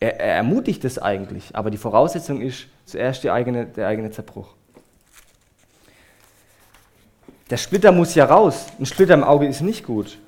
Er, 0.00 0.18
er 0.18 0.36
ermutigt 0.36 0.84
es 0.84 0.98
eigentlich, 0.98 1.54
aber 1.54 1.70
die 1.70 1.78
Voraussetzung 1.78 2.40
ist 2.40 2.66
zuerst 2.86 3.24
eigene, 3.26 3.66
der 3.66 3.86
eigene 3.86 4.10
Zerbruch. 4.10 4.48
Der 7.50 7.56
Splitter 7.58 7.92
muss 7.92 8.14
ja 8.14 8.24
raus. 8.24 8.66
Ein 8.80 8.86
Splitter 8.86 9.14
im 9.14 9.22
Auge 9.22 9.46
ist 9.46 9.60
nicht 9.60 9.84
gut. 9.84 10.18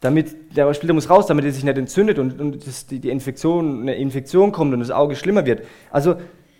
Damit, 0.00 0.56
der 0.56 0.72
Splitter 0.74 0.94
muss 0.94 1.10
raus, 1.10 1.26
damit 1.26 1.44
er 1.46 1.52
sich 1.52 1.64
nicht 1.64 1.76
entzündet 1.76 2.18
und, 2.20 2.38
und 2.40 2.64
das, 2.64 2.86
die, 2.86 3.00
die 3.00 3.08
Infektion, 3.08 3.82
eine 3.82 3.96
Infektion 3.96 4.52
kommt 4.52 4.72
und 4.72 4.80
das 4.80 4.90
Auge 4.92 5.16
schlimmer 5.16 5.44
wird. 5.44 5.66
Also 5.90 6.16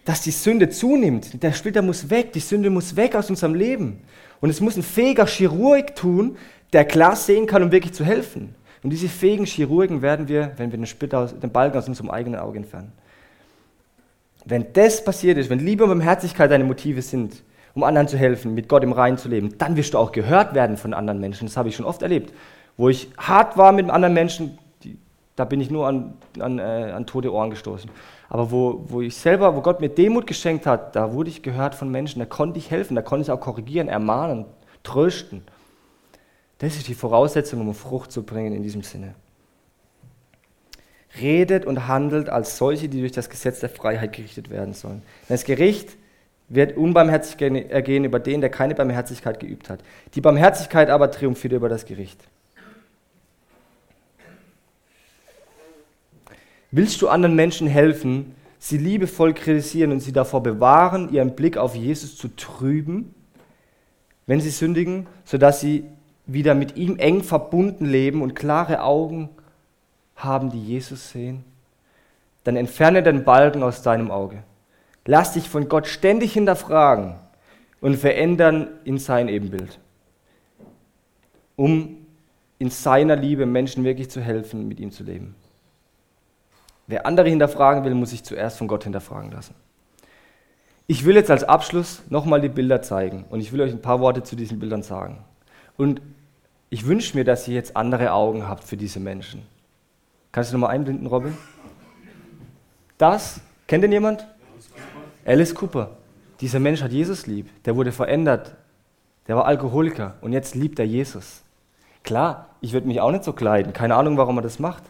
dass 0.08 0.22
die 0.22 0.30
Sünde 0.30 0.70
zunimmt. 0.70 1.42
Der 1.42 1.52
Splitter 1.52 1.82
muss 1.82 2.08
weg, 2.08 2.32
die 2.32 2.40
Sünde 2.40 2.70
muss 2.70 2.96
weg 2.96 3.14
aus 3.14 3.28
unserem 3.28 3.54
Leben. 3.54 4.00
Und 4.40 4.48
es 4.48 4.58
muss 4.58 4.74
ein 4.74 4.82
fähiger 4.82 5.26
Chirurg 5.26 5.94
tun, 5.94 6.38
der 6.72 6.86
klar 6.86 7.14
sehen 7.14 7.46
kann, 7.46 7.62
um 7.62 7.72
wirklich 7.72 7.92
zu 7.92 8.06
helfen. 8.06 8.54
Und 8.82 8.88
diese 8.88 9.06
fähigen 9.06 9.44
Chirurgen 9.44 10.00
werden 10.00 10.26
wir, 10.26 10.52
wenn 10.56 10.70
wir 10.70 10.78
den 10.78 10.86
Splitter, 10.86 11.18
aus, 11.18 11.38
den 11.38 11.50
Balken 11.50 11.76
aus 11.76 11.88
unserem 11.88 12.08
eigenen 12.08 12.40
Auge 12.40 12.56
entfernen. 12.56 12.90
Wenn 14.46 14.72
das 14.72 15.04
passiert 15.04 15.36
ist, 15.36 15.50
wenn 15.50 15.58
Liebe 15.58 15.84
und 15.84 15.90
Barmherzigkeit 15.90 16.50
deine 16.50 16.64
Motive 16.64 17.02
sind, 17.02 17.42
um 17.74 17.82
anderen 17.82 18.08
zu 18.08 18.16
helfen, 18.16 18.54
mit 18.54 18.66
Gott 18.66 18.84
im 18.84 18.92
Reinen 18.92 19.18
zu 19.18 19.28
leben, 19.28 19.58
dann 19.58 19.76
wirst 19.76 19.92
du 19.92 19.98
auch 19.98 20.12
gehört 20.12 20.54
werden 20.54 20.78
von 20.78 20.94
anderen 20.94 21.20
Menschen. 21.20 21.46
Das 21.48 21.58
habe 21.58 21.68
ich 21.68 21.76
schon 21.76 21.84
oft 21.84 22.00
erlebt. 22.00 22.32
Wo 22.78 22.88
ich 22.88 23.10
hart 23.18 23.58
war 23.58 23.72
mit 23.72 23.90
anderen 23.90 24.14
Menschen, 24.14 24.56
die, 24.84 24.96
da 25.36 25.44
bin 25.44 25.60
ich 25.60 25.70
nur 25.70 25.86
an, 25.86 26.14
an, 26.38 26.58
äh, 26.58 26.62
an 26.62 27.04
tote 27.04 27.30
Ohren 27.30 27.50
gestoßen. 27.50 27.90
Aber 28.28 28.50
wo, 28.50 28.84
wo 28.88 29.00
ich 29.00 29.16
selber, 29.16 29.56
wo 29.56 29.62
Gott 29.62 29.80
mir 29.80 29.88
Demut 29.88 30.26
geschenkt 30.26 30.66
hat, 30.66 30.94
da 30.94 31.12
wurde 31.12 31.30
ich 31.30 31.42
gehört 31.42 31.74
von 31.74 31.90
Menschen, 31.90 32.18
da 32.18 32.26
konnte 32.26 32.58
ich 32.58 32.70
helfen, 32.70 32.94
da 32.94 33.02
konnte 33.02 33.22
ich 33.22 33.30
auch 33.30 33.40
korrigieren, 33.40 33.88
ermahnen, 33.88 34.44
trösten. 34.82 35.42
Das 36.58 36.76
ist 36.76 36.88
die 36.88 36.94
Voraussetzung, 36.94 37.60
um 37.60 37.74
Frucht 37.74 38.12
zu 38.12 38.24
bringen 38.24 38.52
in 38.52 38.62
diesem 38.62 38.82
Sinne. 38.82 39.14
Redet 41.20 41.64
und 41.64 41.88
handelt 41.88 42.28
als 42.28 42.58
solche, 42.58 42.88
die 42.88 43.00
durch 43.00 43.12
das 43.12 43.30
Gesetz 43.30 43.60
der 43.60 43.70
Freiheit 43.70 44.12
gerichtet 44.12 44.50
werden 44.50 44.74
sollen. 44.74 45.02
Das 45.28 45.44
Gericht 45.44 45.96
wird 46.48 46.76
unbarmherzig 46.76 47.40
ergehen 47.40 48.04
über 48.04 48.20
den, 48.20 48.40
der 48.40 48.50
keine 48.50 48.74
Barmherzigkeit 48.74 49.40
geübt 49.40 49.70
hat. 49.70 49.80
Die 50.14 50.20
Barmherzigkeit 50.20 50.90
aber 50.90 51.10
triumphiert 51.10 51.54
über 51.54 51.68
das 51.68 51.86
Gericht. 51.86 52.22
Willst 56.70 57.00
du 57.00 57.08
anderen 57.08 57.34
Menschen 57.34 57.66
helfen, 57.66 58.34
sie 58.58 58.78
liebevoll 58.78 59.32
kritisieren 59.32 59.92
und 59.92 60.00
sie 60.00 60.12
davor 60.12 60.42
bewahren, 60.42 61.12
ihren 61.12 61.34
Blick 61.34 61.56
auf 61.56 61.74
Jesus 61.74 62.16
zu 62.16 62.28
trüben, 62.28 63.14
wenn 64.26 64.40
sie 64.40 64.50
sündigen, 64.50 65.06
sodass 65.24 65.60
sie 65.60 65.84
wieder 66.26 66.54
mit 66.54 66.76
ihm 66.76 66.96
eng 66.98 67.22
verbunden 67.22 67.86
leben 67.86 68.20
und 68.20 68.34
klare 68.34 68.82
Augen 68.82 69.30
haben, 70.14 70.50
die 70.50 70.62
Jesus 70.62 71.10
sehen? 71.10 71.44
Dann 72.44 72.56
entferne 72.56 73.02
den 73.02 73.24
Balken 73.24 73.62
aus 73.62 73.82
deinem 73.82 74.10
Auge. 74.10 74.42
Lass 75.06 75.32
dich 75.32 75.48
von 75.48 75.70
Gott 75.70 75.86
ständig 75.86 76.34
hinterfragen 76.34 77.14
und 77.80 77.96
verändern 77.96 78.68
in 78.84 78.98
sein 78.98 79.28
Ebenbild, 79.28 79.78
um 81.56 81.96
in 82.58 82.68
seiner 82.68 83.16
Liebe 83.16 83.46
Menschen 83.46 83.84
wirklich 83.84 84.10
zu 84.10 84.20
helfen, 84.20 84.68
mit 84.68 84.80
ihm 84.80 84.90
zu 84.90 85.04
leben. 85.04 85.34
Wer 86.88 87.06
andere 87.06 87.28
hinterfragen 87.28 87.84
will, 87.84 87.94
muss 87.94 88.10
sich 88.10 88.24
zuerst 88.24 88.58
von 88.58 88.66
Gott 88.66 88.84
hinterfragen 88.84 89.30
lassen. 89.30 89.54
Ich 90.86 91.04
will 91.04 91.14
jetzt 91.16 91.30
als 91.30 91.44
Abschluss 91.44 92.02
nochmal 92.08 92.40
die 92.40 92.48
Bilder 92.48 92.80
zeigen 92.80 93.26
und 93.28 93.40
ich 93.40 93.52
will 93.52 93.60
euch 93.60 93.72
ein 93.72 93.82
paar 93.82 94.00
Worte 94.00 94.22
zu 94.22 94.36
diesen 94.36 94.58
Bildern 94.58 94.82
sagen. 94.82 95.18
Und 95.76 96.00
ich 96.70 96.86
wünsche 96.86 97.14
mir, 97.16 97.24
dass 97.24 97.46
ihr 97.46 97.54
jetzt 97.54 97.76
andere 97.76 98.12
Augen 98.12 98.48
habt 98.48 98.64
für 98.64 98.78
diese 98.78 99.00
Menschen. 99.00 99.42
Kannst 100.32 100.50
du 100.50 100.56
nochmal 100.56 100.74
einblenden, 100.74 101.06
Robin? 101.06 101.36
Das, 102.96 103.40
kennt 103.66 103.84
denn 103.84 103.92
jemand? 103.92 104.26
Alice 105.26 105.54
Cooper. 105.54 105.90
Dieser 106.40 106.58
Mensch 106.58 106.82
hat 106.82 106.92
Jesus 106.92 107.26
lieb. 107.26 107.50
Der 107.64 107.76
wurde 107.76 107.92
verändert. 107.92 108.56
Der 109.26 109.36
war 109.36 109.44
Alkoholiker 109.44 110.14
und 110.22 110.32
jetzt 110.32 110.54
liebt 110.54 110.78
er 110.78 110.86
Jesus. 110.86 111.42
Klar, 112.02 112.46
ich 112.62 112.72
würde 112.72 112.86
mich 112.86 113.02
auch 113.02 113.10
nicht 113.10 113.24
so 113.24 113.34
kleiden. 113.34 113.74
Keine 113.74 113.94
Ahnung, 113.94 114.16
warum 114.16 114.38
er 114.38 114.42
das 114.42 114.58
macht. 114.58 114.84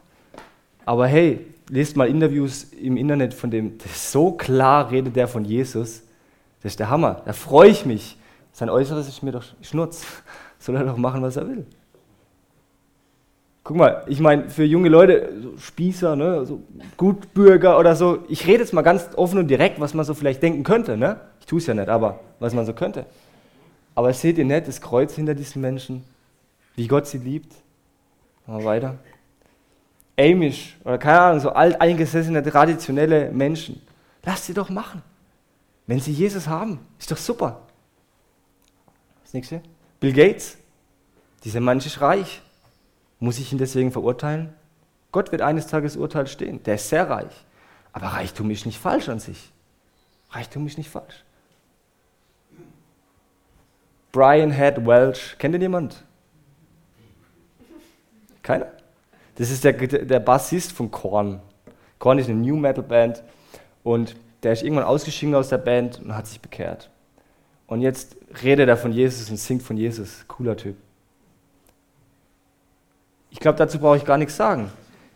Aber 0.84 1.08
hey, 1.08 1.44
lest 1.68 1.96
mal 1.96 2.08
Interviews 2.08 2.64
im 2.64 2.96
Internet 2.96 3.34
von 3.34 3.50
dem, 3.50 3.78
so 3.94 4.32
klar 4.32 4.90
redet 4.90 5.16
der 5.16 5.28
von 5.28 5.44
Jesus. 5.44 6.02
Das 6.62 6.72
ist 6.72 6.80
der 6.80 6.90
Hammer. 6.90 7.22
Da 7.24 7.32
freue 7.32 7.70
ich 7.70 7.86
mich. 7.86 8.16
Sein 8.52 8.70
Äußeres 8.70 9.08
ist 9.08 9.22
mir 9.22 9.32
doch 9.32 9.44
Schnurz. 9.62 10.04
Soll 10.58 10.76
er 10.76 10.84
doch 10.84 10.96
machen, 10.96 11.22
was 11.22 11.36
er 11.36 11.46
will. 11.48 11.66
Guck 13.62 13.76
mal, 13.76 14.02
ich 14.06 14.18
meine, 14.18 14.48
für 14.48 14.64
junge 14.64 14.88
Leute, 14.88 15.30
so 15.42 15.58
Spießer, 15.58 16.16
ne, 16.16 16.46
so 16.46 16.62
Gutbürger 16.96 17.78
oder 17.78 17.94
so, 17.94 18.24
ich 18.28 18.46
rede 18.46 18.60
jetzt 18.60 18.72
mal 18.72 18.82
ganz 18.82 19.10
offen 19.14 19.38
und 19.38 19.48
direkt, 19.48 19.78
was 19.78 19.92
man 19.92 20.06
so 20.06 20.14
vielleicht 20.14 20.42
denken 20.42 20.64
könnte. 20.64 20.96
Ne? 20.96 21.20
Ich 21.38 21.46
tue 21.46 21.58
es 21.58 21.66
ja 21.66 21.74
nicht, 21.74 21.88
aber 21.88 22.20
was 22.40 22.54
man 22.54 22.64
so 22.64 22.72
könnte. 22.72 23.04
Aber 23.94 24.12
seht 24.12 24.38
ihr 24.38 24.46
nicht 24.46 24.66
das 24.66 24.80
Kreuz 24.80 25.14
hinter 25.14 25.34
diesen 25.34 25.60
Menschen, 25.60 26.02
wie 26.76 26.86
Gott 26.86 27.06
sie 27.06 27.18
liebt? 27.18 27.52
Mal 28.46 28.64
weiter. 28.64 28.94
Amish 30.18 30.76
oder 30.84 30.98
keine 30.98 31.20
Ahnung, 31.20 31.40
so 31.40 31.50
alteingesessene, 31.50 32.42
traditionelle 32.42 33.30
Menschen. 33.30 33.80
Lasst 34.24 34.46
sie 34.46 34.54
doch 34.54 34.68
machen. 34.68 35.02
Wenn 35.86 36.00
sie 36.00 36.12
Jesus 36.12 36.46
haben, 36.48 36.80
ist 36.98 37.10
doch 37.10 37.16
super. 37.16 37.62
Das 39.22 39.32
nächste. 39.32 39.62
Bill 40.00 40.12
Gates. 40.12 40.58
Dieser 41.44 41.60
Mensch 41.60 41.86
ist 41.86 42.00
reich. 42.00 42.42
Muss 43.20 43.38
ich 43.38 43.52
ihn 43.52 43.58
deswegen 43.58 43.92
verurteilen? 43.92 44.52
Gott 45.12 45.32
wird 45.32 45.42
eines 45.42 45.66
Tages 45.66 45.96
Urteil 45.96 46.26
stehen. 46.26 46.62
Der 46.64 46.74
ist 46.74 46.88
sehr 46.88 47.08
reich. 47.08 47.32
Aber 47.92 48.08
Reichtum 48.08 48.50
ist 48.50 48.66
nicht 48.66 48.78
falsch 48.78 49.08
an 49.08 49.18
sich. 49.18 49.50
Reichtum 50.30 50.66
ist 50.66 50.78
nicht 50.78 50.90
falsch. 50.90 51.24
Brian 54.12 54.50
Head 54.50 54.86
Welch. 54.86 55.36
Kennt 55.38 55.54
ihr 55.54 55.60
jemand? 55.60 56.04
Keiner? 58.42 58.66
Das 59.38 59.50
ist 59.50 59.62
der, 59.62 59.72
der 59.72 60.18
Bassist 60.18 60.72
von 60.72 60.90
Korn. 60.90 61.40
Korn 62.00 62.18
ist 62.18 62.28
eine 62.28 62.40
New 62.40 62.56
Metal 62.56 62.82
Band 62.82 63.22
und 63.84 64.16
der 64.42 64.52
ist 64.52 64.64
irgendwann 64.64 64.84
ausgeschieden 64.84 65.36
aus 65.36 65.48
der 65.48 65.58
Band 65.58 66.00
und 66.00 66.14
hat 66.16 66.26
sich 66.26 66.40
bekehrt. 66.40 66.90
Und 67.68 67.80
jetzt 67.80 68.16
redet 68.42 68.68
er 68.68 68.76
von 68.76 68.92
Jesus 68.92 69.30
und 69.30 69.36
singt 69.36 69.62
von 69.62 69.76
Jesus. 69.76 70.24
Cooler 70.26 70.56
Typ. 70.56 70.76
Ich 73.30 73.38
glaube, 73.38 73.58
dazu 73.58 73.78
brauche 73.78 73.96
ich 73.96 74.04
gar 74.04 74.18
nichts 74.18 74.36
sagen. 74.36 74.72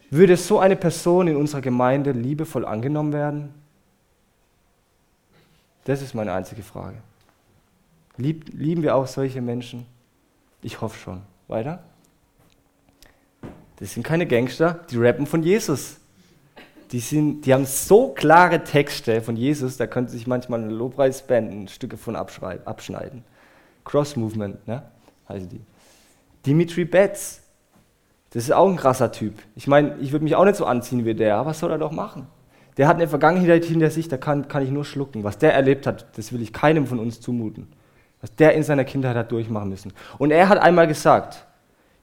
Würde 0.08 0.36
so 0.36 0.60
eine 0.60 0.76
Person 0.76 1.26
in 1.26 1.34
unserer 1.34 1.60
Gemeinde 1.60 2.12
liebevoll 2.12 2.64
angenommen 2.64 3.12
werden? 3.12 3.52
Das 5.84 6.00
ist 6.00 6.14
meine 6.14 6.32
einzige 6.32 6.62
Frage. 6.62 6.98
Lieb, 8.18 8.50
lieben 8.52 8.84
wir 8.84 8.94
auch 8.94 9.08
solche 9.08 9.42
Menschen? 9.42 9.84
Ich 10.62 10.80
hoffe 10.80 10.96
schon. 10.96 11.22
Weiter? 11.48 11.82
Das 13.82 13.94
sind 13.94 14.04
keine 14.04 14.26
Gangster, 14.26 14.78
die 14.92 14.96
rappen 14.96 15.26
von 15.26 15.42
Jesus. 15.42 15.96
Die, 16.92 17.00
sind, 17.00 17.44
die 17.44 17.52
haben 17.52 17.66
so 17.66 18.10
klare 18.10 18.62
Texte 18.62 19.20
von 19.20 19.34
Jesus, 19.34 19.76
da 19.76 19.88
könnte 19.88 20.12
sich 20.12 20.28
manchmal 20.28 20.62
eine 20.62 20.72
Lobpreisband 20.72 21.68
Stücke 21.68 21.96
von 21.96 22.14
abschneiden. 22.14 23.24
Cross 23.84 24.14
Movement, 24.14 24.68
ne? 24.68 24.84
heißen 25.28 25.48
die. 25.48 25.60
Dimitri 26.46 26.84
Betts, 26.84 27.42
das 28.30 28.44
ist 28.44 28.52
auch 28.52 28.68
ein 28.68 28.76
krasser 28.76 29.10
Typ. 29.10 29.34
Ich 29.56 29.66
meine, 29.66 29.96
ich 29.98 30.12
würde 30.12 30.22
mich 30.22 30.36
auch 30.36 30.44
nicht 30.44 30.58
so 30.58 30.64
anziehen 30.64 31.04
wie 31.04 31.14
der, 31.14 31.34
aber 31.38 31.50
was 31.50 31.58
soll 31.58 31.72
er 31.72 31.78
doch 31.78 31.90
machen? 31.90 32.28
Der 32.76 32.86
hat 32.86 32.98
eine 32.98 33.08
Vergangenheit 33.08 33.64
hinter 33.64 33.90
sich, 33.90 34.06
da 34.06 34.16
kann, 34.16 34.46
kann 34.46 34.62
ich 34.62 34.70
nur 34.70 34.84
schlucken. 34.84 35.24
Was 35.24 35.38
der 35.38 35.54
erlebt 35.54 35.88
hat, 35.88 36.06
das 36.16 36.32
will 36.32 36.40
ich 36.40 36.52
keinem 36.52 36.86
von 36.86 37.00
uns 37.00 37.20
zumuten. 37.20 37.72
Was 38.20 38.32
der 38.36 38.54
in 38.54 38.62
seiner 38.62 38.84
Kindheit 38.84 39.16
hat 39.16 39.32
durchmachen 39.32 39.70
müssen. 39.70 39.92
Und 40.18 40.30
er 40.30 40.48
hat 40.48 40.58
einmal 40.58 40.86
gesagt, 40.86 41.48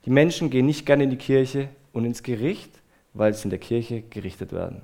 die 0.09 0.13
Menschen 0.15 0.49
gehen 0.49 0.65
nicht 0.65 0.87
gerne 0.87 1.03
in 1.03 1.11
die 1.11 1.17
Kirche 1.17 1.69
und 1.93 2.03
ins 2.03 2.23
Gericht, 2.23 2.81
weil 3.13 3.31
sie 3.35 3.43
in 3.43 3.51
der 3.51 3.59
Kirche 3.59 4.01
gerichtet 4.01 4.51
werden. 4.51 4.81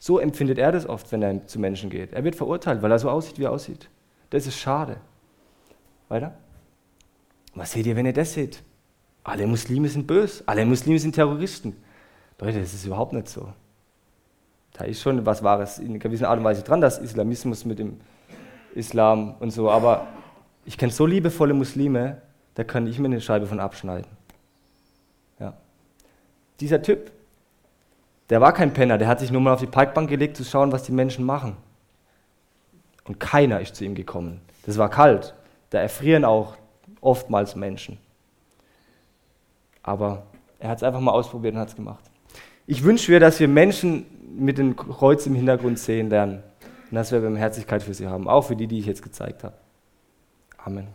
So 0.00 0.18
empfindet 0.18 0.58
er 0.58 0.72
das 0.72 0.88
oft, 0.88 1.12
wenn 1.12 1.22
er 1.22 1.46
zu 1.46 1.60
Menschen 1.60 1.88
geht. 1.88 2.12
Er 2.12 2.24
wird 2.24 2.34
verurteilt, 2.34 2.82
weil 2.82 2.90
er 2.90 2.98
so 2.98 3.08
aussieht, 3.08 3.38
wie 3.38 3.44
er 3.44 3.52
aussieht. 3.52 3.88
Das 4.30 4.44
ist 4.44 4.58
schade. 4.58 4.96
Weiter? 6.08 6.34
Was 7.54 7.70
seht 7.70 7.86
ihr, 7.86 7.94
wenn 7.94 8.06
ihr 8.06 8.12
das 8.12 8.32
seht? 8.32 8.60
Alle 9.22 9.46
Muslime 9.46 9.88
sind 9.88 10.08
böse, 10.08 10.42
alle 10.46 10.66
Muslime 10.66 10.98
sind 10.98 11.14
Terroristen. 11.14 11.76
Leute, 12.40 12.58
das 12.58 12.74
ist 12.74 12.86
überhaupt 12.86 13.12
nicht 13.12 13.28
so. 13.28 13.52
Da 14.72 14.84
ist 14.84 15.00
schon 15.00 15.24
was 15.24 15.44
Wahres 15.44 15.78
in 15.78 15.90
einer 15.90 15.98
gewissen 16.00 16.24
Art 16.24 16.40
und 16.40 16.44
Weise 16.44 16.64
dran, 16.64 16.80
das 16.80 16.98
Islamismus 16.98 17.64
mit 17.64 17.78
dem 17.78 18.00
Islam 18.74 19.36
und 19.38 19.50
so. 19.50 19.70
Aber 19.70 20.08
ich 20.64 20.76
kenne 20.76 20.90
so 20.90 21.06
liebevolle 21.06 21.54
Muslime, 21.54 22.20
da 22.56 22.64
kann 22.64 22.86
ich 22.86 22.98
mir 22.98 23.06
eine 23.06 23.20
Scheibe 23.20 23.46
von 23.46 23.60
abschneiden. 23.60 24.10
Ja. 25.38 25.52
Dieser 26.58 26.82
Typ, 26.82 27.12
der 28.30 28.40
war 28.40 28.52
kein 28.52 28.72
Penner, 28.72 28.98
der 28.98 29.08
hat 29.08 29.20
sich 29.20 29.30
nur 29.30 29.42
mal 29.42 29.52
auf 29.52 29.60
die 29.60 29.66
Parkbank 29.66 30.08
gelegt, 30.08 30.38
zu 30.38 30.44
schauen, 30.44 30.72
was 30.72 30.82
die 30.82 30.92
Menschen 30.92 31.24
machen. 31.24 31.58
Und 33.04 33.20
keiner 33.20 33.60
ist 33.60 33.76
zu 33.76 33.84
ihm 33.84 33.94
gekommen. 33.94 34.40
Das 34.64 34.78
war 34.78 34.88
kalt. 34.88 35.34
Da 35.70 35.78
erfrieren 35.78 36.24
auch 36.24 36.56
oftmals 37.02 37.54
Menschen. 37.56 37.98
Aber 39.82 40.24
er 40.58 40.70
hat 40.70 40.78
es 40.78 40.82
einfach 40.82 41.00
mal 41.00 41.12
ausprobiert 41.12 41.54
und 41.54 41.60
hat 41.60 41.68
es 41.68 41.76
gemacht. 41.76 42.04
Ich 42.66 42.82
wünsche 42.82 43.12
mir, 43.12 43.20
dass 43.20 43.38
wir 43.38 43.48
Menschen 43.48 44.06
mit 44.34 44.56
dem 44.56 44.74
Kreuz 44.74 45.26
im 45.26 45.34
Hintergrund 45.34 45.78
sehen 45.78 46.08
lernen 46.08 46.42
und 46.90 46.94
dass 46.94 47.12
wir 47.12 47.20
Barmherzigkeit 47.20 47.82
für 47.82 47.92
sie 47.92 48.06
haben, 48.06 48.26
auch 48.26 48.42
für 48.42 48.56
die, 48.56 48.66
die 48.66 48.78
ich 48.78 48.86
jetzt 48.86 49.02
gezeigt 49.02 49.44
habe. 49.44 49.54
Amen. 50.56 50.88